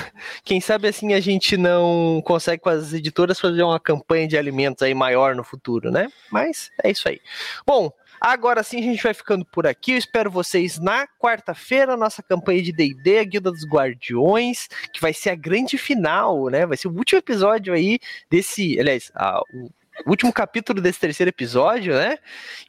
Quem 0.44 0.60
sabe 0.60 0.88
assim 0.88 1.14
a 1.14 1.20
gente 1.20 1.56
não 1.56 2.20
consegue 2.24 2.60
com 2.60 2.68
as 2.68 2.92
editoras 2.92 3.38
fazer 3.38 3.62
uma 3.62 3.78
campanha 3.78 4.26
de 4.26 4.36
alimentos 4.36 4.82
aí 4.82 4.92
maior 4.92 5.34
no 5.34 5.44
futuro, 5.44 5.90
né? 5.90 6.08
Mas 6.30 6.70
é 6.82 6.90
isso 6.90 7.08
aí. 7.08 7.20
Bom, 7.64 7.92
Agora 8.20 8.62
sim, 8.62 8.78
a 8.78 8.82
gente 8.82 9.02
vai 9.02 9.14
ficando 9.14 9.44
por 9.44 9.66
aqui. 9.66 9.92
Eu 9.92 9.98
espero 9.98 10.30
vocês 10.30 10.78
na 10.78 11.06
quarta-feira, 11.06 11.96
nossa 11.96 12.22
campanha 12.22 12.62
de 12.62 12.72
D&D, 12.72 13.18
a 13.18 13.24
Guilda 13.24 13.50
dos 13.50 13.64
Guardiões, 13.64 14.68
que 14.92 15.00
vai 15.00 15.12
ser 15.12 15.30
a 15.30 15.34
grande 15.34 15.78
final, 15.78 16.48
né? 16.48 16.66
Vai 16.66 16.76
ser 16.76 16.88
o 16.88 16.92
último 16.92 17.18
episódio 17.18 17.72
aí 17.72 17.98
desse, 18.30 18.78
aliás, 18.78 19.10
a, 19.14 19.40
o 19.54 20.10
último 20.10 20.32
capítulo 20.32 20.80
desse 20.80 21.00
terceiro 21.00 21.30
episódio, 21.30 21.94
né? 21.94 22.18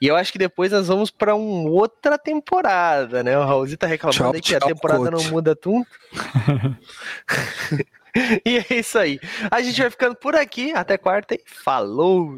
E 0.02 0.08
eu 0.08 0.16
acho 0.16 0.32
que 0.32 0.40
depois 0.40 0.72
nós 0.72 0.88
vamos 0.88 1.12
para 1.12 1.36
uma 1.36 1.70
outra 1.70 2.18
temporada, 2.18 3.24
né? 3.24 3.38
O 3.38 3.44
Raulzinho 3.44 3.78
tá 3.78 3.88
reclamando 3.88 4.20
tchau, 4.20 4.34
que 4.34 4.42
tchau, 4.42 4.58
a 4.58 4.74
temporada 4.74 5.12
coach. 5.12 5.24
não 5.24 5.32
muda 5.32 5.56
tudo. 5.56 5.86
e 8.46 8.58
é 8.58 8.80
isso 8.80 8.98
aí. 8.98 9.20
A 9.50 9.62
gente 9.62 9.80
vai 9.82 9.90
ficando 9.90 10.16
por 10.16 10.36
aqui. 10.36 10.74
Até 10.74 10.98
quarta 10.98 11.36
e 11.36 11.42
falou! 11.46 12.38